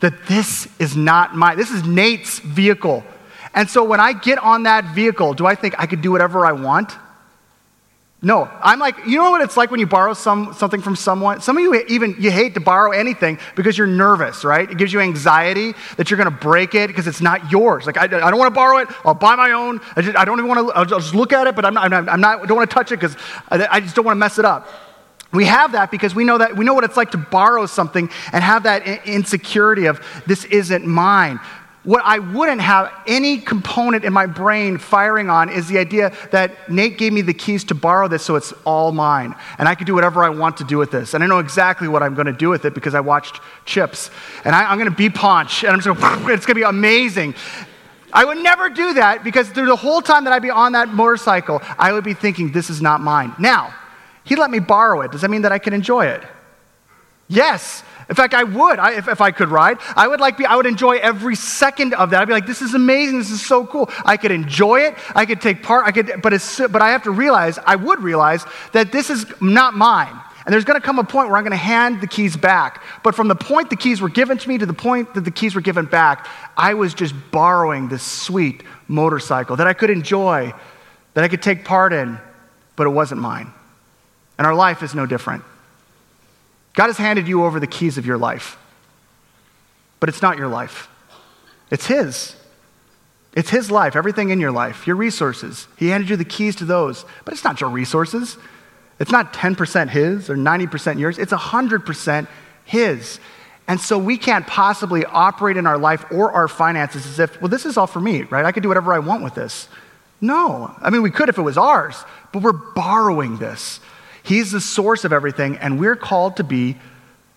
that 0.02 0.28
this 0.28 0.68
is 0.78 0.96
not 0.96 1.36
mine. 1.36 1.58
This 1.58 1.72
is 1.72 1.84
Nate's 1.84 2.38
vehicle. 2.38 3.04
And 3.56 3.68
so 3.68 3.84
when 3.84 4.00
I 4.00 4.14
get 4.14 4.38
on 4.38 4.64
that 4.64 4.94
vehicle, 4.94 5.34
do 5.34 5.48
I 5.48 5.56
think 5.56 5.74
I 5.80 5.88
could 5.88 6.04
do 6.04 6.12
whatever 6.12 6.46
I 6.46 6.52
want? 6.52 6.94
No, 8.22 8.52
I'm 8.62 8.80
like, 8.80 8.98
you 9.08 9.18
know 9.18 9.32
what 9.32 9.42
it's 9.42 9.56
like 9.56 9.72
when 9.72 9.80
you 9.80 9.88
borrow 9.88 10.14
some, 10.14 10.54
something 10.54 10.82
from 10.82 10.98
someone? 10.98 11.40
Some 11.40 11.56
of 11.56 11.64
you 11.64 11.74
even, 11.88 12.18
you 12.20 12.32
hate 12.32 12.54
to 12.56 12.60
borrow 12.60 12.92
anything 12.92 13.40
because 13.56 13.78
you're 13.78 13.88
nervous, 13.88 14.44
right? 14.44 14.70
It 14.70 14.78
gives 14.78 14.92
you 14.92 15.00
anxiety 15.00 15.74
that 15.96 16.12
you're 16.12 16.18
going 16.18 16.30
to 16.30 16.38
break 16.38 16.76
it 16.76 16.88
because 16.88 17.08
it's 17.08 17.22
not 17.22 17.50
yours. 17.50 17.86
Like, 17.86 17.96
I, 17.96 18.04
I 18.04 18.08
don't 18.08 18.38
want 18.38 18.54
to 18.54 18.60
borrow 18.60 18.80
it. 18.80 18.90
I'll 19.06 19.14
buy 19.14 19.38
my 19.38 19.54
own. 19.54 19.80
I, 19.96 20.02
just, 20.02 20.18
I 20.18 20.26
don't 20.26 20.38
even 20.38 20.50
want 20.50 20.68
to, 20.68 20.74
I'll 20.76 20.86
just 20.86 21.16
look 21.16 21.32
at 21.32 21.48
it, 21.48 21.56
but 21.56 21.64
I'm 21.64 21.74
not, 21.74 21.94
I'm 21.94 22.20
not, 22.20 22.42
I 22.42 22.46
don't 22.46 22.58
want 22.58 22.70
to 22.70 22.74
touch 22.74 22.92
it 22.92 23.00
because 23.00 23.16
I, 23.48 23.66
I 23.72 23.80
just 23.80 23.96
don't 23.96 24.04
want 24.04 24.18
to 24.18 24.20
mess 24.20 24.38
it 24.38 24.44
up. 24.44 24.68
We 25.32 25.46
have 25.46 25.74
that 25.74 25.92
because 25.92 26.16
we 26.16 26.24
know 26.24 26.40
that 26.40 26.58
we 26.58 26.66
know 26.66 26.74
what 26.74 26.84
it's 26.84 26.98
like 26.98 27.12
to 27.12 27.18
borrow 27.18 27.68
something 27.68 28.10
and 28.34 28.44
have 28.44 28.64
that 28.64 29.06
insecurity 29.08 29.86
of 29.86 30.04
this 30.26 30.44
isn't 30.46 30.86
mine. 30.86 31.40
What 31.90 32.04
I 32.06 32.20
wouldn't 32.20 32.62
have 32.62 32.94
any 33.08 33.40
component 33.40 34.06
in 34.06 34.14
my 34.14 34.28
brain 34.28 34.78
firing 34.78 35.28
on 35.32 35.50
is 35.50 35.68
the 35.68 35.80
idea 35.80 36.16
that 36.30 36.70
Nate 36.70 37.00
gave 37.00 37.12
me 37.12 37.22
the 37.22 37.34
keys 37.34 37.64
to 37.64 37.74
borrow 37.74 38.08
this 38.08 38.24
so 38.24 38.36
it's 38.36 38.54
all 38.64 38.92
mine. 38.92 39.34
And 39.58 39.68
I 39.68 39.74
can 39.74 39.88
do 39.88 39.96
whatever 39.96 40.24
I 40.24 40.30
want 40.30 40.58
to 40.58 40.64
do 40.64 40.78
with 40.78 40.92
this. 40.92 41.16
And 41.16 41.24
I 41.24 41.26
know 41.26 41.40
exactly 41.40 41.88
what 41.88 42.04
I'm 42.04 42.14
going 42.14 42.28
to 42.28 42.32
do 42.32 42.48
with 42.48 42.64
it 42.66 42.76
because 42.76 42.94
I 42.94 43.00
watched 43.00 43.42
Chips. 43.66 44.12
And 44.46 44.56
I, 44.56 44.72
am 44.72 44.78
going 44.78 44.88
to 44.88 44.96
be 44.96 45.10
Ponch. 45.10 45.64
And 45.64 45.74
I'm 45.74 45.82
just 45.82 46.00
going, 46.00 46.30
it's 46.32 46.46
going 46.46 46.54
to 46.58 46.62
be 46.62 46.62
amazing. 46.62 47.34
I 48.14 48.24
would 48.24 48.38
never 48.38 48.70
do 48.70 48.94
that 48.94 49.24
because 49.24 49.50
through 49.50 49.66
the 49.66 49.76
whole 49.76 50.04
time 50.04 50.26
that 50.26 50.34
I'd 50.34 50.44
be 50.44 50.52
on 50.52 50.74
that 50.74 50.90
motorcycle, 50.90 51.60
I 51.80 51.92
would 51.92 52.04
be 52.04 52.14
thinking, 52.14 52.52
this 52.52 52.70
is 52.70 52.84
not 52.84 53.02
mine. 53.02 53.34
Now, 53.40 53.74
he 54.24 54.36
let 54.36 54.52
me 54.52 54.60
borrow 54.60 55.02
it. 55.02 55.12
Does 55.12 55.22
that 55.22 55.32
mean 55.32 55.42
that 55.42 55.52
I 55.52 55.58
can 55.58 55.74
enjoy 55.74 56.06
it? 56.06 56.22
Yes. 57.30 57.84
In 58.10 58.16
fact, 58.16 58.34
I 58.34 58.44
would, 58.44 58.80
I, 58.80 58.94
if, 58.94 59.08
if 59.08 59.22
I 59.22 59.30
could 59.30 59.50
ride. 59.50 59.78
I 59.96 60.08
would 60.08 60.20
like 60.20 60.36
be, 60.36 60.46
I 60.46 60.56
would 60.56 60.66
enjoy 60.66 60.98
every 60.98 61.36
second 61.36 61.94
of 61.94 62.10
that. 62.10 62.22
I'd 62.22 62.28
be 62.28 62.34
like, 62.34 62.48
this 62.48 62.64
is 62.64 62.74
amazing. 62.74 63.20
This 63.20 63.30
is 63.30 63.46
so 63.46 63.68
cool. 63.68 63.88
I 64.04 64.18
could 64.18 64.32
enjoy 64.32 64.82
it. 64.82 64.96
I 65.16 65.28
could 65.28 65.40
take 65.40 65.62
part. 65.62 65.86
I 65.86 65.92
could, 65.92 66.22
but 66.24 66.34
it's, 66.34 66.58
but 66.58 66.82
I 66.82 66.90
have 66.90 67.04
to 67.04 67.12
realize, 67.12 67.60
I 67.64 67.76
would 67.76 68.02
realize 68.02 68.44
that 68.74 68.92
this 68.92 69.12
is 69.12 69.28
not 69.40 69.76
mine. 69.76 70.20
And 70.46 70.54
there's 70.54 70.66
going 70.66 70.82
to 70.82 70.86
come 70.86 70.98
a 70.98 71.04
point 71.04 71.30
where 71.30 71.38
I'm 71.38 71.44
going 71.44 71.52
to 71.52 71.58
hand 71.58 72.02
the 72.02 72.08
keys 72.08 72.36
back. 72.36 72.82
But 73.04 73.14
from 73.14 73.28
the 73.28 73.36
point 73.36 73.70
the 73.70 73.76
keys 73.76 74.02
were 74.02 74.10
given 74.10 74.40
to 74.40 74.50
me 74.50 74.58
to 74.58 74.66
the 74.66 74.74
point 74.74 75.14
that 75.14 75.22
the 75.22 75.30
keys 75.30 75.54
were 75.54 75.62
given 75.62 75.86
back, 75.86 76.28
I 76.58 76.74
was 76.74 76.96
just 76.96 77.14
borrowing 77.30 77.90
this 77.90 78.02
sweet 78.02 78.64
motorcycle 78.88 79.58
that 79.58 79.68
I 79.68 79.74
could 79.74 79.92
enjoy, 79.92 80.52
that 81.14 81.24
I 81.24 81.28
could 81.28 81.44
take 81.44 81.64
part 81.64 81.94
in, 81.94 82.18
but 82.76 82.88
it 82.88 82.90
wasn't 82.90 83.22
mine. 83.22 83.54
And 84.40 84.48
our 84.48 84.56
life 84.56 84.82
is 84.82 84.96
no 84.96 85.06
different. 85.06 85.44
God 86.80 86.88
has 86.88 86.98
handed 86.98 87.28
you 87.28 87.44
over 87.44 87.60
the 87.60 87.68
keys 87.68 87.98
of 87.98 88.06
your 88.06 88.18
life, 88.18 88.58
but 90.00 90.08
it's 90.08 90.22
not 90.22 90.38
your 90.38 90.48
life, 90.48 90.88
it's 91.70 91.88
His. 91.88 92.38
It's 93.34 93.50
His 93.50 93.70
life, 93.70 93.98
everything 93.98 94.30
in 94.30 94.40
your 94.40 94.54
life, 94.54 94.88
your 94.88 94.96
resources. 94.96 95.68
He 95.76 95.90
handed 95.90 96.10
you 96.10 96.16
the 96.16 96.24
keys 96.24 96.56
to 96.56 96.66
those, 96.66 97.04
but 97.26 97.34
it's 97.34 97.44
not 97.44 97.60
your 97.60 97.70
resources. 97.70 98.38
It's 98.98 99.12
not 99.12 99.34
10% 99.34 99.90
His 99.90 100.30
or 100.30 100.38
90% 100.38 101.00
yours, 101.00 101.20
it's 101.20 101.34
100% 101.34 102.28
His. 102.64 103.20
And 103.68 103.82
so 103.82 103.98
we 103.98 104.18
can't 104.18 104.48
possibly 104.48 105.04
operate 105.04 105.58
in 105.58 105.68
our 105.68 105.78
life 105.78 106.06
or 106.12 106.32
our 106.32 106.48
finances 106.48 107.06
as 107.06 107.20
if, 107.20 107.42
well, 107.42 107.50
this 107.50 107.66
is 107.66 107.76
all 107.76 107.88
for 107.88 108.00
me, 108.00 108.22
right? 108.22 108.46
I 108.46 108.54
can 108.54 108.64
do 108.64 108.70
whatever 108.70 108.94
I 108.94 109.00
want 109.00 109.22
with 109.22 109.36
this. 109.36 109.68
No. 110.22 110.74
I 110.80 110.92
mean, 110.92 111.02
we 111.02 111.12
could 111.12 111.28
if 111.28 111.38
it 111.38 111.42
was 111.42 111.58
ours, 111.58 112.06
but 112.32 112.42
we're 112.42 112.54
borrowing 112.54 113.38
this. 113.38 113.82
He's 114.30 114.52
the 114.52 114.62
source 114.62 115.06
of 115.06 115.12
everything, 115.12 115.58
and 115.58 115.80
we're 115.80 115.96
called 115.96 116.38
to 116.38 116.44
be 116.44 116.78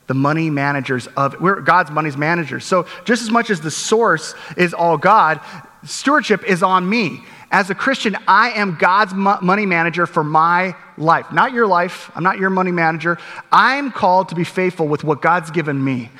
the 0.08 0.14
money 0.14 0.50
managers 0.50 1.06
of 1.16 1.40
we're 1.40 1.62
God's 1.62 1.90
money's 1.90 2.18
managers. 2.18 2.66
So 2.66 2.86
just 3.06 3.22
as 3.22 3.30
much 3.30 3.48
as 3.48 3.62
the 3.62 3.70
source 3.70 4.34
is 4.58 4.74
all 4.74 4.98
God, 4.98 5.40
stewardship 5.84 6.44
is 6.44 6.62
on 6.62 6.86
me. 6.86 7.24
As 7.50 7.70
a 7.70 7.74
Christian, 7.74 8.14
I 8.28 8.50
am 8.50 8.76
God's 8.78 9.14
money 9.14 9.64
manager 9.64 10.04
for 10.04 10.22
my 10.22 10.76
life, 10.98 11.32
not 11.32 11.54
your 11.54 11.66
life. 11.66 12.10
I'm 12.14 12.22
not 12.22 12.38
your 12.38 12.50
money 12.50 12.72
manager. 12.72 13.16
I'm 13.50 13.90
called 13.90 14.28
to 14.28 14.34
be 14.34 14.44
faithful 14.44 14.86
with 14.86 15.02
what 15.02 15.22
God's 15.22 15.50
given 15.50 15.82
me. 15.82 16.10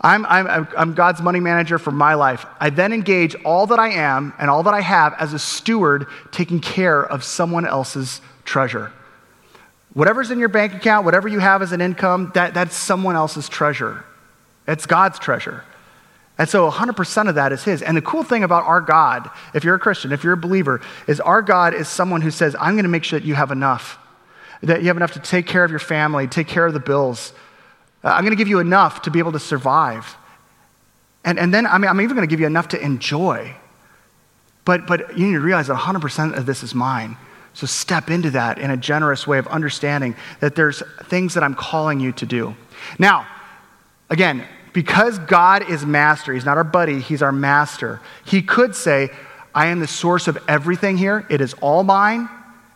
I'm, 0.00 0.24
I'm, 0.24 0.66
I'm, 0.74 0.94
God's 0.94 1.20
money 1.20 1.40
manager 1.40 1.78
for 1.78 1.90
my 1.90 2.14
life. 2.14 2.46
I 2.58 2.70
then 2.70 2.94
engage 2.94 3.34
all 3.44 3.66
that 3.66 3.78
I 3.78 3.90
am 3.90 4.32
and 4.38 4.48
all 4.48 4.62
that 4.62 4.72
I 4.72 4.80
have 4.80 5.12
as 5.18 5.34
a 5.34 5.38
steward 5.38 6.06
taking 6.30 6.60
care 6.60 7.04
of 7.04 7.22
someone 7.22 7.66
else's 7.66 8.22
treasure. 8.46 8.90
Whatever's 9.94 10.30
in 10.30 10.38
your 10.38 10.48
bank 10.48 10.74
account, 10.74 11.04
whatever 11.04 11.28
you 11.28 11.38
have 11.38 11.62
as 11.62 11.72
an 11.72 11.80
income, 11.80 12.30
that, 12.34 12.54
that's 12.54 12.76
someone 12.76 13.16
else's 13.16 13.48
treasure. 13.48 14.04
It's 14.66 14.86
God's 14.86 15.18
treasure. 15.18 15.64
And 16.38 16.48
so 16.48 16.70
100% 16.70 17.28
of 17.28 17.34
that 17.34 17.52
is 17.52 17.64
His. 17.64 17.82
And 17.82 17.96
the 17.96 18.02
cool 18.02 18.22
thing 18.22 18.44
about 18.44 18.64
our 18.64 18.80
God, 18.80 19.28
if 19.54 19.64
you're 19.64 19.74
a 19.74 19.78
Christian, 19.78 20.12
if 20.12 20.22
you're 20.22 20.34
a 20.34 20.36
believer, 20.36 20.80
is 21.08 21.20
our 21.20 21.42
God 21.42 21.74
is 21.74 21.88
someone 21.88 22.20
who 22.20 22.30
says, 22.30 22.54
I'm 22.60 22.74
going 22.74 22.84
to 22.84 22.90
make 22.90 23.02
sure 23.02 23.18
that 23.18 23.26
you 23.26 23.34
have 23.34 23.50
enough, 23.50 23.98
that 24.62 24.82
you 24.82 24.88
have 24.88 24.96
enough 24.96 25.12
to 25.14 25.20
take 25.20 25.46
care 25.46 25.64
of 25.64 25.70
your 25.70 25.80
family, 25.80 26.28
take 26.28 26.46
care 26.46 26.66
of 26.66 26.74
the 26.74 26.80
bills. 26.80 27.32
Uh, 28.04 28.08
I'm 28.08 28.22
going 28.22 28.30
to 28.30 28.36
give 28.36 28.48
you 28.48 28.60
enough 28.60 29.02
to 29.02 29.10
be 29.10 29.18
able 29.18 29.32
to 29.32 29.40
survive. 29.40 30.16
And, 31.24 31.38
and 31.38 31.52
then 31.52 31.66
I 31.66 31.78
mean, 31.78 31.88
I'm 31.88 32.00
even 32.00 32.14
going 32.14 32.28
to 32.28 32.30
give 32.30 32.40
you 32.40 32.46
enough 32.46 32.68
to 32.68 32.80
enjoy. 32.80 33.56
But, 34.64 34.86
but 34.86 35.18
you 35.18 35.26
need 35.26 35.32
to 35.32 35.40
realize 35.40 35.66
that 35.68 35.76
100% 35.76 36.36
of 36.36 36.46
this 36.46 36.62
is 36.62 36.74
mine. 36.74 37.16
So 37.58 37.66
step 37.66 38.08
into 38.08 38.30
that 38.30 38.58
in 38.58 38.70
a 38.70 38.76
generous 38.76 39.26
way 39.26 39.36
of 39.38 39.48
understanding 39.48 40.14
that 40.38 40.54
there's 40.54 40.80
things 41.06 41.34
that 41.34 41.42
I'm 41.42 41.56
calling 41.56 41.98
you 41.98 42.12
to 42.12 42.24
do. 42.24 42.54
Now, 43.00 43.26
again, 44.08 44.46
because 44.72 45.18
God 45.18 45.68
is 45.68 45.84
master, 45.84 46.32
he's 46.32 46.44
not 46.44 46.56
our 46.56 46.62
buddy, 46.62 47.00
he's 47.00 47.20
our 47.20 47.32
master. 47.32 48.00
He 48.24 48.42
could 48.42 48.76
say, 48.76 49.10
I 49.56 49.66
am 49.66 49.80
the 49.80 49.88
source 49.88 50.28
of 50.28 50.38
everything 50.46 50.96
here. 50.96 51.26
It 51.28 51.40
is 51.40 51.52
all 51.54 51.82
mine. 51.82 52.28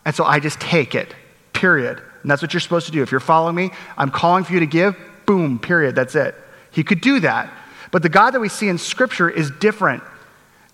And 0.05 0.17
so 0.17 0.25
I 0.25 0.41
just 0.41 0.59
take 0.59 0.97
it, 0.97 1.15
period. 1.53 2.03
And 2.23 2.29
that's 2.29 2.43
what 2.43 2.53
you're 2.53 2.61
supposed 2.61 2.87
to 2.87 2.93
do. 2.93 3.05
If 3.05 3.13
you're 3.13 3.21
following 3.21 3.55
me, 3.55 3.71
I'm 3.97 4.11
calling 4.11 4.43
for 4.43 4.53
you 4.53 4.59
to 4.59 4.67
give, 4.67 4.97
boom, 5.27 5.61
period. 5.61 5.95
That's 5.95 6.17
it. 6.17 6.35
He 6.73 6.83
could 6.83 7.01
do 7.01 7.21
that. 7.21 7.53
But 7.93 8.03
the 8.03 8.09
God 8.09 8.33
that 8.33 8.41
we 8.41 8.49
see 8.49 8.69
in 8.69 8.79
Scripture 8.79 9.31
is 9.31 9.53
different. 9.61 10.03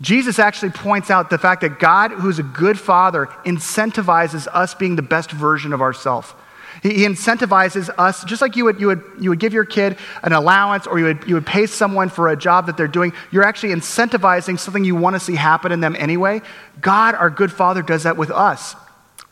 Jesus 0.00 0.38
actually 0.38 0.70
points 0.70 1.10
out 1.10 1.28
the 1.28 1.38
fact 1.38 1.62
that 1.62 1.80
God, 1.80 2.12
who's 2.12 2.38
a 2.38 2.44
good 2.44 2.78
father, 2.78 3.26
incentivizes 3.44 4.46
us 4.52 4.74
being 4.74 4.96
the 4.96 5.02
best 5.02 5.32
version 5.32 5.72
of 5.72 5.80
ourselves. 5.80 6.32
He, 6.82 7.04
incentivizes 7.04 7.90
us, 7.98 8.22
just 8.24 8.40
like 8.40 8.54
you 8.54 8.64
would, 8.66 8.80
you, 8.80 8.86
would, 8.88 9.02
you 9.18 9.30
would 9.30 9.40
give 9.40 9.52
your 9.52 9.64
kid 9.64 9.98
an 10.22 10.32
allowance 10.32 10.86
or 10.86 11.00
you 11.00 11.06
would, 11.06 11.24
you 11.26 11.34
would 11.34 11.46
pay 11.46 11.66
someone 11.66 12.08
for 12.08 12.28
a 12.28 12.36
job 12.36 12.66
that 12.66 12.76
they're 12.76 12.86
doing. 12.86 13.12
You're 13.32 13.42
actually 13.42 13.74
incentivizing 13.74 14.58
something 14.58 14.84
you 14.84 14.94
want 14.94 15.14
to 15.16 15.20
see 15.20 15.34
happen 15.34 15.72
in 15.72 15.80
them 15.80 15.96
anyway. 15.98 16.42
God, 16.80 17.16
our 17.16 17.30
good 17.30 17.50
father, 17.50 17.82
does 17.82 18.04
that 18.04 18.16
with 18.16 18.30
us. 18.30 18.76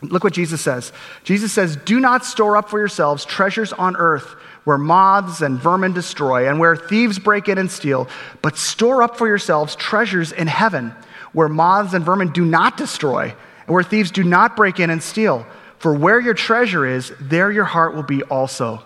Look 0.02 0.24
what 0.24 0.32
Jesus 0.32 0.60
says. 0.60 0.92
Jesus 1.22 1.52
says, 1.52 1.76
Do 1.76 2.00
not 2.00 2.24
store 2.24 2.56
up 2.56 2.68
for 2.68 2.78
yourselves 2.78 3.24
treasures 3.24 3.72
on 3.72 3.96
earth 3.96 4.34
where 4.66 4.76
moths 4.76 5.42
and 5.42 5.60
vermin 5.60 5.92
destroy, 5.92 6.48
and 6.48 6.58
where 6.58 6.74
thieves 6.74 7.20
break 7.20 7.48
in 7.48 7.56
and 7.56 7.70
steal, 7.70 8.08
but 8.42 8.58
store 8.58 9.00
up 9.00 9.16
for 9.16 9.28
yourselves 9.28 9.76
treasures 9.76 10.32
in 10.32 10.48
heaven, 10.48 10.92
where 11.32 11.48
moths 11.48 11.94
and 11.94 12.04
vermin 12.04 12.32
do 12.32 12.44
not 12.44 12.76
destroy, 12.76 13.32
and 13.66 13.68
where 13.68 13.84
thieves 13.84 14.10
do 14.10 14.24
not 14.24 14.56
break 14.56 14.80
in 14.80 14.90
and 14.90 15.00
steal. 15.00 15.46
For 15.78 15.94
where 15.94 16.18
your 16.18 16.34
treasure 16.34 16.84
is, 16.84 17.12
there 17.20 17.52
your 17.52 17.64
heart 17.64 17.94
will 17.94 18.02
be 18.02 18.24
also. 18.24 18.82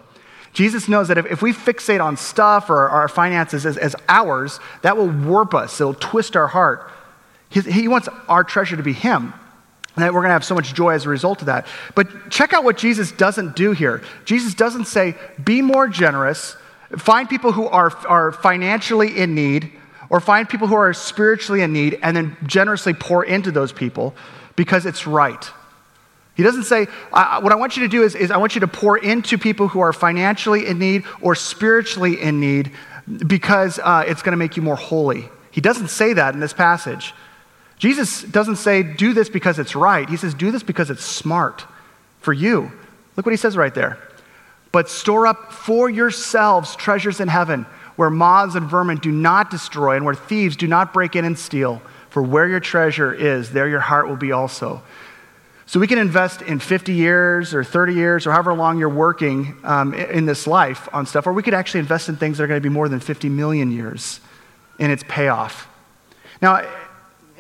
Jesus 0.52 0.86
knows 0.86 1.08
that 1.08 1.16
if, 1.16 1.24
if 1.24 1.40
we 1.40 1.54
fixate 1.54 2.04
on 2.04 2.18
stuff 2.18 2.68
or 2.68 2.90
our 2.90 3.08
finances 3.08 3.64
as, 3.64 3.78
as 3.78 3.96
ours, 4.06 4.60
that 4.82 4.98
will 4.98 5.08
warp 5.08 5.54
us, 5.54 5.80
it'll 5.80 5.94
twist 5.94 6.36
our 6.36 6.48
heart. 6.48 6.90
He, 7.48 7.60
he 7.62 7.88
wants 7.88 8.06
our 8.28 8.44
treasure 8.44 8.76
to 8.76 8.82
be 8.82 8.92
Him. 8.92 9.32
And 9.96 10.04
that 10.04 10.14
we're 10.14 10.20
going 10.20 10.30
to 10.30 10.34
have 10.34 10.44
so 10.44 10.54
much 10.54 10.72
joy 10.72 10.90
as 10.90 11.04
a 11.04 11.08
result 11.08 11.40
of 11.40 11.46
that. 11.46 11.66
But 11.94 12.30
check 12.30 12.52
out 12.52 12.64
what 12.64 12.78
Jesus 12.78 13.10
doesn't 13.12 13.56
do 13.56 13.72
here. 13.72 14.02
Jesus 14.24 14.54
doesn't 14.54 14.86
say, 14.86 15.14
be 15.42 15.62
more 15.62 15.88
generous, 15.88 16.56
find 16.96 17.28
people 17.28 17.52
who 17.52 17.66
are, 17.66 17.90
are 18.06 18.32
financially 18.32 19.18
in 19.18 19.34
need, 19.34 19.72
or 20.08 20.20
find 20.20 20.48
people 20.48 20.66
who 20.66 20.74
are 20.74 20.92
spiritually 20.92 21.62
in 21.62 21.72
need, 21.72 21.98
and 22.02 22.16
then 22.16 22.36
generously 22.46 22.94
pour 22.94 23.24
into 23.24 23.50
those 23.50 23.72
people 23.72 24.14
because 24.56 24.86
it's 24.86 25.06
right. 25.06 25.50
He 26.36 26.42
doesn't 26.42 26.64
say, 26.64 26.86
what 27.10 27.52
I 27.52 27.56
want 27.56 27.76
you 27.76 27.82
to 27.82 27.88
do 27.88 28.02
is, 28.02 28.14
is 28.14 28.30
I 28.30 28.38
want 28.38 28.54
you 28.54 28.60
to 28.62 28.68
pour 28.68 28.96
into 28.96 29.38
people 29.38 29.68
who 29.68 29.80
are 29.80 29.92
financially 29.92 30.66
in 30.66 30.78
need 30.78 31.04
or 31.20 31.34
spiritually 31.34 32.20
in 32.20 32.40
need 32.40 32.72
because 33.26 33.78
uh, 33.78 34.04
it's 34.06 34.22
going 34.22 34.32
to 34.32 34.38
make 34.38 34.56
you 34.56 34.62
more 34.62 34.76
holy. 34.76 35.28
He 35.50 35.60
doesn't 35.60 35.88
say 35.88 36.12
that 36.14 36.34
in 36.34 36.40
this 36.40 36.52
passage. 36.52 37.12
Jesus 37.80 38.22
doesn't 38.24 38.56
say, 38.56 38.82
do 38.82 39.14
this 39.14 39.30
because 39.30 39.58
it's 39.58 39.74
right. 39.74 40.06
He 40.06 40.18
says, 40.18 40.34
do 40.34 40.50
this 40.50 40.62
because 40.62 40.90
it's 40.90 41.02
smart 41.02 41.64
for 42.20 42.34
you. 42.34 42.70
Look 43.16 43.24
what 43.24 43.32
he 43.32 43.38
says 43.38 43.56
right 43.56 43.74
there. 43.74 43.98
But 44.70 44.90
store 44.90 45.26
up 45.26 45.50
for 45.50 45.88
yourselves 45.88 46.76
treasures 46.76 47.20
in 47.20 47.28
heaven 47.28 47.64
where 47.96 48.10
moths 48.10 48.54
and 48.54 48.68
vermin 48.68 48.98
do 48.98 49.10
not 49.10 49.50
destroy 49.50 49.96
and 49.96 50.04
where 50.04 50.14
thieves 50.14 50.56
do 50.56 50.66
not 50.66 50.92
break 50.92 51.16
in 51.16 51.24
and 51.24 51.38
steal. 51.38 51.80
For 52.10 52.22
where 52.22 52.46
your 52.46 52.60
treasure 52.60 53.14
is, 53.14 53.50
there 53.50 53.66
your 53.66 53.80
heart 53.80 54.08
will 54.08 54.16
be 54.16 54.30
also. 54.30 54.82
So 55.64 55.80
we 55.80 55.86
can 55.86 55.98
invest 55.98 56.42
in 56.42 56.58
50 56.58 56.92
years 56.92 57.54
or 57.54 57.64
30 57.64 57.94
years 57.94 58.26
or 58.26 58.32
however 58.32 58.52
long 58.52 58.78
you're 58.78 58.90
working 58.90 59.56
um, 59.64 59.94
in 59.94 60.26
this 60.26 60.46
life 60.46 60.86
on 60.92 61.06
stuff, 61.06 61.26
or 61.26 61.32
we 61.32 61.42
could 61.42 61.54
actually 61.54 61.80
invest 61.80 62.10
in 62.10 62.16
things 62.16 62.36
that 62.36 62.44
are 62.44 62.46
going 62.46 62.60
to 62.60 62.68
be 62.68 62.72
more 62.72 62.90
than 62.90 63.00
50 63.00 63.30
million 63.30 63.70
years 63.70 64.20
in 64.78 64.90
its 64.90 65.02
payoff. 65.08 65.66
Now, 66.42 66.68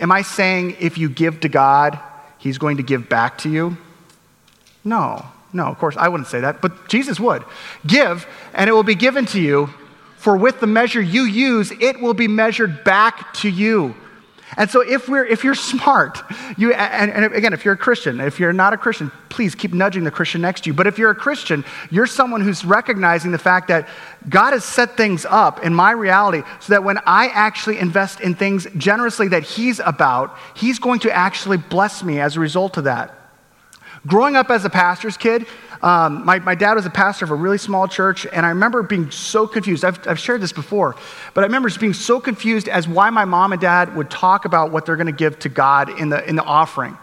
Am 0.00 0.10
I 0.10 0.22
saying 0.22 0.76
if 0.80 0.98
you 0.98 1.08
give 1.08 1.40
to 1.40 1.48
God, 1.48 1.98
He's 2.38 2.58
going 2.58 2.78
to 2.78 2.82
give 2.82 3.08
back 3.08 3.38
to 3.38 3.50
you? 3.50 3.76
No, 4.82 5.24
no, 5.52 5.66
of 5.66 5.78
course, 5.78 5.96
I 5.96 6.08
wouldn't 6.08 6.28
say 6.28 6.40
that, 6.40 6.62
but 6.62 6.88
Jesus 6.88 7.20
would. 7.20 7.44
Give, 7.86 8.26
and 8.54 8.68
it 8.68 8.72
will 8.72 8.82
be 8.82 8.94
given 8.94 9.26
to 9.26 9.40
you, 9.40 9.68
for 10.16 10.36
with 10.36 10.60
the 10.60 10.66
measure 10.66 11.00
you 11.00 11.22
use, 11.22 11.70
it 11.80 12.00
will 12.00 12.14
be 12.14 12.28
measured 12.28 12.82
back 12.84 13.34
to 13.34 13.48
you. 13.48 13.94
And 14.56 14.68
so 14.70 14.80
if 14.80 15.08
we're 15.08 15.24
if 15.24 15.44
you're 15.44 15.54
smart, 15.54 16.22
you 16.56 16.72
and, 16.72 17.10
and, 17.10 17.32
again, 17.34 17.52
if 17.52 17.64
you're 17.64 17.74
a 17.74 17.78
Christian, 17.78 18.20
if 18.20 18.40
you're 18.40 18.52
not 18.52 18.72
a 18.72 18.76
Christian, 18.76 19.12
please 19.28 19.54
keep 19.54 19.72
nudging 19.72 20.04
the 20.04 20.10
Christian 20.10 20.40
next 20.40 20.64
to 20.64 20.70
you. 20.70 20.74
But 20.74 20.86
if 20.86 20.98
you're 20.98 21.10
a 21.10 21.14
Christian, 21.14 21.64
you're 21.90 22.06
someone 22.06 22.40
who's 22.40 22.64
recognizing 22.64 23.30
the 23.30 23.38
fact 23.38 23.68
that 23.68 23.88
God 24.28 24.52
has 24.52 24.64
set 24.64 24.96
things 24.96 25.24
up 25.28 25.62
in 25.64 25.74
my 25.74 25.92
reality 25.92 26.42
so 26.60 26.72
that 26.72 26.84
when 26.84 26.98
I 27.06 27.28
actually 27.28 27.78
invest 27.78 28.20
in 28.20 28.34
things 28.34 28.66
generously 28.76 29.28
that 29.28 29.44
He's 29.44 29.80
about, 29.80 30.36
He's 30.54 30.78
going 30.78 31.00
to 31.00 31.12
actually 31.12 31.58
bless 31.58 32.02
me 32.02 32.20
as 32.20 32.36
a 32.36 32.40
result 32.40 32.76
of 32.76 32.84
that. 32.84 33.16
Growing 34.06 34.34
up 34.34 34.50
as 34.50 34.64
a 34.64 34.70
pastor's 34.70 35.18
kid, 35.18 35.46
um, 35.82 36.26
my, 36.26 36.38
my 36.40 36.54
dad 36.54 36.74
was 36.74 36.84
a 36.84 36.90
pastor 36.90 37.24
of 37.24 37.30
a 37.30 37.34
really 37.34 37.56
small 37.56 37.88
church, 37.88 38.26
and 38.30 38.44
I 38.44 38.50
remember 38.50 38.82
being 38.82 39.10
so 39.10 39.46
confused. 39.46 39.84
I've, 39.84 40.06
I've 40.06 40.18
shared 40.18 40.42
this 40.42 40.52
before, 40.52 40.94
but 41.32 41.42
I 41.42 41.46
remember 41.46 41.68
just 41.68 41.80
being 41.80 41.94
so 41.94 42.20
confused 42.20 42.68
as 42.68 42.86
why 42.86 43.08
my 43.08 43.24
mom 43.24 43.52
and 43.52 43.60
dad 43.60 43.96
would 43.96 44.10
talk 44.10 44.44
about 44.44 44.72
what 44.72 44.84
they're 44.84 44.96
going 44.96 45.06
to 45.06 45.12
give 45.12 45.38
to 45.40 45.48
God 45.48 45.88
in 45.98 46.10
the, 46.10 46.22
in 46.28 46.36
the 46.36 46.44
offering. 46.44 46.98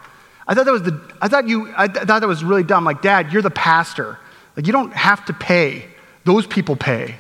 I 0.48 0.54
thought 0.54 0.66
that 0.66 0.72
was 0.72 0.84
the, 0.84 1.02
I 1.20 1.28
thought 1.28 1.48
you, 1.48 1.74
I 1.76 1.88
th- 1.88 2.06
thought 2.06 2.20
that 2.20 2.28
was 2.28 2.44
really 2.44 2.64
dumb. 2.64 2.86
Like, 2.86 3.02
Dad, 3.02 3.34
you're 3.34 3.42
the 3.42 3.50
pastor. 3.50 4.18
Like, 4.56 4.66
you 4.68 4.74
don't 4.74 4.94
have 4.94 5.26
to 5.26 5.34
pay. 5.34 5.86
Those 6.24 6.46
people 6.48 6.76
pay, 6.76 7.16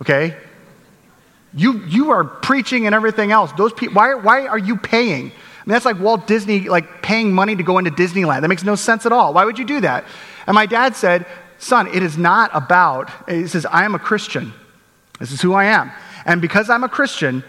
okay? 0.00 0.36
You, 1.54 1.84
you 1.84 2.10
are 2.10 2.24
preaching 2.24 2.86
and 2.86 2.94
everything 2.94 3.30
else. 3.30 3.52
Those 3.52 3.72
people, 3.72 3.94
why, 3.94 4.14
why 4.14 4.46
are 4.46 4.58
you 4.58 4.76
paying? 4.76 5.26
I 5.26 5.64
mean, 5.66 5.74
that's 5.74 5.84
like 5.84 6.00
Walt 6.00 6.26
Disney, 6.26 6.68
like 6.68 7.02
paying 7.02 7.32
money 7.32 7.54
to 7.54 7.62
go 7.62 7.78
into 7.78 7.90
Disneyland. 7.90 8.40
That 8.40 8.48
makes 8.48 8.64
no 8.64 8.74
sense 8.74 9.06
at 9.06 9.12
all. 9.12 9.34
Why 9.34 9.44
would 9.44 9.58
you 9.58 9.64
do 9.64 9.80
that? 9.82 10.04
And 10.46 10.54
my 10.54 10.66
dad 10.66 10.96
said, 10.96 11.26
Son, 11.58 11.86
it 11.86 12.02
is 12.02 12.18
not 12.18 12.50
about, 12.54 13.10
he 13.28 13.46
says, 13.46 13.64
I 13.66 13.84
am 13.84 13.94
a 13.94 13.98
Christian. 13.98 14.52
This 15.20 15.30
is 15.30 15.40
who 15.40 15.54
I 15.54 15.66
am. 15.66 15.92
And 16.24 16.40
because 16.40 16.68
I'm 16.68 16.82
a 16.82 16.88
Christian, 16.88 17.44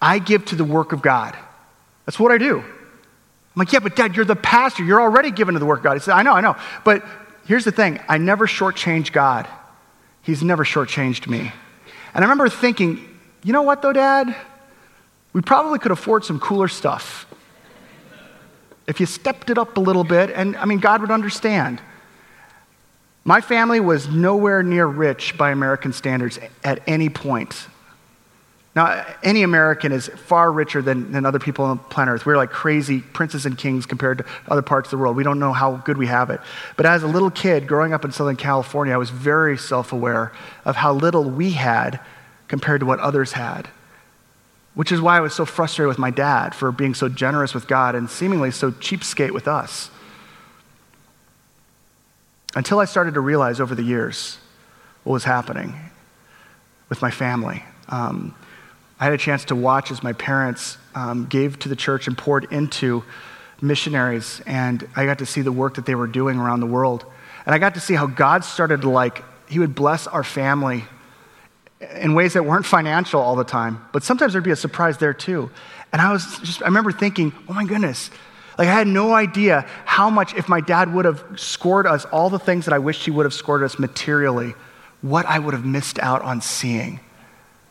I 0.00 0.20
give 0.20 0.44
to 0.46 0.56
the 0.56 0.64
work 0.64 0.92
of 0.92 1.02
God. 1.02 1.36
That's 2.06 2.20
what 2.20 2.30
I 2.30 2.38
do. 2.38 2.60
I'm 2.60 2.64
like, 3.56 3.72
yeah, 3.72 3.80
but 3.80 3.96
dad, 3.96 4.14
you're 4.14 4.24
the 4.24 4.36
pastor. 4.36 4.84
You're 4.84 5.00
already 5.00 5.30
given 5.30 5.54
to 5.54 5.60
the 5.60 5.66
work 5.66 5.80
of 5.80 5.84
God. 5.84 5.94
He 5.94 6.00
said, 6.00 6.14
I 6.14 6.22
know, 6.22 6.32
I 6.32 6.40
know. 6.40 6.56
But 6.84 7.04
here's 7.46 7.64
the 7.64 7.72
thing 7.72 8.00
I 8.08 8.18
never 8.18 8.46
shortchange 8.46 9.12
God, 9.12 9.48
He's 10.22 10.42
never 10.42 10.64
shortchanged 10.64 11.26
me. 11.26 11.52
And 12.14 12.24
I 12.24 12.28
remember 12.28 12.48
thinking, 12.48 13.08
you 13.42 13.52
know 13.52 13.62
what, 13.62 13.82
though, 13.82 13.92
dad? 13.92 14.36
We 15.32 15.40
probably 15.40 15.78
could 15.78 15.92
afford 15.92 16.24
some 16.24 16.38
cooler 16.38 16.68
stuff. 16.68 17.26
If 18.86 19.00
you 19.00 19.06
stepped 19.06 19.50
it 19.50 19.58
up 19.58 19.76
a 19.76 19.80
little 19.80 20.04
bit, 20.04 20.30
and 20.30 20.56
I 20.56 20.64
mean, 20.64 20.78
God 20.78 21.00
would 21.00 21.10
understand. 21.10 21.80
My 23.24 23.40
family 23.40 23.78
was 23.78 24.08
nowhere 24.08 24.62
near 24.62 24.86
rich 24.86 25.38
by 25.38 25.50
American 25.50 25.92
standards 25.92 26.38
at 26.64 26.82
any 26.88 27.08
point. 27.08 27.68
Now, 28.74 29.04
any 29.22 29.42
American 29.42 29.92
is 29.92 30.08
far 30.08 30.50
richer 30.50 30.80
than, 30.80 31.12
than 31.12 31.26
other 31.26 31.38
people 31.38 31.66
on 31.66 31.78
planet 31.78 32.14
Earth. 32.14 32.26
We're 32.26 32.38
like 32.38 32.50
crazy 32.50 33.00
princes 33.00 33.44
and 33.44 33.56
kings 33.56 33.84
compared 33.84 34.18
to 34.18 34.24
other 34.48 34.62
parts 34.62 34.86
of 34.86 34.90
the 34.92 34.96
world. 34.96 35.14
We 35.14 35.24
don't 35.24 35.38
know 35.38 35.52
how 35.52 35.76
good 35.76 35.98
we 35.98 36.06
have 36.06 36.30
it. 36.30 36.40
But 36.76 36.86
as 36.86 37.02
a 37.02 37.06
little 37.06 37.30
kid 37.30 37.68
growing 37.68 37.92
up 37.92 38.04
in 38.04 38.12
Southern 38.12 38.36
California, 38.36 38.94
I 38.94 38.96
was 38.96 39.10
very 39.10 39.58
self 39.58 39.92
aware 39.92 40.32
of 40.64 40.76
how 40.76 40.94
little 40.94 41.22
we 41.22 41.50
had 41.50 42.00
compared 42.48 42.80
to 42.80 42.86
what 42.86 42.98
others 43.00 43.32
had. 43.32 43.68
Which 44.74 44.90
is 44.90 45.02
why 45.02 45.18
I 45.18 45.20
was 45.20 45.34
so 45.34 45.44
frustrated 45.44 45.88
with 45.88 45.98
my 45.98 46.10
dad 46.10 46.54
for 46.54 46.72
being 46.72 46.94
so 46.94 47.10
generous 47.10 47.52
with 47.52 47.68
God 47.68 47.94
and 47.94 48.08
seemingly 48.08 48.50
so 48.50 48.70
cheapskate 48.70 49.32
with 49.32 49.46
us. 49.46 49.90
Until 52.54 52.80
I 52.80 52.84
started 52.84 53.14
to 53.14 53.20
realize 53.20 53.60
over 53.60 53.74
the 53.74 53.82
years 53.82 54.38
what 55.04 55.12
was 55.12 55.24
happening 55.24 55.74
with 56.88 57.00
my 57.00 57.10
family. 57.10 57.64
Um, 57.88 58.34
I 59.00 59.04
had 59.04 59.14
a 59.14 59.18
chance 59.18 59.46
to 59.46 59.56
watch 59.56 59.90
as 59.90 60.02
my 60.02 60.12
parents 60.12 60.76
um, 60.94 61.26
gave 61.26 61.58
to 61.60 61.68
the 61.68 61.76
church 61.76 62.06
and 62.06 62.16
poured 62.16 62.52
into 62.52 63.02
missionaries, 63.60 64.42
and 64.46 64.86
I 64.94 65.06
got 65.06 65.18
to 65.18 65.26
see 65.26 65.40
the 65.40 65.52
work 65.52 65.76
that 65.76 65.86
they 65.86 65.94
were 65.94 66.06
doing 66.06 66.38
around 66.38 66.60
the 66.60 66.66
world. 66.66 67.04
And 67.46 67.54
I 67.54 67.58
got 67.58 67.74
to 67.74 67.80
see 67.80 67.94
how 67.94 68.06
God 68.06 68.44
started 68.44 68.82
to 68.82 68.90
like, 68.90 69.24
He 69.48 69.58
would 69.58 69.74
bless 69.74 70.06
our 70.06 70.22
family 70.22 70.84
in 71.96 72.14
ways 72.14 72.34
that 72.34 72.44
weren't 72.44 72.66
financial 72.66 73.20
all 73.20 73.34
the 73.34 73.44
time, 73.44 73.84
but 73.92 74.02
sometimes 74.02 74.32
there'd 74.32 74.44
be 74.44 74.50
a 74.50 74.56
surprise 74.56 74.98
there 74.98 75.14
too. 75.14 75.50
And 75.92 76.00
I 76.00 76.12
was 76.12 76.38
just, 76.40 76.62
I 76.62 76.66
remember 76.66 76.92
thinking, 76.92 77.32
oh 77.48 77.52
my 77.54 77.64
goodness, 77.64 78.10
like, 78.58 78.68
I 78.68 78.72
had 78.72 78.86
no 78.86 79.14
idea 79.14 79.66
how 79.84 80.10
much, 80.10 80.34
if 80.34 80.48
my 80.48 80.60
dad 80.60 80.92
would 80.92 81.04
have 81.04 81.24
scored 81.36 81.86
us 81.86 82.04
all 82.06 82.30
the 82.30 82.38
things 82.38 82.64
that 82.66 82.74
I 82.74 82.78
wished 82.78 83.04
he 83.04 83.10
would 83.10 83.26
have 83.26 83.34
scored 83.34 83.62
us 83.62 83.78
materially, 83.78 84.54
what 85.00 85.26
I 85.26 85.38
would 85.38 85.54
have 85.54 85.64
missed 85.64 85.98
out 85.98 86.22
on 86.22 86.40
seeing. 86.40 87.00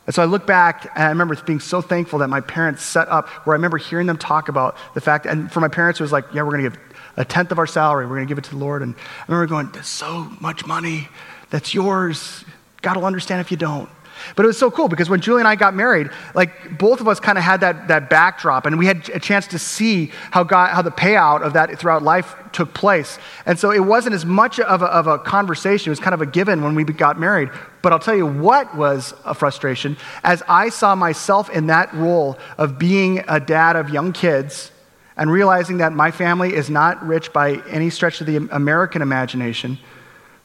And 0.08 0.16
so 0.16 0.22
I 0.22 0.26
look 0.26 0.48
back 0.48 0.92
and 0.96 1.04
I 1.04 1.10
remember 1.10 1.36
being 1.36 1.60
so 1.60 1.82
thankful 1.82 2.20
that 2.20 2.28
my 2.28 2.42
parents 2.42 2.84
set 2.84 3.08
up 3.08 3.30
where 3.46 3.54
I 3.54 3.58
remember 3.58 3.78
hearing 3.78 4.08
them 4.08 4.18
talk 4.18 4.50
about 4.50 4.76
the 4.94 5.02
fact, 5.02 5.26
and 5.26 5.52
for 5.52 5.60
my 5.60 5.68
parents, 5.68 6.00
it 6.00 6.04
was 6.04 6.12
like, 6.12 6.26
yeah, 6.34 6.42
we're 6.42 6.52
going 6.52 6.64
to 6.64 6.70
give 6.72 6.80
a 7.18 7.26
tenth 7.26 7.52
of 7.52 7.60
our 7.60 7.68
salary, 7.68 8.06
we're 8.06 8.16
going 8.16 8.28
to 8.28 8.32
give 8.32 8.38
it 8.38 8.46
to 8.46 8.52
the 8.52 8.58
Lord. 8.58 8.82
And 8.82 8.96
I 8.96 9.32
remember 9.32 9.48
going, 9.48 9.70
there's 9.72 9.88
so 9.88 10.32
much 10.40 10.66
money 10.66 11.08
that's 11.50 11.74
yours. 11.74 12.44
God 12.82 12.98
will 12.98 13.06
understand 13.06 13.42
if 13.42 13.52
you 13.52 13.58
don't. 13.58 13.90
But 14.36 14.46
it 14.46 14.48
was 14.48 14.58
so 14.58 14.72
cool 14.72 14.88
because 14.88 15.10
when 15.10 15.22
Julie 15.22 15.42
and 15.42 15.48
I 15.48 15.56
got 15.56 15.74
married, 15.74 16.10
like 16.34 16.78
both 16.78 17.02
of 17.02 17.08
us 17.08 17.20
kind 17.20 17.38
of 17.38 17.44
had 17.44 17.62
that, 17.62 17.88
that 17.88 18.10
backdrop 18.10 18.66
and 18.66 18.78
we 18.78 18.86
had 18.86 19.10
a 19.10 19.20
chance 19.20 19.48
to 19.48 19.60
see 19.60 20.12
how, 20.32 20.44
God, 20.44 20.70
how 20.74 20.82
the 20.82 20.92
payout 20.92 21.42
of 21.42 21.54
that 21.54 21.78
throughout 21.80 22.04
life 22.04 22.36
took 22.52 22.74
place. 22.74 23.18
And 23.46 23.58
so 23.58 23.72
it 23.72 23.80
wasn't 23.80 24.16
as 24.16 24.26
much 24.26 24.60
of 24.60 24.82
a, 24.82 24.86
of 24.86 25.08
a 25.08 25.20
conversation, 25.20 25.90
it 25.90 25.92
was 25.92 26.00
kind 26.00 26.14
of 26.14 26.22
a 26.22 26.26
given 26.26 26.62
when 26.62 26.76
we 26.76 26.84
got 26.84 27.20
married. 27.20 27.50
But 27.82 27.94
I'll 27.94 28.00
tell 28.00 28.16
you 28.16 28.28
what 28.28 28.76
was 28.76 29.14
a 29.26 29.34
frustration 29.34 29.98
as 30.24 30.44
I 30.48 30.70
saw 30.70 30.96
myself 30.96 31.50
in 31.50 31.68
that 31.68 31.94
role 31.94 32.38
of 32.58 32.78
being 32.78 33.24
a 33.28 33.40
dad 33.40 33.76
of 33.76 33.90
young 33.90 34.14
kids 34.14 34.72
and 35.18 35.32
realizing 35.32 35.78
that 35.78 35.94
my 35.94 36.12
family 36.12 36.54
is 36.54 36.70
not 36.70 37.06
rich 37.06 37.34
by 37.34 37.56
any 37.68 37.90
stretch 37.90 38.22
of 38.22 38.28
the 38.28 38.38
American 38.52 39.02
imagination 39.02 39.78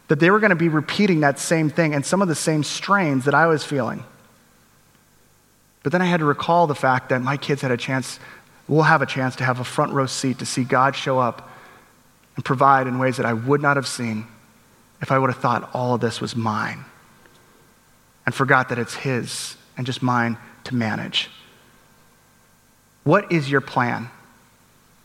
that 0.08 0.20
they 0.20 0.30
were 0.30 0.38
going 0.38 0.50
to 0.50 0.56
be 0.56 0.68
repeating 0.68 1.20
that 1.20 1.38
same 1.38 1.68
thing 1.68 1.94
and 1.94 2.04
some 2.04 2.22
of 2.22 2.28
the 2.28 2.34
same 2.34 2.62
strains 2.62 3.24
that 3.24 3.34
I 3.34 3.46
was 3.46 3.64
feeling. 3.64 4.04
But 5.82 5.92
then 5.92 6.02
I 6.02 6.06
had 6.06 6.20
to 6.20 6.26
recall 6.26 6.66
the 6.66 6.74
fact 6.74 7.10
that 7.10 7.22
my 7.22 7.36
kids 7.36 7.62
had 7.62 7.70
a 7.70 7.76
chance, 7.76 8.18
will 8.68 8.82
have 8.82 9.02
a 9.02 9.06
chance 9.06 9.36
to 9.36 9.44
have 9.44 9.60
a 9.60 9.64
front 9.64 9.92
row 9.92 10.06
seat 10.06 10.38
to 10.40 10.46
see 10.46 10.64
God 10.64 10.96
show 10.96 11.18
up 11.18 11.50
and 12.36 12.44
provide 12.44 12.86
in 12.86 12.98
ways 12.98 13.16
that 13.16 13.26
I 13.26 13.32
would 13.32 13.62
not 13.62 13.76
have 13.76 13.86
seen 13.86 14.26
if 15.00 15.12
I 15.12 15.18
would 15.18 15.30
have 15.30 15.40
thought 15.40 15.70
all 15.74 15.94
of 15.94 16.00
this 16.00 16.20
was 16.20 16.34
mine 16.34 16.84
and 18.24 18.34
forgot 18.34 18.68
that 18.70 18.78
it's 18.78 18.94
His 18.94 19.56
and 19.76 19.86
just 19.86 20.02
mine 20.02 20.36
to 20.64 20.74
manage. 20.74 21.30
What 23.04 23.30
is 23.30 23.50
your 23.50 23.60
plan? 23.60 24.10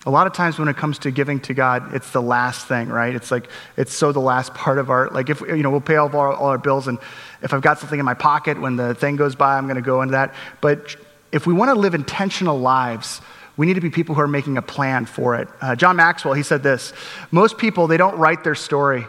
A 0.06 0.10
lot 0.10 0.26
of 0.26 0.34
times 0.34 0.58
when 0.58 0.68
it 0.68 0.78
comes 0.78 0.98
to 1.00 1.12
giving 1.12 1.40
to 1.42 1.54
God, 1.54 1.94
it's 1.94 2.10
the 2.10 2.22
last 2.22 2.68
thing, 2.68 2.90
right? 2.90 3.14
It's 3.14 3.30
like, 3.30 3.50
it's 3.78 3.94
so 3.94 4.12
the 4.12 4.20
last 4.20 4.54
part 4.56 4.80
of 4.80 4.90
our, 4.90 5.10
like 5.10 5.30
if, 5.30 5.42
you 5.42 5.62
know, 5.62 5.70
we'll 5.70 5.80
pay 5.80 5.98
all 5.98 6.16
our, 6.16 6.34
all 6.34 6.48
our 6.48 6.58
bills 6.58 6.88
and 6.88 6.98
if 7.44 7.54
I've 7.54 7.62
got 7.62 7.78
something 7.78 8.00
in 8.00 8.06
my 8.06 8.16
pocket 8.16 8.60
when 8.60 8.78
the 8.78 8.96
thing 8.96 9.16
goes 9.16 9.36
by, 9.36 9.58
I'm 9.58 9.66
going 9.66 9.76
to 9.76 9.82
go 9.82 10.02
into 10.02 10.14
that. 10.14 10.34
But 10.60 10.96
if 11.32 11.46
we 11.46 11.54
want 11.54 11.70
to 11.70 11.80
live 11.80 11.94
intentional 11.94 12.60
lives, 12.60 13.22
we 13.58 13.66
need 13.66 13.76
to 13.76 13.82
be 13.82 13.90
people 13.90 14.16
who 14.16 14.22
are 14.22 14.28
making 14.28 14.58
a 14.58 14.62
plan 14.62 15.06
for 15.06 15.36
it. 15.36 15.48
Uh, 15.62 15.76
John 15.76 15.96
Maxwell, 15.96 16.34
he 16.34 16.44
said 16.44 16.64
this 16.64 16.94
Most 17.30 17.58
people, 17.58 17.88
they 17.88 17.98
don't 17.98 18.18
write 18.18 18.44
their 18.44 18.56
story, 18.56 19.06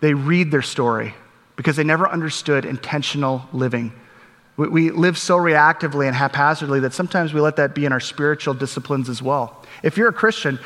they 0.00 0.14
read 0.14 0.50
their 0.50 0.62
story 0.62 1.14
because 1.56 1.76
they 1.76 1.84
never 1.84 2.08
understood 2.08 2.64
intentional 2.64 3.48
living. 3.52 3.92
We, 4.56 4.68
we 4.68 4.90
live 4.90 5.18
so 5.18 5.36
reactively 5.36 6.06
and 6.06 6.16
haphazardly 6.16 6.80
that 6.80 6.92
sometimes 6.92 7.32
we 7.34 7.40
let 7.40 7.56
that 7.56 7.74
be 7.74 7.84
in 7.84 7.92
our 7.92 8.00
spiritual 8.00 8.54
disciplines 8.54 9.08
as 9.08 9.22
well. 9.22 9.62
If 9.82 9.96
you're 9.96 10.08
a 10.08 10.12
Christian, 10.12 10.58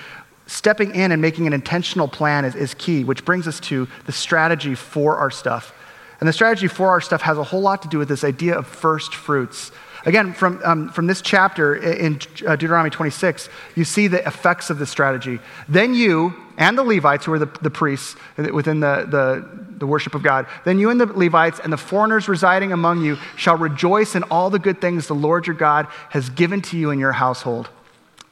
stepping 0.47 0.95
in 0.95 1.13
and 1.13 1.23
making 1.23 1.47
an 1.47 1.53
intentional 1.53 2.09
plan 2.09 2.45
is, 2.45 2.55
is 2.55 2.75
key, 2.75 3.05
which 3.05 3.25
brings 3.25 3.47
us 3.47 3.61
to 3.61 3.89
the 4.07 4.13
strategy 4.13 4.75
for 4.75 5.17
our 5.17 5.31
stuff. 5.31 5.73
And 6.19 6.29
the 6.29 6.33
strategy 6.33 6.69
for 6.69 6.89
our 6.89 7.01
stuff 7.01 7.23
has 7.23 7.39
a 7.39 7.45
whole 7.45 7.63
lot 7.63 7.83
to 7.83 7.89
do 7.89 7.99
with 7.99 8.09
this 8.09 8.25
idea 8.25 8.59
of 8.59 8.67
first 8.67 9.15
fruits. 9.15 9.73
Again, 10.05 10.33
from, 10.33 10.61
um, 10.65 10.89
from 10.91 11.07
this 11.07 11.21
chapter 11.21 11.77
in 11.77 12.21
uh, 12.47 12.57
Deuteronomy 12.57 12.91
26, 12.91 13.49
you 13.75 13.85
see 13.85 14.07
the 14.07 14.27
effects 14.27 14.71
of 14.71 14.79
this 14.79 14.91
strategy. 14.91 15.41
Then 15.69 15.95
you 15.95 16.35
and 16.57 16.77
the 16.77 16.83
Levites, 16.83 17.25
who 17.25 17.33
are 17.33 17.39
the, 17.39 17.51
the 17.63 17.71
priests 17.71 18.17
within 18.37 18.81
the, 18.81 19.07
the, 19.09 19.70
the 19.81 19.87
worship 19.87 20.15
of 20.15 20.23
God, 20.23 20.47
then 20.65 20.79
you 20.79 20.91
and 20.91 21.01
the 21.01 21.07
Levites 21.07 21.59
and 21.59 21.73
the 21.73 21.77
foreigners 21.77 22.29
residing 22.29 22.73
among 22.73 23.03
you 23.03 23.17
shall 23.37 23.57
rejoice 23.57 24.15
in 24.15 24.23
all 24.25 24.51
the 24.51 24.59
good 24.59 24.81
things 24.81 25.09
the 25.09 25.15
Lord 25.15 25.47
your 25.47 25.57
God 25.57 25.89
has 26.11 26.31
given 26.31 26.63
to 26.63 26.79
you 26.79 26.91
in 26.91 27.01
your 27.01 27.13
household. 27.13 27.69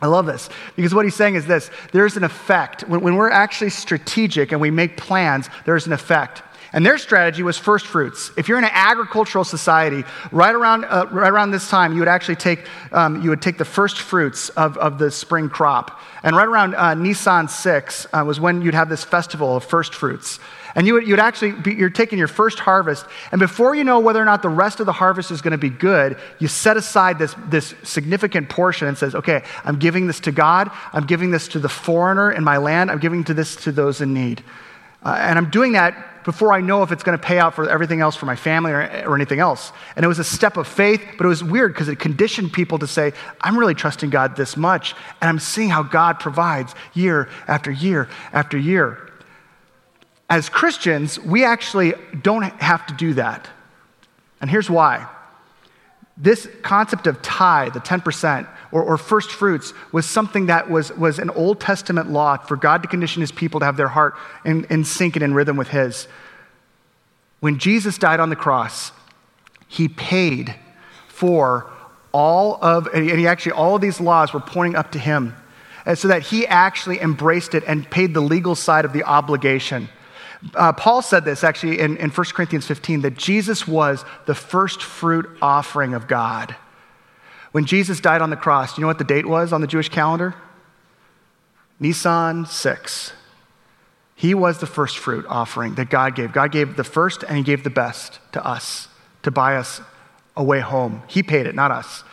I 0.00 0.06
love 0.06 0.26
this 0.26 0.48
because 0.76 0.94
what 0.94 1.04
he's 1.04 1.16
saying 1.16 1.34
is 1.34 1.46
this 1.46 1.70
there's 1.90 2.16
an 2.16 2.22
effect. 2.22 2.82
When, 2.82 3.00
when, 3.00 3.16
we're 3.16 3.30
actually 3.30 3.70
strategic 3.70 4.52
and 4.52 4.60
we 4.60 4.70
make 4.70 4.96
plans, 4.96 5.48
there's 5.64 5.86
an 5.86 5.92
effect. 5.92 6.42
And 6.72 6.84
their 6.84 6.98
strategy 6.98 7.42
was 7.42 7.56
first 7.56 7.86
fruits. 7.86 8.30
If 8.36 8.46
you're 8.46 8.58
in 8.58 8.64
an 8.64 8.70
agricultural 8.72 9.44
society, 9.44 10.04
right 10.30 10.54
around, 10.54 10.84
uh, 10.84 11.06
right 11.10 11.32
around 11.32 11.50
this 11.50 11.68
time, 11.68 11.94
you 11.94 12.00
would 12.00 12.08
actually 12.08 12.36
take, 12.36 12.66
um, 12.92 13.22
you 13.22 13.30
would 13.30 13.40
take 13.40 13.56
the 13.56 13.64
first 13.64 13.98
fruits 13.98 14.50
of, 14.50 14.76
of 14.76 14.98
the 14.98 15.10
spring 15.10 15.48
crop. 15.48 15.98
And 16.22 16.36
right 16.36 16.46
around 16.46 16.74
uh, 16.74 16.92
Nisan 16.94 17.48
6 17.48 18.06
uh, 18.12 18.22
was 18.26 18.38
when 18.38 18.60
you'd 18.60 18.74
have 18.74 18.90
this 18.90 19.02
festival 19.02 19.56
of 19.56 19.64
first 19.64 19.94
fruits. 19.94 20.40
And 20.78 20.86
you 20.86 20.94
would, 20.94 21.08
you'd 21.08 21.18
actually 21.18 21.50
be, 21.50 21.74
you're 21.74 21.90
taking 21.90 22.20
your 22.20 22.28
first 22.28 22.60
harvest, 22.60 23.04
and 23.32 23.40
before 23.40 23.74
you 23.74 23.82
know 23.82 23.98
whether 23.98 24.22
or 24.22 24.24
not 24.24 24.42
the 24.42 24.48
rest 24.48 24.78
of 24.78 24.86
the 24.86 24.92
harvest 24.92 25.32
is 25.32 25.42
going 25.42 25.50
to 25.50 25.58
be 25.58 25.70
good, 25.70 26.16
you 26.38 26.46
set 26.46 26.76
aside 26.76 27.18
this, 27.18 27.34
this 27.48 27.74
significant 27.82 28.48
portion 28.48 28.86
and 28.86 28.96
says, 28.96 29.16
okay, 29.16 29.42
I'm 29.64 29.80
giving 29.80 30.06
this 30.06 30.20
to 30.20 30.30
God, 30.30 30.70
I'm 30.92 31.04
giving 31.04 31.32
this 31.32 31.48
to 31.48 31.58
the 31.58 31.68
foreigner 31.68 32.30
in 32.30 32.44
my 32.44 32.58
land, 32.58 32.92
I'm 32.92 33.00
giving 33.00 33.24
this 33.24 33.56
to 33.56 33.72
those 33.72 34.00
in 34.00 34.14
need. 34.14 34.44
Uh, 35.02 35.16
and 35.18 35.36
I'm 35.36 35.50
doing 35.50 35.72
that 35.72 36.22
before 36.22 36.52
I 36.52 36.60
know 36.60 36.84
if 36.84 36.92
it's 36.92 37.02
going 37.02 37.18
to 37.18 37.24
pay 37.24 37.40
out 37.40 37.54
for 37.54 37.68
everything 37.68 38.00
else 38.00 38.14
for 38.14 38.26
my 38.26 38.36
family 38.36 38.70
or, 38.70 38.82
or 39.04 39.16
anything 39.16 39.40
else. 39.40 39.72
And 39.96 40.04
it 40.04 40.08
was 40.08 40.20
a 40.20 40.24
step 40.24 40.56
of 40.56 40.68
faith, 40.68 41.04
but 41.16 41.24
it 41.24 41.28
was 41.28 41.42
weird 41.42 41.72
because 41.72 41.88
it 41.88 41.98
conditioned 41.98 42.52
people 42.52 42.78
to 42.78 42.86
say, 42.86 43.14
I'm 43.40 43.58
really 43.58 43.74
trusting 43.74 44.10
God 44.10 44.36
this 44.36 44.56
much, 44.56 44.94
and 45.20 45.28
I'm 45.28 45.40
seeing 45.40 45.70
how 45.70 45.82
God 45.82 46.20
provides 46.20 46.72
year 46.94 47.28
after 47.48 47.72
year 47.72 48.08
after 48.32 48.56
year. 48.56 49.07
As 50.30 50.48
Christians, 50.48 51.18
we 51.18 51.44
actually 51.44 51.94
don't 52.22 52.42
have 52.42 52.86
to 52.86 52.94
do 52.94 53.14
that. 53.14 53.48
And 54.40 54.50
here's 54.50 54.68
why. 54.68 55.08
This 56.16 56.48
concept 56.62 57.06
of 57.06 57.22
tithe, 57.22 57.74
the 57.74 57.80
10%, 57.80 58.48
or, 58.72 58.82
or, 58.82 58.98
first 58.98 59.30
fruits, 59.30 59.72
was 59.92 60.04
something 60.04 60.46
that 60.46 60.68
was, 60.68 60.92
was 60.92 61.18
an 61.18 61.30
Old 61.30 61.60
Testament 61.60 62.10
law 62.10 62.36
for 62.36 62.56
God 62.56 62.82
to 62.82 62.88
condition 62.88 63.20
his 63.20 63.32
people 63.32 63.60
to 63.60 63.66
have 63.66 63.76
their 63.76 63.88
heart 63.88 64.16
in, 64.44 64.64
in 64.64 64.84
sync 64.84 65.16
and 65.16 65.22
in 65.22 65.32
rhythm 65.32 65.56
with 65.56 65.68
his. 65.68 66.06
When 67.40 67.58
Jesus 67.58 67.96
died 67.98 68.20
on 68.20 68.30
the 68.30 68.36
cross, 68.36 68.92
he 69.68 69.88
paid 69.88 70.54
for 71.06 71.70
all 72.12 72.58
of, 72.62 72.88
and 72.88 73.08
he 73.08 73.26
actually, 73.26 73.52
all 73.52 73.76
of 73.76 73.80
these 73.80 74.00
laws 74.00 74.32
were 74.34 74.40
pointing 74.40 74.76
up 74.76 74.92
to 74.92 74.98
him. 74.98 75.36
So 75.94 76.08
that 76.08 76.22
he 76.22 76.46
actually 76.46 77.00
embraced 77.00 77.54
it 77.54 77.64
and 77.66 77.88
paid 77.88 78.12
the 78.12 78.20
legal 78.20 78.54
side 78.54 78.84
of 78.84 78.92
the 78.92 79.04
obligation. 79.04 79.88
Uh, 80.54 80.72
Paul 80.72 81.02
said 81.02 81.24
this 81.24 81.42
actually 81.42 81.80
in, 81.80 81.96
in 81.96 82.10
1 82.10 82.26
Corinthians 82.28 82.66
15 82.66 83.02
that 83.02 83.16
Jesus 83.16 83.66
was 83.66 84.04
the 84.26 84.34
first 84.34 84.82
fruit 84.82 85.28
offering 85.42 85.94
of 85.94 86.06
God. 86.06 86.54
When 87.52 87.64
Jesus 87.64 88.00
died 88.00 88.22
on 88.22 88.30
the 88.30 88.36
cross, 88.36 88.74
do 88.74 88.80
you 88.80 88.82
know 88.82 88.88
what 88.88 88.98
the 88.98 89.04
date 89.04 89.26
was 89.26 89.52
on 89.52 89.60
the 89.60 89.66
Jewish 89.66 89.88
calendar? 89.88 90.34
Nisan 91.80 92.46
6. 92.46 93.12
He 94.14 94.34
was 94.34 94.58
the 94.58 94.66
first 94.66 94.98
fruit 94.98 95.24
offering 95.28 95.74
that 95.76 95.90
God 95.90 96.14
gave. 96.14 96.32
God 96.32 96.52
gave 96.52 96.76
the 96.76 96.84
first 96.84 97.22
and 97.22 97.36
He 97.36 97.42
gave 97.42 97.64
the 97.64 97.70
best 97.70 98.18
to 98.32 98.44
us 98.44 98.88
to 99.22 99.30
buy 99.30 99.56
us 99.56 99.80
a 100.36 100.42
way 100.42 100.60
home. 100.60 101.02
He 101.08 101.22
paid 101.22 101.46
it, 101.46 101.54
not 101.54 101.70
us. 101.70 102.04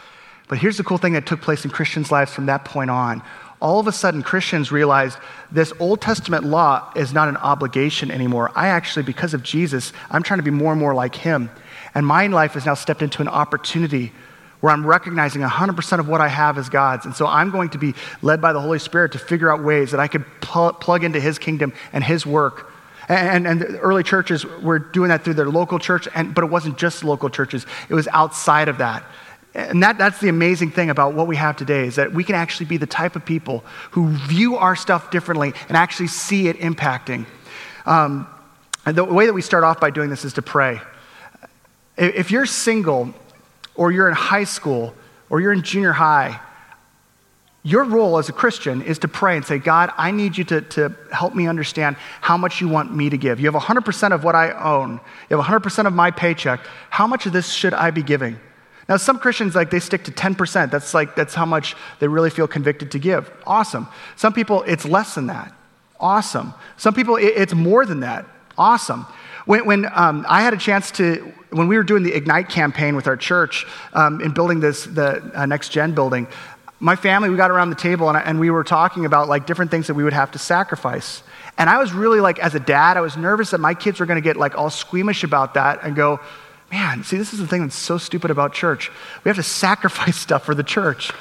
But 0.47 0.59
here's 0.59 0.77
the 0.77 0.83
cool 0.83 0.97
thing 0.97 1.13
that 1.13 1.25
took 1.25 1.41
place 1.41 1.65
in 1.65 1.71
Christians' 1.71 2.11
lives 2.11 2.31
from 2.31 2.45
that 2.45 2.65
point 2.65 2.91
on. 2.91 3.23
All 3.61 3.79
of 3.79 3.87
a 3.87 3.91
sudden, 3.91 4.21
Christians 4.21 4.71
realized 4.71 5.17
this 5.51 5.71
Old 5.79 6.01
Testament 6.01 6.43
law 6.43 6.91
is 6.95 7.13
not 7.13 7.29
an 7.29 7.37
obligation 7.37 8.11
anymore. 8.11 8.51
I 8.55 8.67
actually, 8.67 9.03
because 9.03 9.33
of 9.33 9.43
Jesus, 9.43 9.93
I'm 10.09 10.23
trying 10.23 10.39
to 10.39 10.43
be 10.43 10.51
more 10.51 10.71
and 10.71 10.79
more 10.79 10.93
like 10.93 11.15
Him. 11.15 11.49
And 11.93 12.05
my 12.05 12.27
life 12.27 12.53
has 12.53 12.65
now 12.65 12.73
stepped 12.73 13.01
into 13.01 13.21
an 13.21 13.29
opportunity 13.29 14.11
where 14.59 14.73
I'm 14.73 14.85
recognizing 14.85 15.41
100% 15.41 15.99
of 15.99 16.07
what 16.07 16.21
I 16.21 16.27
have 16.27 16.57
is 16.57 16.69
God's. 16.69 17.05
And 17.05 17.15
so 17.15 17.27
I'm 17.27 17.51
going 17.51 17.69
to 17.69 17.77
be 17.77 17.93
led 18.21 18.41
by 18.41 18.51
the 18.51 18.59
Holy 18.59 18.79
Spirit 18.79 19.11
to 19.13 19.19
figure 19.19 19.51
out 19.51 19.63
ways 19.63 19.91
that 19.91 19.99
I 19.99 20.07
could 20.07 20.25
pl- 20.41 20.73
plug 20.73 21.03
into 21.03 21.19
His 21.19 21.37
kingdom 21.37 21.71
and 21.93 22.03
His 22.03 22.25
work. 22.25 22.71
And, 23.07 23.45
and, 23.45 23.63
early 23.81 24.01
churches 24.01 24.45
were 24.45 24.79
doing 24.79 25.09
that 25.09 25.23
through 25.23 25.35
their 25.35 25.49
local 25.49 25.77
church, 25.77 26.07
and, 26.15 26.33
but 26.33 26.43
it 26.43 26.49
wasn't 26.49 26.77
just 26.77 27.03
local 27.03 27.29
churches, 27.29 27.65
it 27.87 27.93
was 27.93 28.07
outside 28.07 28.67
of 28.67 28.79
that. 28.79 29.05
And 29.55 29.81
that, 29.83 29.97
that's 29.97 30.19
the 30.19 30.27
amazing 30.27 30.71
thing 30.71 30.89
about 30.89 31.13
what 31.13 31.27
we 31.27 31.37
have 31.37 31.55
today 31.55 31.87
is 31.87 31.95
that 31.95 32.11
we 32.11 32.23
can 32.23 32.35
actually 32.35 32.65
be 32.65 32.75
the 32.75 32.85
type 32.85 33.15
of 33.15 33.25
people 33.25 33.63
who 33.91 34.09
view 34.09 34.57
our 34.57 34.75
stuff 34.75 35.11
differently 35.11 35.53
and 35.69 35.77
actually 35.77 36.07
see 36.07 36.49
it 36.49 36.59
impacting. 36.59 37.25
Um, 37.85 38.27
the 38.85 39.03
way 39.03 39.25
that 39.25 39.33
we 39.33 39.41
start 39.41 39.63
off 39.63 39.79
by 39.79 39.91
doing 39.91 40.09
this 40.09 40.25
is 40.25 40.33
to 40.33 40.41
pray. 40.41 40.81
If 41.97 42.31
you're 42.31 42.45
single 42.45 43.13
or 43.75 43.91
you're 43.91 44.09
in 44.09 44.13
high 44.13 44.43
school, 44.43 44.93
or 45.29 45.41
you're 45.41 45.53
in 45.53 45.63
junior 45.63 45.91
high, 45.91 46.39
your 47.63 47.83
role 47.83 48.17
as 48.19 48.29
a 48.29 48.33
Christian 48.33 48.83
is 48.83 48.99
to 48.99 49.07
pray 49.07 49.35
and 49.35 49.45
say, 49.45 49.57
God, 49.57 49.91
I 49.97 50.11
need 50.11 50.37
you 50.37 50.43
to, 50.45 50.61
to 50.61 50.95
help 51.11 51.33
me 51.33 51.47
understand 51.47 51.95
how 52.21 52.37
much 52.37 52.61
you 52.61 52.67
want 52.67 52.95
me 52.95 53.09
to 53.09 53.17
give. 53.17 53.39
You 53.39 53.51
have 53.51 53.59
100% 53.59 54.13
of 54.13 54.23
what 54.23 54.35
I 54.35 54.51
own, 54.51 54.99
you 55.29 55.37
have 55.37 55.45
100% 55.45 55.87
of 55.87 55.93
my 55.93 56.11
paycheck. 56.11 56.59
How 56.89 57.07
much 57.07 57.25
of 57.25 57.33
this 57.33 57.51
should 57.51 57.73
I 57.73 57.91
be 57.91 58.03
giving? 58.03 58.39
Now, 58.87 58.97
some 58.97 59.17
Christians, 59.17 59.55
like, 59.55 59.71
they 59.71 59.79
stick 59.79 60.03
to 60.03 60.11
10%. 60.11 60.69
That's 60.69 60.93
like, 60.93 61.15
that's 61.15 61.33
how 61.33 61.45
much 61.45 61.75
they 61.99 62.07
really 62.07 62.29
feel 62.29 62.47
convicted 62.47 62.91
to 62.91 62.99
give. 62.99 63.31
Awesome. 63.47 63.87
Some 64.15 64.33
people, 64.33 64.61
it's 64.63 64.85
less 64.85 65.15
than 65.15 65.27
that. 65.27 65.53
Awesome. 65.99 66.53
Some 66.77 66.93
people, 66.93 67.15
it's 67.15 67.53
more 67.53 67.85
than 67.85 68.01
that. 68.01 68.25
Awesome. 68.57 69.07
When, 69.45 69.65
when 69.65 69.85
um, 69.93 70.25
I 70.27 70.41
had 70.41 70.53
a 70.53 70.57
chance 70.57 70.91
to, 70.91 71.33
when 71.49 71.67
we 71.67 71.77
were 71.77 71.83
doing 71.83 72.03
the 72.03 72.13
Ignite 72.13 72.49
campaign 72.49 72.95
with 72.95 73.07
our 73.07 73.17
church 73.17 73.65
um, 73.93 74.21
in 74.21 74.33
building 74.33 74.59
this, 74.59 74.85
the 74.85 75.31
uh, 75.33 75.45
Next 75.45 75.69
Gen 75.69 75.95
building, 75.95 76.27
my 76.79 76.95
family, 76.95 77.29
we 77.29 77.37
got 77.37 77.51
around 77.51 77.69
the 77.69 77.75
table 77.75 78.09
and, 78.09 78.17
and 78.17 78.39
we 78.39 78.49
were 78.49 78.63
talking 78.63 79.05
about 79.05 79.29
like 79.29 79.47
different 79.47 79.71
things 79.71 79.87
that 79.87 79.93
we 79.93 80.03
would 80.03 80.13
have 80.13 80.31
to 80.31 80.39
sacrifice. 80.39 81.23
And 81.57 81.69
I 81.69 81.77
was 81.77 81.93
really 81.93 82.19
like, 82.19 82.37
as 82.39 82.53
a 82.53 82.59
dad, 82.59 82.97
I 82.97 83.01
was 83.01 83.15
nervous 83.15 83.51
that 83.51 83.59
my 83.59 83.73
kids 83.73 83.99
were 83.99 84.05
going 84.05 84.21
to 84.21 84.27
get 84.27 84.35
like 84.35 84.57
all 84.57 84.69
squeamish 84.69 85.23
about 85.23 85.53
that 85.53 85.83
and 85.83 85.95
go, 85.95 86.19
man, 86.75 87.05
see, 87.05 87.17
this 87.17 87.31
is 87.31 87.39
the 87.39 87.47
thing 87.47 87.61
that's 87.61 87.75
so 87.75 87.97
stupid 87.97 88.31
about 88.31 88.51
church. 88.51 88.91
We 89.23 89.29
have 89.29 89.38
to 89.38 89.43
sacrifice 89.65 90.17
stuff 90.17 90.43
for 90.43 90.53
the 90.53 90.63
church. 90.63 91.11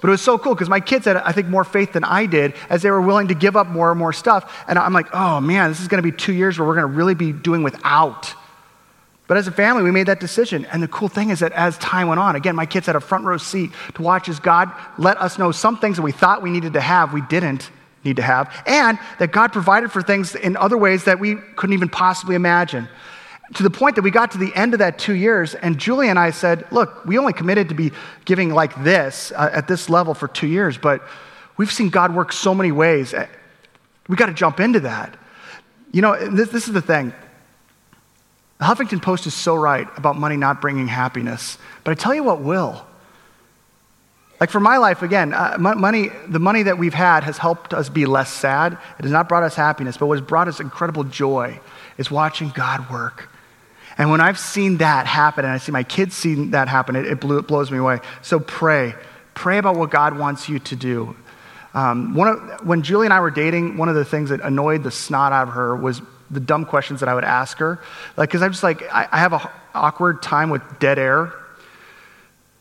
But 0.00 0.08
it 0.08 0.10
was 0.10 0.20
so 0.20 0.36
cool 0.36 0.54
because 0.54 0.68
my 0.68 0.80
kids 0.80 1.06
had, 1.06 1.16
I 1.16 1.32
think, 1.32 1.48
more 1.48 1.64
faith 1.64 1.94
than 1.94 2.04
I 2.04 2.26
did 2.26 2.52
as 2.68 2.82
they 2.82 2.90
were 2.90 3.00
willing 3.00 3.28
to 3.28 3.34
give 3.34 3.56
up 3.56 3.66
more 3.66 3.90
and 3.90 3.98
more 3.98 4.12
stuff. 4.12 4.64
And 4.68 4.78
I'm 4.78 4.92
like, 4.92 5.06
oh 5.14 5.40
man, 5.40 5.70
this 5.70 5.80
is 5.80 5.88
going 5.88 6.02
to 6.02 6.10
be 6.10 6.14
two 6.14 6.34
years 6.34 6.58
where 6.58 6.68
we're 6.68 6.74
going 6.74 6.90
to 6.90 6.94
really 6.94 7.14
be 7.14 7.32
doing 7.32 7.62
without. 7.62 8.34
But 9.26 9.38
as 9.38 9.46
a 9.46 9.52
family, 9.52 9.82
we 9.82 9.90
made 9.90 10.08
that 10.08 10.20
decision. 10.20 10.66
And 10.66 10.82
the 10.82 10.88
cool 10.88 11.08
thing 11.08 11.30
is 11.30 11.40
that 11.40 11.52
as 11.52 11.78
time 11.78 12.08
went 12.08 12.20
on, 12.20 12.36
again, 12.36 12.54
my 12.54 12.66
kids 12.66 12.84
had 12.84 12.96
a 12.96 13.00
front 13.00 13.24
row 13.24 13.38
seat 13.38 13.70
to 13.94 14.02
watch 14.02 14.28
as 14.28 14.38
God 14.38 14.70
let 14.98 15.16
us 15.16 15.38
know 15.38 15.50
some 15.50 15.78
things 15.78 15.96
that 15.96 16.02
we 16.02 16.12
thought 16.12 16.42
we 16.42 16.50
needed 16.50 16.74
to 16.74 16.82
have, 16.82 17.14
we 17.14 17.22
didn't 17.22 17.70
need 18.04 18.16
to 18.16 18.22
have, 18.22 18.52
and 18.66 18.98
that 19.18 19.32
God 19.32 19.54
provided 19.54 19.90
for 19.90 20.02
things 20.02 20.34
in 20.34 20.58
other 20.58 20.76
ways 20.76 21.04
that 21.04 21.18
we 21.18 21.36
couldn't 21.56 21.72
even 21.72 21.88
possibly 21.88 22.34
imagine. 22.34 22.86
To 23.52 23.62
the 23.62 23.70
point 23.70 23.96
that 23.96 24.02
we 24.02 24.10
got 24.10 24.30
to 24.32 24.38
the 24.38 24.54
end 24.54 24.72
of 24.72 24.78
that 24.78 24.98
two 24.98 25.12
years, 25.12 25.54
and 25.54 25.78
Julie 25.78 26.08
and 26.08 26.18
I 26.18 26.30
said, 26.30 26.66
Look, 26.72 27.04
we 27.04 27.18
only 27.18 27.34
committed 27.34 27.68
to 27.68 27.74
be 27.74 27.92
giving 28.24 28.50
like 28.54 28.82
this 28.82 29.32
uh, 29.32 29.50
at 29.52 29.68
this 29.68 29.90
level 29.90 30.14
for 30.14 30.28
two 30.28 30.46
years, 30.46 30.78
but 30.78 31.02
we've 31.58 31.70
seen 31.70 31.90
God 31.90 32.14
work 32.14 32.32
so 32.32 32.54
many 32.54 32.72
ways. 32.72 33.14
We 34.08 34.16
got 34.16 34.26
to 34.26 34.34
jump 34.34 34.60
into 34.60 34.80
that. 34.80 35.16
You 35.92 36.02
know, 36.02 36.28
this, 36.28 36.48
this 36.48 36.66
is 36.66 36.72
the 36.72 36.82
thing. 36.82 37.12
The 38.58 38.64
Huffington 38.64 39.02
Post 39.02 39.26
is 39.26 39.34
so 39.34 39.54
right 39.54 39.86
about 39.96 40.16
money 40.16 40.36
not 40.36 40.60
bringing 40.60 40.88
happiness, 40.88 41.58
but 41.82 41.90
I 41.90 41.94
tell 41.94 42.14
you 42.14 42.24
what 42.24 42.40
will. 42.40 42.86
Like 44.40 44.50
for 44.50 44.60
my 44.60 44.78
life, 44.78 45.02
again, 45.02 45.32
uh, 45.32 45.56
money, 45.58 46.10
the 46.28 46.38
money 46.38 46.64
that 46.64 46.76
we've 46.76 46.94
had 46.94 47.24
has 47.24 47.38
helped 47.38 47.72
us 47.72 47.88
be 47.88 48.04
less 48.04 48.30
sad. 48.30 48.72
It 48.98 49.02
has 49.02 49.10
not 49.10 49.28
brought 49.28 49.42
us 49.42 49.54
happiness, 49.54 49.96
but 49.96 50.06
what 50.06 50.18
has 50.18 50.26
brought 50.26 50.48
us 50.48 50.60
incredible 50.60 51.04
joy 51.04 51.60
is 51.98 52.10
watching 52.10 52.50
God 52.50 52.90
work. 52.90 53.28
And 53.96 54.10
when 54.10 54.20
I've 54.20 54.38
seen 54.38 54.78
that 54.78 55.06
happen, 55.06 55.44
and 55.44 55.54
I 55.54 55.58
see 55.58 55.72
my 55.72 55.84
kids 55.84 56.14
seeing 56.16 56.50
that 56.50 56.68
happen, 56.68 56.96
it, 56.96 57.06
it, 57.06 57.20
blew, 57.20 57.38
it 57.38 57.46
blows 57.46 57.70
me 57.70 57.78
away. 57.78 58.00
So 58.22 58.40
pray. 58.40 58.94
Pray 59.34 59.58
about 59.58 59.76
what 59.76 59.90
God 59.90 60.18
wants 60.18 60.48
you 60.48 60.58
to 60.60 60.76
do. 60.76 61.16
Um, 61.74 62.14
one 62.14 62.28
of, 62.28 62.66
when 62.66 62.82
Julie 62.82 63.06
and 63.06 63.12
I 63.12 63.20
were 63.20 63.30
dating, 63.30 63.76
one 63.76 63.88
of 63.88 63.94
the 63.94 64.04
things 64.04 64.30
that 64.30 64.40
annoyed 64.40 64.82
the 64.82 64.90
snot 64.90 65.32
out 65.32 65.48
of 65.48 65.54
her 65.54 65.76
was 65.76 66.00
the 66.30 66.40
dumb 66.40 66.64
questions 66.64 67.00
that 67.00 67.08
I 67.08 67.14
would 67.14 67.24
ask 67.24 67.58
her. 67.58 67.80
Like, 68.16 68.28
because 68.28 68.42
I'm 68.42 68.52
just 68.52 68.62
like, 68.62 68.82
I, 68.92 69.08
I 69.10 69.18
have 69.18 69.32
an 69.32 69.40
awkward 69.74 70.22
time 70.22 70.50
with 70.50 70.62
dead 70.78 70.98
air. 70.98 71.32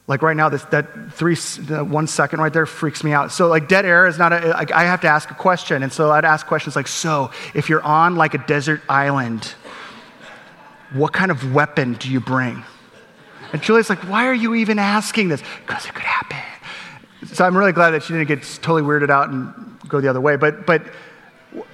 Like 0.06 0.22
right 0.22 0.36
now, 0.36 0.50
this, 0.50 0.64
that 0.66 1.14
three, 1.14 1.36
one 1.36 2.08
second 2.08 2.42
right 2.42 2.52
there 2.52 2.66
freaks 2.66 3.04
me 3.04 3.14
out. 3.14 3.32
So 3.32 3.48
like 3.48 3.70
dead 3.70 3.86
air 3.86 4.06
is 4.06 4.18
not 4.18 4.34
a, 4.34 4.50
like 4.50 4.72
I 4.72 4.84
have 4.84 5.02
to 5.02 5.08
ask 5.08 5.32
a 5.32 5.36
question. 5.36 5.82
And 5.82 5.94
so 5.94 6.12
I'd 6.12 6.26
ask 6.26 6.46
questions 6.46 6.76
like, 6.76 6.88
so 6.88 7.32
if 7.54 7.70
you're 7.70 7.84
on 7.84 8.16
like 8.16 8.34
a 8.34 8.40
desert 8.40 8.82
island, 8.90 9.54
what 10.94 11.14
kind 11.14 11.32
of 11.32 11.54
weapon 11.54 11.94
do 11.94 12.10
you 12.10 12.20
bring? 12.20 12.64
And 13.52 13.62
Julie's 13.62 13.90
like, 13.90 14.00
why 14.10 14.26
are 14.28 14.34
you 14.34 14.56
even 14.56 14.80
asking 14.80 15.30
this? 15.30 15.42
Because 15.66 15.86
it 15.86 15.94
could 15.94 16.04
happen. 16.04 16.38
So 17.28 17.46
I'm 17.46 17.56
really 17.56 17.72
glad 17.72 17.92
that 17.92 18.04
she 18.04 18.14
didn't 18.14 18.28
get 18.28 18.42
totally 18.62 18.82
weirded 18.82 19.10
out 19.10 19.30
and 19.30 19.54
go 19.88 20.02
the 20.02 20.08
other 20.10 20.22
way. 20.22 20.36
But, 20.36 20.66
but 20.66 20.84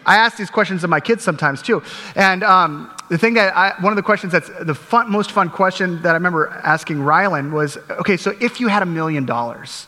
I 0.05 0.17
ask 0.17 0.37
these 0.37 0.49
questions 0.49 0.83
of 0.83 0.89
my 0.89 0.99
kids 0.99 1.23
sometimes 1.23 1.61
too. 1.61 1.81
And 2.15 2.43
um, 2.43 2.93
the 3.09 3.17
thing 3.17 3.33
that 3.35 3.55
I, 3.55 3.73
one 3.81 3.91
of 3.91 3.97
the 3.97 4.03
questions 4.03 4.33
that's 4.33 4.49
the 4.61 4.75
fun, 4.75 5.09
most 5.09 5.31
fun 5.31 5.49
question 5.49 6.01
that 6.01 6.11
I 6.11 6.13
remember 6.13 6.49
asking 6.63 6.97
Rylan 6.97 7.51
was 7.51 7.77
okay, 7.89 8.17
so 8.17 8.33
if 8.41 8.59
you 8.59 8.67
had 8.67 8.83
a 8.83 8.85
million 8.85 9.25
dollars, 9.25 9.87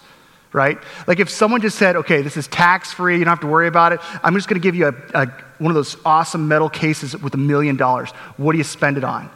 right? 0.53 0.77
Like 1.07 1.19
if 1.19 1.29
someone 1.29 1.61
just 1.61 1.77
said, 1.77 1.95
okay, 1.97 2.21
this 2.21 2.37
is 2.37 2.47
tax 2.47 2.91
free, 2.91 3.17
you 3.17 3.25
don't 3.25 3.31
have 3.31 3.41
to 3.41 3.47
worry 3.47 3.67
about 3.67 3.93
it, 3.93 3.99
I'm 4.23 4.35
just 4.35 4.47
gonna 4.47 4.59
give 4.59 4.75
you 4.75 4.87
a, 4.87 4.93
a, 5.13 5.27
one 5.59 5.71
of 5.71 5.75
those 5.75 5.97
awesome 6.05 6.47
metal 6.47 6.69
cases 6.69 7.17
with 7.17 7.33
a 7.33 7.37
million 7.37 7.77
dollars. 7.77 8.11
What 8.37 8.51
do 8.51 8.57
you 8.57 8.63
spend 8.63 8.97
it 8.97 9.03
on? 9.03 9.29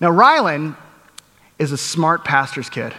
Now, 0.00 0.10
Rylan 0.10 0.76
is 1.58 1.72
a 1.72 1.76
smart 1.76 2.24
pastor's 2.24 2.70
kid. 2.70 2.94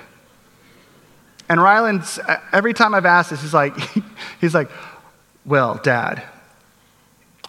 And 1.50 1.60
Rylan's, 1.60 2.20
uh, 2.20 2.40
every 2.54 2.74
time 2.74 2.94
I've 2.94 3.06
asked 3.06 3.32
this, 3.32 3.42
he's 3.42 3.54
like, 3.54 3.76
he's 4.42 4.54
like, 4.54 4.70
well, 5.46 5.80
dad, 5.84 6.24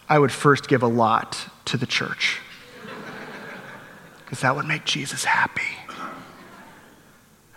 I 0.09 0.19
would 0.19 0.33
first 0.33 0.69
give 0.69 0.83
a 0.83 0.89
lot 0.89 1.49
to 1.67 1.77
the 1.77 1.87
church 1.87 2.41
because 4.25 4.41
that 4.41 4.57
would 4.57 4.67
make 4.67 4.85
Jesus 4.85 5.25
happy. 5.25 5.63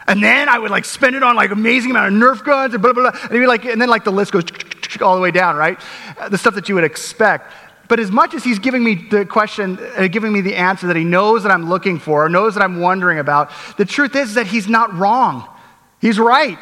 And 0.08 0.24
then 0.24 0.50
I 0.50 0.60
would 0.60 0.72
like 0.72 0.86
spend 0.86 1.16
it 1.16 1.24
on 1.24 1.36
like 1.36 1.52
amazing 1.52 1.92
amount 1.92 2.14
of 2.14 2.22
Nerf 2.22 2.44
guns 2.44 2.74
and 2.74 2.82
blah, 2.82 2.94
blah, 2.94 3.12
blah. 3.12 3.20
And, 3.22 3.32
be 3.32 3.48
like, 3.48 3.66
and 3.66 3.82
then 3.82 3.90
like 3.90 4.04
the 4.04 4.12
list 4.12 4.32
goes 4.32 4.44
all 5.02 5.16
the 5.16 5.22
way 5.22 5.32
down, 5.32 5.56
right? 5.56 5.80
The 6.30 6.38
stuff 6.38 6.56
that 6.56 6.70
you 6.70 6.76
would 6.76 6.84
expect. 6.84 7.52
But 7.88 8.00
as 8.00 8.12
much 8.12 8.34
as 8.34 8.44
he's 8.44 8.60
giving 8.60 8.84
me 8.84 9.08
the 9.10 9.26
question, 9.26 9.80
uh, 9.96 10.08
giving 10.08 10.34
me 10.34 10.42
the 10.42 10.56
answer 10.56 10.88
that 10.88 10.96
he 10.96 11.04
knows 11.04 11.44
that 11.44 11.52
I'm 11.52 11.70
looking 11.70 12.00
for, 12.00 12.26
or 12.26 12.30
knows 12.30 12.56
that 12.56 12.64
I'm 12.64 12.80
wondering 12.80 13.20
about, 13.20 13.52
the 13.78 13.86
truth 13.86 14.16
is 14.16 14.36
that 14.36 14.48
he's 14.48 14.68
not 14.68 14.94
wrong. 14.96 15.48
He's 16.02 16.20
right. 16.20 16.58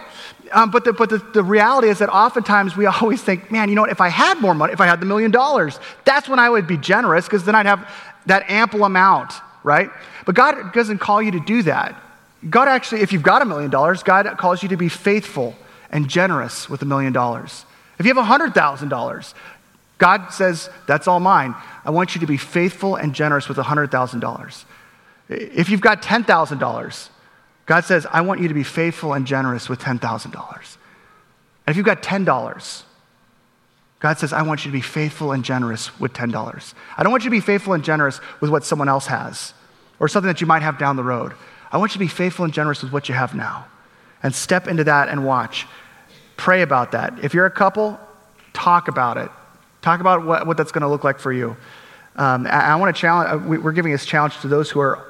Um, 0.52 0.70
but 0.70 0.84
the, 0.84 0.94
but 0.94 1.10
the, 1.10 1.18
the 1.18 1.44
reality 1.44 1.88
is 1.88 2.00
that 2.00 2.10
oftentimes 2.10 2.76
we 2.76 2.86
always 3.02 3.22
think, 3.22 3.52
man, 3.52 3.70
you 3.70 3.76
know 3.76 3.82
what, 3.82 3.92
if 3.92 4.02
I 4.02 4.10
had 4.10 4.40
more 4.40 4.54
money, 4.54 4.74
if 4.74 4.82
I 4.82 4.86
had 4.86 5.00
the 5.00 5.06
million 5.06 5.32
dollars, 5.32 5.80
that's 6.06 6.28
when 6.28 6.40
I 6.40 6.50
would 6.50 6.68
be 6.68 6.78
generous 6.78 7.26
because 7.26 7.46
then 7.46 7.56
I'd 7.56 7.66
have 7.66 7.90
that 8.26 8.50
ample 8.50 8.84
amount, 8.84 9.34
right? 9.64 9.90
But 10.26 10.36
God 10.36 10.74
doesn't 10.74 11.00
call 11.00 11.22
you 11.22 11.32
to 11.32 11.40
do 11.40 11.64
that. 11.64 12.02
God 12.50 12.68
actually, 12.68 13.02
if 13.02 13.14
you've 13.14 13.24
got 13.24 13.42
a 13.42 13.46
million 13.46 13.70
dollars, 13.70 14.04
God 14.04 14.26
calls 14.38 14.64
you 14.64 14.70
to 14.70 14.78
be 14.78 14.90
faithful 14.90 15.56
and 15.90 16.10
generous 16.10 16.70
with 16.70 16.82
a 16.82 16.86
million 16.86 17.14
dollars. 17.14 17.66
If 18.00 18.06
you 18.06 18.14
have 18.14 18.26
$100,000, 18.26 19.34
God 19.98 20.30
says, 20.30 20.70
that's 20.88 21.08
all 21.08 21.20
mine. 21.20 21.56
I 21.86 21.92
want 21.92 22.16
you 22.16 22.22
to 22.22 22.28
be 22.28 22.38
faithful 22.38 22.96
and 22.96 23.14
generous 23.14 23.48
with 23.48 23.58
$100,000. 23.58 24.66
If 25.30 25.70
you've 25.70 25.82
got 25.82 26.02
$10,000, 26.02 27.10
God 27.66 27.86
says, 27.86 28.06
I 28.12 28.22
want 28.22 28.42
you 28.42 28.48
to 28.50 28.54
be 28.54 28.64
faithful 28.64 29.14
and 29.14 29.26
generous 29.26 29.70
with 29.70 29.80
$10,000. 29.80 30.34
And 31.66 31.72
if 31.72 31.78
you've 31.78 31.86
got 31.86 32.04
$10, 32.04 32.84
God 34.00 34.18
says, 34.18 34.34
I 34.34 34.42
want 34.42 34.66
you 34.66 34.72
to 34.72 34.76
be 34.76 34.82
faithful 34.82 35.32
and 35.32 35.46
generous 35.46 35.98
with 35.98 36.12
$10. 36.12 36.74
I 36.98 37.04
don't 37.04 37.12
want 37.12 37.24
you 37.24 37.30
to 37.30 37.36
be 37.36 37.40
faithful 37.40 37.72
and 37.72 37.86
generous 37.86 38.20
with 38.42 38.50
what 38.50 38.66
someone 38.66 38.90
else 38.90 39.08
has 39.08 39.54
or 40.00 40.10
something 40.10 40.28
that 40.28 40.42
you 40.42 40.48
might 40.48 40.62
have 40.62 40.78
down 40.78 40.98
the 40.98 41.04
road. 41.04 41.34
I 41.74 41.78
want 41.78 41.92
you 41.92 41.94
to 41.94 42.00
be 42.00 42.08
faithful 42.08 42.46
and 42.46 42.54
generous 42.54 42.84
with 42.84 42.94
what 42.94 43.10
you 43.10 43.16
have 43.16 43.34
now. 43.34 43.66
And 44.22 44.34
step 44.34 44.68
into 44.68 44.84
that 44.86 45.10
and 45.10 45.26
watch. 45.26 45.66
Pray 46.38 46.62
about 46.62 46.92
that. 46.92 47.20
If 47.24 47.34
you're 47.34 47.48
a 47.48 47.52
couple, 47.52 48.00
talk 48.54 48.88
about 48.88 49.18
it. 49.18 49.32
Talk 49.82 50.00
about 50.00 50.24
what, 50.24 50.46
what 50.46 50.56
that's 50.56 50.72
going 50.72 50.84
to 50.84 50.88
look 50.88 51.04
like 51.04 51.20
for 51.20 51.34
you. 51.34 51.58
Um, 52.16 52.46
I, 52.46 52.72
I 52.72 52.76
want 52.76 52.96
to 52.96 53.02
challenge, 53.02 53.30
uh, 53.30 53.60
we're 53.60 53.72
giving 53.72 53.92
this 53.92 54.06
challenge 54.06 54.40
to 54.42 54.48
those 54.48 54.70
who 54.70 54.80
are 54.80 55.04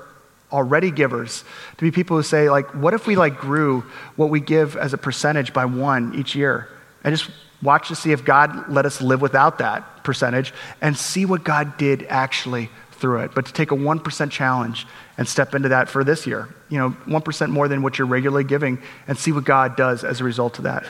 already 0.53 0.89
givers 0.89 1.43
to 1.77 1.83
be 1.83 1.91
people 1.91 2.15
who 2.15 2.21
say 2.21 2.47
like 2.49 2.67
what 2.75 2.93
if 2.93 3.07
we 3.07 3.15
like 3.15 3.39
grew 3.39 3.81
what 4.15 4.29
we 4.29 4.39
give 4.39 4.77
as 4.77 4.93
a 4.93 4.97
percentage 4.99 5.51
by 5.51 5.65
one 5.65 6.13
each 6.13 6.35
year 6.35 6.69
and 7.03 7.15
just 7.15 7.31
watch 7.63 7.87
to 7.87 7.95
see 7.95 8.11
if 8.11 8.23
god 8.23 8.69
let 8.69 8.85
us 8.85 9.01
live 9.01 9.19
without 9.19 9.57
that 9.57 10.03
percentage 10.03 10.53
and 10.79 10.95
see 10.95 11.25
what 11.25 11.43
god 11.43 11.75
did 11.77 12.05
actually 12.07 12.69
through 12.91 13.19
it 13.19 13.31
but 13.33 13.47
to 13.47 13.53
take 13.53 13.71
a 13.71 13.75
1% 13.75 14.29
challenge 14.29 14.85
and 15.17 15.27
step 15.27 15.53
into 15.53 15.69
that 15.69 15.89
for 15.89 16.03
this 16.03 16.25
year 16.25 16.49
you 16.69 16.77
know 16.77 16.91
1% 17.07 17.49
more 17.49 17.67
than 17.67 17.81
what 17.81 17.97
you're 17.97 18.07
regularly 18.07 18.43
giving 18.43 18.81
and 19.07 19.17
see 19.17 19.31
what 19.31 19.43
god 19.43 19.75
does 19.75 20.03
as 20.03 20.21
a 20.21 20.23
result 20.23 20.57
of 20.57 20.63
that 20.63 20.85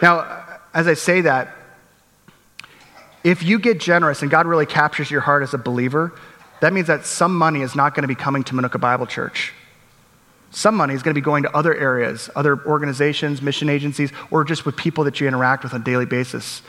now 0.00 0.44
as 0.74 0.86
i 0.86 0.94
say 0.94 1.20
that 1.22 1.56
if 3.24 3.42
you 3.42 3.58
get 3.58 3.80
generous 3.80 4.22
and 4.22 4.30
god 4.30 4.46
really 4.46 4.66
captures 4.66 5.10
your 5.10 5.20
heart 5.20 5.42
as 5.42 5.54
a 5.54 5.58
believer 5.58 6.12
that 6.62 6.72
means 6.72 6.86
that 6.86 7.04
some 7.04 7.36
money 7.36 7.62
is 7.62 7.74
not 7.74 7.92
going 7.92 8.02
to 8.02 8.08
be 8.08 8.14
coming 8.14 8.44
to 8.44 8.54
Manuka 8.54 8.78
Bible 8.78 9.04
Church. 9.04 9.52
Some 10.52 10.76
money 10.76 10.94
is 10.94 11.02
going 11.02 11.12
to 11.12 11.20
be 11.20 11.24
going 11.24 11.42
to 11.42 11.56
other 11.56 11.74
areas, 11.74 12.30
other 12.36 12.56
organizations, 12.64 13.42
mission 13.42 13.68
agencies, 13.68 14.12
or 14.30 14.44
just 14.44 14.64
with 14.64 14.76
people 14.76 15.02
that 15.02 15.20
you 15.20 15.26
interact 15.26 15.64
with 15.64 15.74
on 15.74 15.80
a 15.80 15.84
daily 15.84 16.06
basis. 16.06 16.62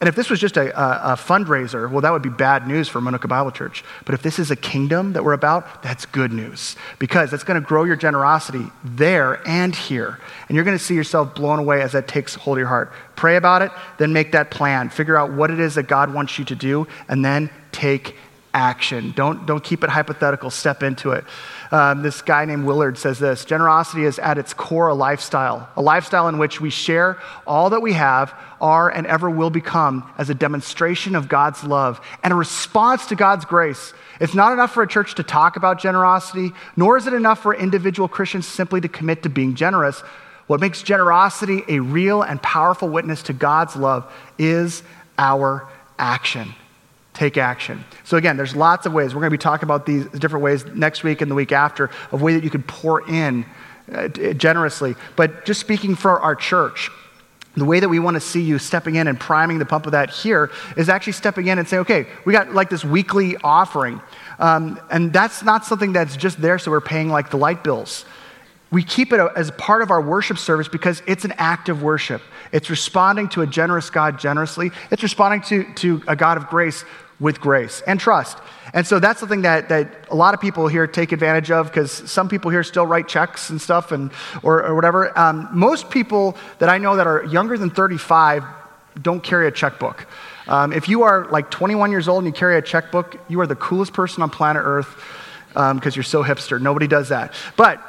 And 0.00 0.06
if 0.06 0.14
this 0.14 0.30
was 0.30 0.38
just 0.38 0.56
a, 0.56 0.70
a, 0.80 1.14
a, 1.14 1.16
fundraiser, 1.16 1.90
well, 1.90 2.02
that 2.02 2.12
would 2.12 2.22
be 2.22 2.28
bad 2.28 2.68
news 2.68 2.88
for 2.88 3.00
Manuka 3.00 3.26
Bible 3.26 3.50
Church. 3.50 3.82
But 4.04 4.14
if 4.14 4.22
this 4.22 4.38
is 4.38 4.52
a 4.52 4.56
kingdom 4.56 5.14
that 5.14 5.24
we're 5.24 5.32
about, 5.32 5.82
that's 5.82 6.06
good 6.06 6.32
news 6.32 6.76
because 7.00 7.32
that's 7.32 7.42
going 7.42 7.60
to 7.60 7.66
grow 7.66 7.82
your 7.82 7.96
generosity 7.96 8.64
there 8.84 9.46
and 9.46 9.74
here. 9.74 10.20
And 10.48 10.54
you're 10.54 10.64
going 10.64 10.78
to 10.78 10.82
see 10.82 10.94
yourself 10.94 11.34
blown 11.34 11.58
away 11.58 11.82
as 11.82 11.92
that 11.92 12.06
takes 12.06 12.36
hold 12.36 12.58
of 12.58 12.60
your 12.60 12.68
heart. 12.68 12.92
Pray 13.16 13.34
about 13.34 13.62
it, 13.62 13.72
then 13.98 14.12
make 14.12 14.30
that 14.32 14.52
plan. 14.52 14.88
Figure 14.88 15.16
out 15.16 15.32
what 15.32 15.50
it 15.50 15.58
is 15.58 15.74
that 15.74 15.88
God 15.88 16.14
wants 16.14 16.38
you 16.38 16.44
to 16.44 16.54
do, 16.54 16.86
and 17.08 17.24
then 17.24 17.50
take 17.72 18.14
action. 18.54 19.12
Don't, 19.14 19.46
don't 19.46 19.62
keep 19.62 19.84
it 19.84 19.90
hypothetical, 19.90 20.50
step 20.50 20.82
into 20.82 21.12
it. 21.12 21.24
Um, 21.70 22.02
this 22.02 22.22
guy 22.22 22.44
named 22.44 22.64
Willard 22.64 22.96
says 22.96 23.18
this 23.18 23.44
generosity 23.44 24.04
is 24.04 24.18
at 24.18 24.38
its 24.38 24.54
core 24.54 24.88
a 24.88 24.94
lifestyle, 24.94 25.68
a 25.76 25.82
lifestyle 25.82 26.28
in 26.28 26.38
which 26.38 26.60
we 26.60 26.70
share 26.70 27.18
all 27.46 27.70
that 27.70 27.80
we 27.80 27.92
have, 27.92 28.34
are, 28.60 28.88
and 28.88 29.06
ever 29.06 29.28
will 29.28 29.50
become 29.50 30.10
as 30.18 30.30
a 30.30 30.34
demonstration 30.34 31.14
of 31.14 31.28
God's 31.28 31.62
love 31.62 32.00
and 32.22 32.32
a 32.32 32.36
response 32.36 33.06
to 33.06 33.16
God's 33.16 33.44
grace. 33.44 33.92
It's 34.20 34.34
not 34.34 34.52
enough 34.52 34.72
for 34.72 34.82
a 34.82 34.88
church 34.88 35.14
to 35.16 35.22
talk 35.22 35.56
about 35.56 35.78
generosity, 35.78 36.52
nor 36.76 36.96
is 36.96 37.06
it 37.06 37.12
enough 37.12 37.42
for 37.42 37.54
individual 37.54 38.08
Christians 38.08 38.46
simply 38.46 38.80
to 38.80 38.88
commit 38.88 39.22
to 39.24 39.28
being 39.28 39.54
generous. 39.54 40.00
What 40.46 40.60
makes 40.60 40.82
generosity 40.82 41.62
a 41.68 41.80
real 41.80 42.22
and 42.22 42.42
powerful 42.42 42.88
witness 42.88 43.22
to 43.24 43.34
God's 43.34 43.76
love 43.76 44.10
is 44.38 44.82
our 45.18 45.68
action 45.98 46.54
take 47.18 47.36
action. 47.36 47.84
So, 48.04 48.16
again, 48.16 48.36
there's 48.36 48.54
lots 48.54 48.86
of 48.86 48.92
ways. 48.92 49.14
We're 49.14 49.20
going 49.20 49.32
to 49.32 49.38
be 49.38 49.42
talking 49.42 49.64
about 49.64 49.84
these 49.86 50.06
different 50.06 50.44
ways 50.44 50.64
next 50.66 51.02
week 51.02 51.20
and 51.20 51.28
the 51.28 51.34
week 51.34 51.50
after 51.50 51.90
of 52.12 52.22
way 52.22 52.34
that 52.34 52.44
you 52.44 52.50
could 52.50 52.66
pour 52.66 53.08
in 53.10 53.44
uh, 53.92 54.08
generously. 54.08 54.94
But 55.16 55.44
just 55.44 55.58
speaking 55.58 55.96
for 55.96 56.20
our 56.20 56.36
church, 56.36 56.90
the 57.56 57.64
way 57.64 57.80
that 57.80 57.88
we 57.88 57.98
want 57.98 58.14
to 58.14 58.20
see 58.20 58.40
you 58.40 58.58
stepping 58.58 58.94
in 58.94 59.08
and 59.08 59.18
priming 59.18 59.58
the 59.58 59.66
pump 59.66 59.86
of 59.86 59.92
that 59.92 60.10
here 60.10 60.50
is 60.76 60.88
actually 60.88 61.14
stepping 61.14 61.48
in 61.48 61.58
and 61.58 61.66
saying, 61.66 61.80
okay, 61.80 62.06
we 62.24 62.32
got 62.32 62.54
like 62.54 62.70
this 62.70 62.84
weekly 62.84 63.36
offering. 63.42 64.00
Um, 64.38 64.80
and 64.90 65.12
that's 65.12 65.42
not 65.42 65.64
something 65.64 65.92
that's 65.92 66.16
just 66.16 66.40
there 66.40 66.58
so 66.60 66.70
we're 66.70 66.80
paying 66.80 67.08
like 67.08 67.30
the 67.30 67.36
light 67.36 67.64
bills. 67.64 68.04
We 68.70 68.84
keep 68.84 69.12
it 69.12 69.20
as 69.34 69.50
part 69.52 69.82
of 69.82 69.90
our 69.90 70.00
worship 70.00 70.38
service 70.38 70.68
because 70.68 71.02
it's 71.06 71.24
an 71.24 71.32
act 71.38 71.68
of 71.68 71.82
worship. 71.82 72.22
It's 72.52 72.70
responding 72.70 73.28
to 73.30 73.42
a 73.42 73.46
generous 73.46 73.90
God 73.90 74.18
generously, 74.18 74.70
it's 74.90 75.02
responding 75.02 75.40
to, 75.42 75.74
to 75.74 76.02
a 76.06 76.14
God 76.14 76.36
of 76.36 76.48
grace 76.48 76.84
with 77.20 77.40
grace 77.40 77.82
and 77.86 77.98
trust. 77.98 78.38
And 78.74 78.86
so 78.86 78.98
that's 78.98 79.20
something 79.20 79.42
that, 79.42 79.68
that 79.70 80.06
a 80.10 80.14
lot 80.14 80.34
of 80.34 80.40
people 80.40 80.68
here 80.68 80.86
take 80.86 81.12
advantage 81.12 81.50
of 81.50 81.66
because 81.66 81.90
some 81.90 82.28
people 82.28 82.50
here 82.50 82.62
still 82.62 82.86
write 82.86 83.08
checks 83.08 83.50
and 83.50 83.60
stuff 83.60 83.92
and, 83.92 84.10
or, 84.42 84.64
or 84.64 84.74
whatever. 84.74 85.16
Um, 85.18 85.48
most 85.52 85.90
people 85.90 86.36
that 86.58 86.68
I 86.68 86.78
know 86.78 86.96
that 86.96 87.06
are 87.06 87.24
younger 87.24 87.56
than 87.56 87.70
35 87.70 88.44
don't 89.00 89.22
carry 89.22 89.48
a 89.48 89.50
checkbook. 89.50 90.06
Um, 90.46 90.72
if 90.72 90.88
you 90.88 91.02
are 91.02 91.26
like 91.30 91.50
21 91.50 91.90
years 91.90 92.08
old 92.08 92.24
and 92.24 92.34
you 92.34 92.38
carry 92.38 92.56
a 92.56 92.62
checkbook, 92.62 93.18
you 93.28 93.40
are 93.40 93.46
the 93.46 93.56
coolest 93.56 93.92
person 93.92 94.22
on 94.22 94.30
planet 94.30 94.62
Earth 94.64 94.94
because 95.48 95.70
um, 95.72 95.92
you're 95.94 96.02
so 96.02 96.22
hipster. 96.22 96.60
Nobody 96.60 96.86
does 96.86 97.08
that. 97.08 97.32
But 97.56 97.80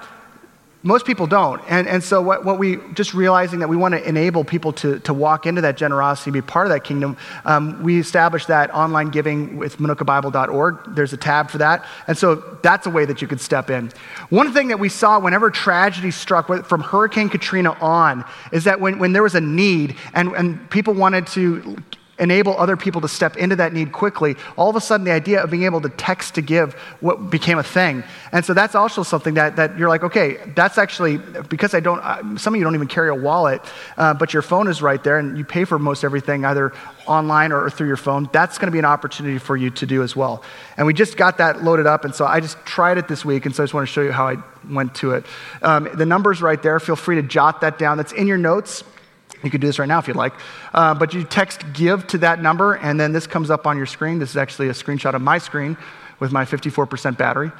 most 0.81 1.05
people 1.05 1.27
don't. 1.27 1.61
And, 1.67 1.89
and 1.89 2.01
so, 2.01 2.21
what, 2.21 2.45
what 2.45 2.57
we 2.57 2.77
just 2.93 3.13
realizing 3.13 3.59
that 3.59 3.67
we 3.67 3.75
want 3.75 3.95
to 3.95 4.07
enable 4.07 4.45
people 4.45 4.71
to, 4.73 4.99
to 4.99 5.13
walk 5.13 5.45
into 5.45 5.59
that 5.61 5.75
generosity, 5.75 6.31
be 6.31 6.41
part 6.41 6.67
of 6.67 6.71
that 6.71 6.85
kingdom, 6.85 7.17
um, 7.43 7.83
we 7.83 7.99
established 7.99 8.47
that 8.47 8.73
online 8.73 9.09
giving 9.09 9.57
with 9.57 9.77
manukabible.org. 9.77 10.95
There's 10.95 11.11
a 11.11 11.17
tab 11.17 11.49
for 11.49 11.57
that. 11.57 11.85
And 12.07 12.17
so, 12.17 12.35
that's 12.63 12.87
a 12.87 12.89
way 12.89 13.03
that 13.05 13.21
you 13.21 13.27
could 13.27 13.41
step 13.41 13.69
in. 13.69 13.91
One 14.29 14.53
thing 14.53 14.69
that 14.69 14.79
we 14.79 14.87
saw 14.87 15.19
whenever 15.19 15.49
tragedy 15.49 16.11
struck, 16.11 16.47
from 16.65 16.81
Hurricane 16.81 17.27
Katrina 17.27 17.73
on, 17.81 18.23
is 18.53 18.63
that 18.63 18.79
when, 18.79 18.99
when 18.99 19.11
there 19.11 19.23
was 19.23 19.35
a 19.35 19.41
need 19.41 19.97
and, 20.13 20.31
and 20.33 20.69
people 20.69 20.93
wanted 20.93 21.27
to 21.27 21.75
enable 22.19 22.57
other 22.57 22.77
people 22.77 23.01
to 23.01 23.07
step 23.07 23.37
into 23.37 23.55
that 23.55 23.73
need 23.73 23.91
quickly, 23.91 24.35
all 24.57 24.69
of 24.69 24.75
a 24.75 24.81
sudden 24.81 25.05
the 25.05 25.11
idea 25.11 25.41
of 25.41 25.49
being 25.49 25.63
able 25.63 25.81
to 25.81 25.89
text 25.89 26.35
to 26.35 26.41
give 26.41 26.73
what 26.99 27.29
became 27.29 27.57
a 27.57 27.63
thing. 27.63 28.03
And 28.31 28.43
so 28.43 28.53
that's 28.53 28.75
also 28.75 29.03
something 29.03 29.35
that, 29.35 29.55
that 29.55 29.77
you're 29.77 29.89
like, 29.89 30.03
okay, 30.03 30.37
that's 30.55 30.77
actually, 30.77 31.17
because 31.17 31.73
I 31.73 31.79
don't, 31.79 32.39
some 32.39 32.53
of 32.53 32.57
you 32.57 32.63
don't 32.63 32.75
even 32.75 32.87
carry 32.87 33.09
a 33.09 33.15
wallet, 33.15 33.61
uh, 33.97 34.13
but 34.13 34.33
your 34.33 34.41
phone 34.41 34.67
is 34.67 34.81
right 34.81 35.03
there 35.03 35.17
and 35.17 35.37
you 35.37 35.45
pay 35.45 35.65
for 35.65 35.79
most 35.79 36.03
everything 36.03 36.45
either 36.45 36.73
online 37.07 37.51
or 37.51 37.69
through 37.69 37.87
your 37.87 37.97
phone. 37.97 38.29
That's 38.31 38.57
going 38.57 38.67
to 38.67 38.71
be 38.71 38.79
an 38.79 38.85
opportunity 38.85 39.39
for 39.39 39.57
you 39.57 39.69
to 39.71 39.85
do 39.85 40.03
as 40.03 40.15
well. 40.15 40.43
And 40.77 40.85
we 40.85 40.93
just 40.93 41.17
got 41.17 41.37
that 41.37 41.63
loaded 41.63 41.87
up. 41.87 42.05
And 42.05 42.13
so 42.13 42.25
I 42.25 42.39
just 42.39 42.57
tried 42.65 42.97
it 42.97 43.07
this 43.07 43.25
week. 43.25 43.45
And 43.45 43.55
so 43.55 43.63
I 43.63 43.65
just 43.65 43.73
want 43.73 43.87
to 43.87 43.91
show 43.91 44.01
you 44.01 44.11
how 44.11 44.27
I 44.27 44.37
went 44.69 44.93
to 44.95 45.11
it. 45.11 45.25
Um, 45.61 45.89
the 45.93 46.05
number's 46.05 46.41
right 46.41 46.61
there. 46.61 46.79
Feel 46.79 46.95
free 46.95 47.15
to 47.15 47.23
jot 47.23 47.61
that 47.61 47.79
down. 47.79 47.97
That's 47.97 48.11
in 48.11 48.27
your 48.27 48.37
notes. 48.37 48.83
You 49.43 49.49
could 49.49 49.61
do 49.61 49.67
this 49.67 49.79
right 49.79 49.87
now 49.87 49.99
if 49.99 50.07
you'd 50.07 50.17
like. 50.17 50.33
Uh, 50.73 50.93
but 50.93 51.13
you 51.13 51.23
text 51.23 51.61
give 51.73 52.07
to 52.07 52.17
that 52.19 52.41
number, 52.41 52.75
and 52.75 52.99
then 52.99 53.11
this 53.11 53.27
comes 53.27 53.49
up 53.49 53.65
on 53.65 53.77
your 53.77 53.85
screen. 53.85 54.19
This 54.19 54.31
is 54.31 54.37
actually 54.37 54.69
a 54.69 54.73
screenshot 54.73 55.13
of 55.13 55.21
my 55.21 55.37
screen 55.37 55.77
with 56.19 56.31
my 56.31 56.45
54% 56.45 57.17
battery. 57.17 57.51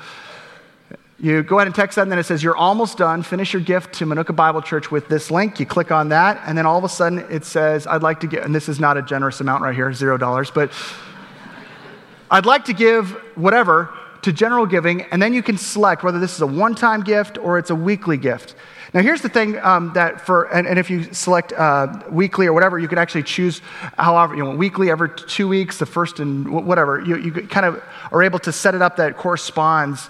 You 1.22 1.44
go 1.44 1.58
ahead 1.58 1.68
and 1.68 1.76
text 1.76 1.96
that, 1.96 2.04
and 2.04 2.12
then 2.12 2.20
it 2.20 2.26
says, 2.26 2.42
You're 2.42 2.56
almost 2.56 2.98
done. 2.98 3.24
Finish 3.24 3.54
your 3.54 3.62
gift 3.62 3.94
to 3.96 4.06
Manuka 4.06 4.32
Bible 4.34 4.62
Church 4.62 4.90
with 4.90 5.10
this 5.10 5.30
link. 5.30 5.60
You 5.60 5.66
click 5.66 5.92
on 5.92 6.10
that, 6.10 6.42
and 6.46 6.58
then 6.58 6.66
all 6.66 6.78
of 6.78 6.84
a 6.84 6.90
sudden 6.90 7.20
it 7.30 7.44
says, 7.44 7.86
I'd 7.88 8.04
like 8.04 8.22
to 8.22 8.28
give, 8.28 8.44
and 8.44 8.56
this 8.56 8.70
is 8.70 8.80
not 8.80 8.96
a 8.96 9.02
generous 9.02 9.42
amount 9.42 9.64
right 9.64 9.76
here, 9.76 9.92
zero 9.92 10.18
dollars, 10.18 10.50
but 10.50 10.72
I'd 12.32 12.46
like 12.46 12.66
to 12.66 12.74
give 12.74 13.12
whatever 13.36 13.94
to 14.22 14.32
general 14.32 14.66
giving, 14.66 15.04
and 15.04 15.22
then 15.22 15.34
you 15.34 15.44
can 15.44 15.58
select 15.58 16.04
whether 16.04 16.20
this 16.20 16.36
is 16.36 16.42
a 16.42 16.48
one 16.48 16.76
time 16.76 17.02
gift 17.02 17.38
or 17.38 17.58
it's 17.58 17.70
a 17.70 17.76
weekly 17.76 18.18
gift. 18.18 18.56
Now, 18.94 19.02
here's 19.02 19.22
the 19.22 19.30
thing 19.30 19.58
um, 19.60 19.94
that 19.94 20.26
for, 20.26 20.46
and, 20.46 20.68
and, 20.68 20.80
if 20.80 20.90
you 20.90 21.14
select 21.14 21.54
uh, 21.54 22.02
weekly 22.10 22.48
or 22.48 22.54
whatever, 22.54 22.80
you 22.80 22.88
can 22.88 22.98
actually 22.98 23.24
choose 23.24 23.62
however, 23.98 24.36
you 24.36 24.44
know, 24.44 24.56
weekly 24.56 24.90
every 24.90 25.10
two 25.16 25.48
weeks, 25.48 25.78
the 25.78 25.86
first 25.86 26.20
and 26.20 26.66
whatever. 26.66 27.00
You, 27.00 27.18
you 27.18 27.32
kind 27.32 27.68
of 27.68 27.84
are 28.12 28.24
able 28.24 28.40
to 28.40 28.52
set 28.52 28.74
it 28.74 28.82
up 28.82 28.96
that 28.96 29.16
corresponds 29.16 30.10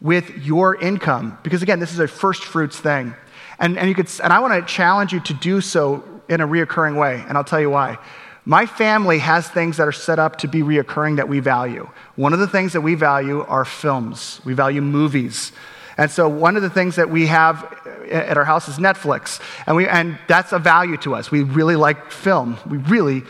with 0.00 0.30
your 0.38 0.76
income. 0.76 1.38
Because 1.42 1.62
again, 1.62 1.78
this 1.78 1.92
is 1.92 1.98
a 1.98 2.08
first 2.08 2.42
fruits 2.44 2.78
thing. 2.78 3.14
And, 3.58 3.78
and, 3.78 3.88
you 3.88 3.94
could, 3.94 4.08
and 4.22 4.32
I 4.32 4.40
want 4.40 4.66
to 4.66 4.72
challenge 4.72 5.12
you 5.12 5.20
to 5.20 5.34
do 5.34 5.60
so 5.60 6.02
in 6.28 6.40
a 6.40 6.48
reoccurring 6.48 6.98
way, 6.98 7.22
and 7.28 7.36
I'll 7.36 7.44
tell 7.44 7.60
you 7.60 7.70
why. 7.70 7.98
My 8.44 8.64
family 8.64 9.18
has 9.18 9.48
things 9.48 9.76
that 9.78 9.88
are 9.88 9.92
set 9.92 10.18
up 10.18 10.36
to 10.38 10.48
be 10.48 10.60
reoccurring 10.60 11.16
that 11.16 11.28
we 11.28 11.40
value. 11.40 11.88
One 12.14 12.32
of 12.32 12.38
the 12.38 12.46
things 12.46 12.72
that 12.74 12.80
we 12.80 12.94
value 12.94 13.42
are 13.42 13.64
films, 13.64 14.40
we 14.44 14.54
value 14.54 14.80
movies. 14.80 15.52
And 15.98 16.10
so 16.10 16.28
one 16.28 16.56
of 16.56 16.62
the 16.62 16.70
things 16.70 16.96
that 16.96 17.10
we 17.10 17.26
have 17.26 17.64
at 18.10 18.36
our 18.36 18.44
house 18.44 18.68
is 18.68 18.76
Netflix. 18.76 19.40
And, 19.66 19.76
we, 19.76 19.88
and 19.88 20.18
that's 20.28 20.52
a 20.52 20.58
value 20.58 20.96
to 20.98 21.14
us. 21.14 21.30
We 21.30 21.42
really 21.42 21.76
like 21.76 22.10
film. 22.10 22.58
We 22.68 22.78
really, 22.78 23.22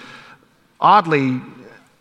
oddly, 0.80 1.40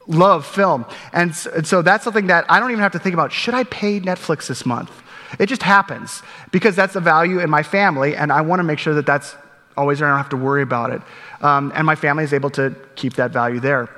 love 0.07 0.45
film. 0.45 0.85
And 1.13 1.35
so, 1.35 1.51
and 1.51 1.67
so 1.67 1.81
that's 1.81 2.03
something 2.03 2.27
that 2.27 2.45
I 2.49 2.59
don't 2.59 2.71
even 2.71 2.81
have 2.81 2.93
to 2.93 2.99
think 2.99 3.13
about 3.13 3.31
should 3.31 3.53
I 3.53 3.63
pay 3.65 3.99
Netflix 3.99 4.47
this 4.47 4.65
month? 4.65 4.91
It 5.39 5.47
just 5.47 5.63
happens 5.63 6.21
because 6.51 6.75
that's 6.75 6.95
a 6.95 7.01
value 7.01 7.39
in 7.39 7.49
my 7.49 7.63
family, 7.63 8.15
and 8.15 8.31
I 8.31 8.41
want 8.41 8.59
to 8.59 8.63
make 8.63 8.79
sure 8.79 8.93
that 8.93 9.05
that's 9.05 9.35
always 9.75 9.99
there. 9.99 10.07
I 10.07 10.11
don't 10.11 10.19
have 10.19 10.29
to 10.29 10.37
worry 10.37 10.61
about 10.61 10.91
it. 10.91 11.01
Um, 11.41 11.71
and 11.75 11.85
my 11.85 11.95
family 11.95 12.23
is 12.23 12.31
able 12.31 12.51
to 12.51 12.75
keep 12.95 13.15
that 13.15 13.31
value 13.31 13.59
there 13.59 13.89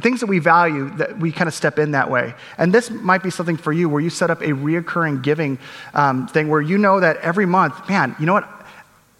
things 0.00 0.20
that 0.20 0.26
we 0.26 0.38
value 0.38 0.90
that 0.96 1.18
we 1.18 1.32
kind 1.32 1.48
of 1.48 1.54
step 1.54 1.78
in 1.78 1.92
that 1.92 2.10
way. 2.10 2.34
And 2.58 2.72
this 2.72 2.90
might 2.90 3.22
be 3.22 3.30
something 3.30 3.56
for 3.56 3.72
you 3.72 3.88
where 3.88 4.00
you 4.00 4.10
set 4.10 4.30
up 4.30 4.40
a 4.40 4.48
reoccurring 4.48 5.22
giving 5.22 5.58
um, 5.94 6.28
thing 6.28 6.48
where 6.48 6.60
you 6.60 6.78
know 6.78 7.00
that 7.00 7.16
every 7.18 7.46
month 7.46 7.88
man 7.88 8.14
you 8.20 8.26
know 8.26 8.34
what? 8.34 8.48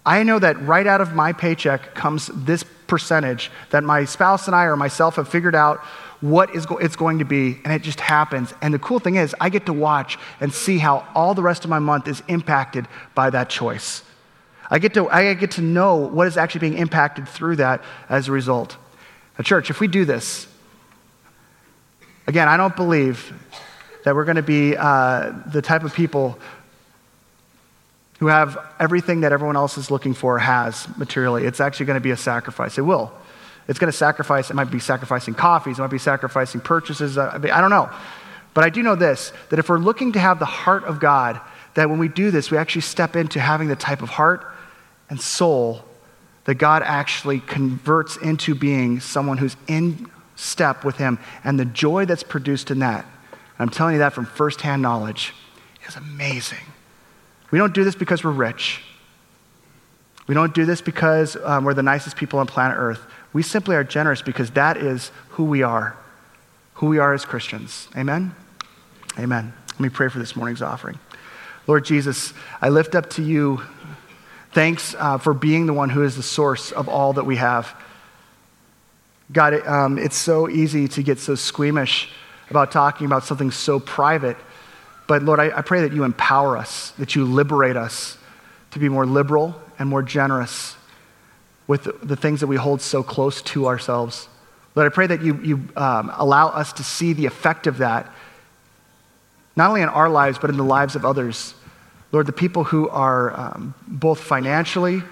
I 0.04 0.22
know 0.24 0.38
that 0.38 0.60
right 0.62 0.86
out 0.86 1.00
of 1.00 1.14
my 1.14 1.32
paycheck 1.32 1.94
comes 1.94 2.26
this 2.34 2.64
percentage 2.86 3.50
that 3.70 3.84
my 3.84 4.04
spouse 4.04 4.46
and 4.46 4.54
i 4.54 4.64
or 4.64 4.76
myself 4.76 5.16
have 5.16 5.28
figured 5.28 5.54
out 5.54 5.78
what 6.20 6.54
is 6.54 6.66
go- 6.66 6.76
it's 6.76 6.94
going 6.94 7.18
to 7.18 7.24
be 7.24 7.58
and 7.64 7.72
it 7.72 7.82
just 7.82 8.00
happens. 8.00 8.54
And 8.62 8.72
the 8.72 8.78
cool 8.78 9.00
thing 9.00 9.16
is 9.16 9.34
i 9.40 9.48
get 9.48 9.66
to 9.66 9.72
watch 9.72 10.18
and 10.40 10.52
see 10.52 10.78
how 10.78 11.06
all 11.14 11.34
the 11.34 11.42
rest 11.42 11.64
of 11.64 11.70
my 11.70 11.80
month 11.80 12.06
is 12.06 12.22
impacted 12.28 12.86
by 13.14 13.30
that 13.30 13.48
choice. 13.48 14.04
I 14.70 14.78
get 14.78 14.94
to, 14.94 15.08
I 15.10 15.34
get 15.34 15.50
to 15.52 15.62
know 15.62 15.96
what 15.96 16.26
is 16.28 16.36
actually 16.36 16.60
being 16.60 16.78
impacted 16.78 17.28
through 17.28 17.56
that 17.56 17.82
as 18.08 18.28
a 18.28 18.32
result 18.32 18.76
now, 19.38 19.42
church, 19.44 19.70
if 19.70 19.80
we 19.80 19.88
do 19.88 20.04
this, 20.04 20.46
again, 22.26 22.48
I 22.48 22.56
don't 22.56 22.76
believe 22.76 23.32
that 24.04 24.14
we're 24.14 24.24
going 24.24 24.36
to 24.36 24.42
be 24.42 24.76
uh, 24.76 25.32
the 25.46 25.62
type 25.62 25.84
of 25.84 25.94
people 25.94 26.38
who 28.18 28.26
have 28.26 28.58
everything 28.78 29.22
that 29.22 29.32
everyone 29.32 29.56
else 29.56 29.78
is 29.78 29.90
looking 29.90 30.14
for 30.14 30.38
has 30.38 30.86
materially. 30.96 31.44
It's 31.44 31.60
actually 31.60 31.86
going 31.86 31.96
to 31.96 32.02
be 32.02 32.10
a 32.10 32.16
sacrifice. 32.16 32.78
It 32.78 32.82
will. 32.82 33.12
It's 33.68 33.78
going 33.78 33.90
to 33.90 33.96
sacrifice. 33.96 34.50
It 34.50 34.54
might 34.54 34.70
be 34.70 34.80
sacrificing 34.80 35.34
coffees. 35.34 35.78
It 35.78 35.82
might 35.82 35.90
be 35.90 35.98
sacrificing 35.98 36.60
purchases. 36.60 37.16
Mean, 37.16 37.50
I 37.50 37.60
don't 37.60 37.70
know. 37.70 37.90
But 38.54 38.64
I 38.64 38.70
do 38.70 38.82
know 38.82 38.96
this 38.96 39.32
that 39.48 39.58
if 39.58 39.68
we're 39.68 39.78
looking 39.78 40.12
to 40.12 40.18
have 40.18 40.38
the 40.38 40.44
heart 40.44 40.84
of 40.84 41.00
God, 41.00 41.40
that 41.74 41.88
when 41.88 41.98
we 41.98 42.08
do 42.08 42.30
this, 42.30 42.50
we 42.50 42.58
actually 42.58 42.82
step 42.82 43.16
into 43.16 43.40
having 43.40 43.68
the 43.68 43.76
type 43.76 44.02
of 44.02 44.10
heart 44.10 44.46
and 45.08 45.20
soul 45.20 45.84
that 46.44 46.56
God 46.56 46.82
actually 46.84 47.40
converts 47.40 48.16
into 48.16 48.54
being 48.54 49.00
someone 49.00 49.38
who's 49.38 49.56
in 49.68 50.10
step 50.34 50.84
with 50.84 50.96
Him. 50.96 51.18
And 51.44 51.58
the 51.58 51.64
joy 51.64 52.04
that's 52.04 52.22
produced 52.22 52.70
in 52.70 52.80
that, 52.80 53.06
I'm 53.58 53.68
telling 53.68 53.94
you 53.94 53.98
that 54.00 54.12
from 54.12 54.26
firsthand 54.26 54.82
knowledge, 54.82 55.32
is 55.86 55.96
amazing. 55.96 56.58
We 57.50 57.58
don't 57.58 57.74
do 57.74 57.84
this 57.84 57.94
because 57.94 58.24
we're 58.24 58.30
rich. 58.30 58.80
We 60.26 60.34
don't 60.34 60.54
do 60.54 60.64
this 60.64 60.80
because 60.80 61.36
um, 61.44 61.64
we're 61.64 61.74
the 61.74 61.82
nicest 61.82 62.16
people 62.16 62.38
on 62.38 62.46
planet 62.46 62.76
Earth. 62.78 63.02
We 63.32 63.42
simply 63.42 63.76
are 63.76 63.84
generous 63.84 64.22
because 64.22 64.50
that 64.52 64.76
is 64.76 65.10
who 65.30 65.44
we 65.44 65.62
are, 65.62 65.96
who 66.74 66.86
we 66.86 66.98
are 66.98 67.12
as 67.12 67.24
Christians. 67.24 67.88
Amen? 67.96 68.34
Amen. 69.18 69.52
Let 69.72 69.80
me 69.80 69.88
pray 69.88 70.08
for 70.08 70.18
this 70.18 70.36
morning's 70.36 70.62
offering. 70.62 70.98
Lord 71.66 71.84
Jesus, 71.84 72.32
I 72.60 72.68
lift 72.68 72.94
up 72.94 73.10
to 73.10 73.22
you 73.22 73.62
Thanks 74.52 74.94
uh, 74.98 75.16
for 75.16 75.32
being 75.32 75.66
the 75.66 75.72
one 75.72 75.88
who 75.88 76.02
is 76.02 76.14
the 76.14 76.22
source 76.22 76.72
of 76.72 76.88
all 76.88 77.14
that 77.14 77.24
we 77.24 77.36
have. 77.36 77.74
God, 79.32 79.54
it, 79.54 79.66
um, 79.66 79.98
it's 79.98 80.16
so 80.16 80.48
easy 80.48 80.88
to 80.88 81.02
get 81.02 81.18
so 81.18 81.34
squeamish 81.34 82.10
about 82.50 82.70
talking 82.70 83.06
about 83.06 83.24
something 83.24 83.50
so 83.50 83.80
private. 83.80 84.36
But 85.06 85.22
Lord, 85.22 85.40
I, 85.40 85.56
I 85.56 85.62
pray 85.62 85.80
that 85.82 85.94
you 85.94 86.04
empower 86.04 86.58
us, 86.58 86.90
that 86.98 87.14
you 87.14 87.24
liberate 87.24 87.76
us 87.76 88.18
to 88.72 88.78
be 88.78 88.90
more 88.90 89.06
liberal 89.06 89.58
and 89.78 89.88
more 89.88 90.02
generous 90.02 90.76
with 91.66 91.84
the, 91.84 91.92
the 92.02 92.16
things 92.16 92.40
that 92.40 92.46
we 92.46 92.56
hold 92.56 92.82
so 92.82 93.02
close 93.02 93.40
to 93.42 93.66
ourselves. 93.66 94.28
Lord, 94.74 94.90
I 94.90 94.94
pray 94.94 95.06
that 95.06 95.22
you, 95.22 95.40
you 95.42 95.54
um, 95.76 96.12
allow 96.14 96.48
us 96.48 96.74
to 96.74 96.84
see 96.84 97.14
the 97.14 97.24
effect 97.24 97.66
of 97.66 97.78
that, 97.78 98.12
not 99.56 99.68
only 99.68 99.80
in 99.80 99.88
our 99.88 100.10
lives, 100.10 100.38
but 100.38 100.50
in 100.50 100.58
the 100.58 100.64
lives 100.64 100.94
of 100.94 101.06
others. 101.06 101.54
Lord, 102.12 102.26
the 102.26 102.32
people 102.32 102.64
who 102.64 102.88
are 102.90 103.38
um, 103.38 103.74
both 103.88 104.20
financially 104.20 105.02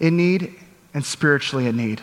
in 0.00 0.16
need 0.16 0.54
and 0.92 1.04
spiritually 1.04 1.66
in 1.66 1.76
need. 1.76 2.02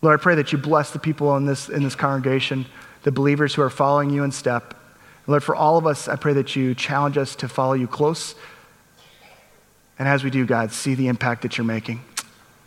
Lord, 0.00 0.18
I 0.18 0.22
pray 0.22 0.36
that 0.36 0.52
you 0.52 0.58
bless 0.58 0.92
the 0.92 1.00
people 1.00 1.36
in 1.36 1.44
this, 1.44 1.68
in 1.68 1.82
this 1.82 1.96
congregation, 1.96 2.66
the 3.02 3.10
believers 3.10 3.54
who 3.54 3.62
are 3.62 3.70
following 3.70 4.10
you 4.10 4.22
in 4.22 4.30
step. 4.30 4.74
Lord, 5.26 5.42
for 5.42 5.56
all 5.56 5.76
of 5.76 5.86
us, 5.86 6.06
I 6.08 6.16
pray 6.16 6.34
that 6.34 6.54
you 6.54 6.74
challenge 6.74 7.18
us 7.18 7.34
to 7.36 7.48
follow 7.48 7.74
you 7.74 7.88
close. 7.88 8.36
And 9.98 10.06
as 10.06 10.22
we 10.22 10.30
do, 10.30 10.46
God, 10.46 10.70
see 10.70 10.94
the 10.94 11.08
impact 11.08 11.42
that 11.42 11.58
you're 11.58 11.64
making. 11.64 12.00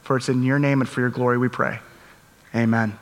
For 0.02 0.18
it's 0.18 0.28
in 0.28 0.44
your 0.44 0.60
name 0.60 0.82
and 0.82 0.90
for 0.90 1.00
your 1.00 1.10
glory 1.10 1.38
we 1.38 1.48
pray. 1.48 1.80
Amen. 2.54 2.98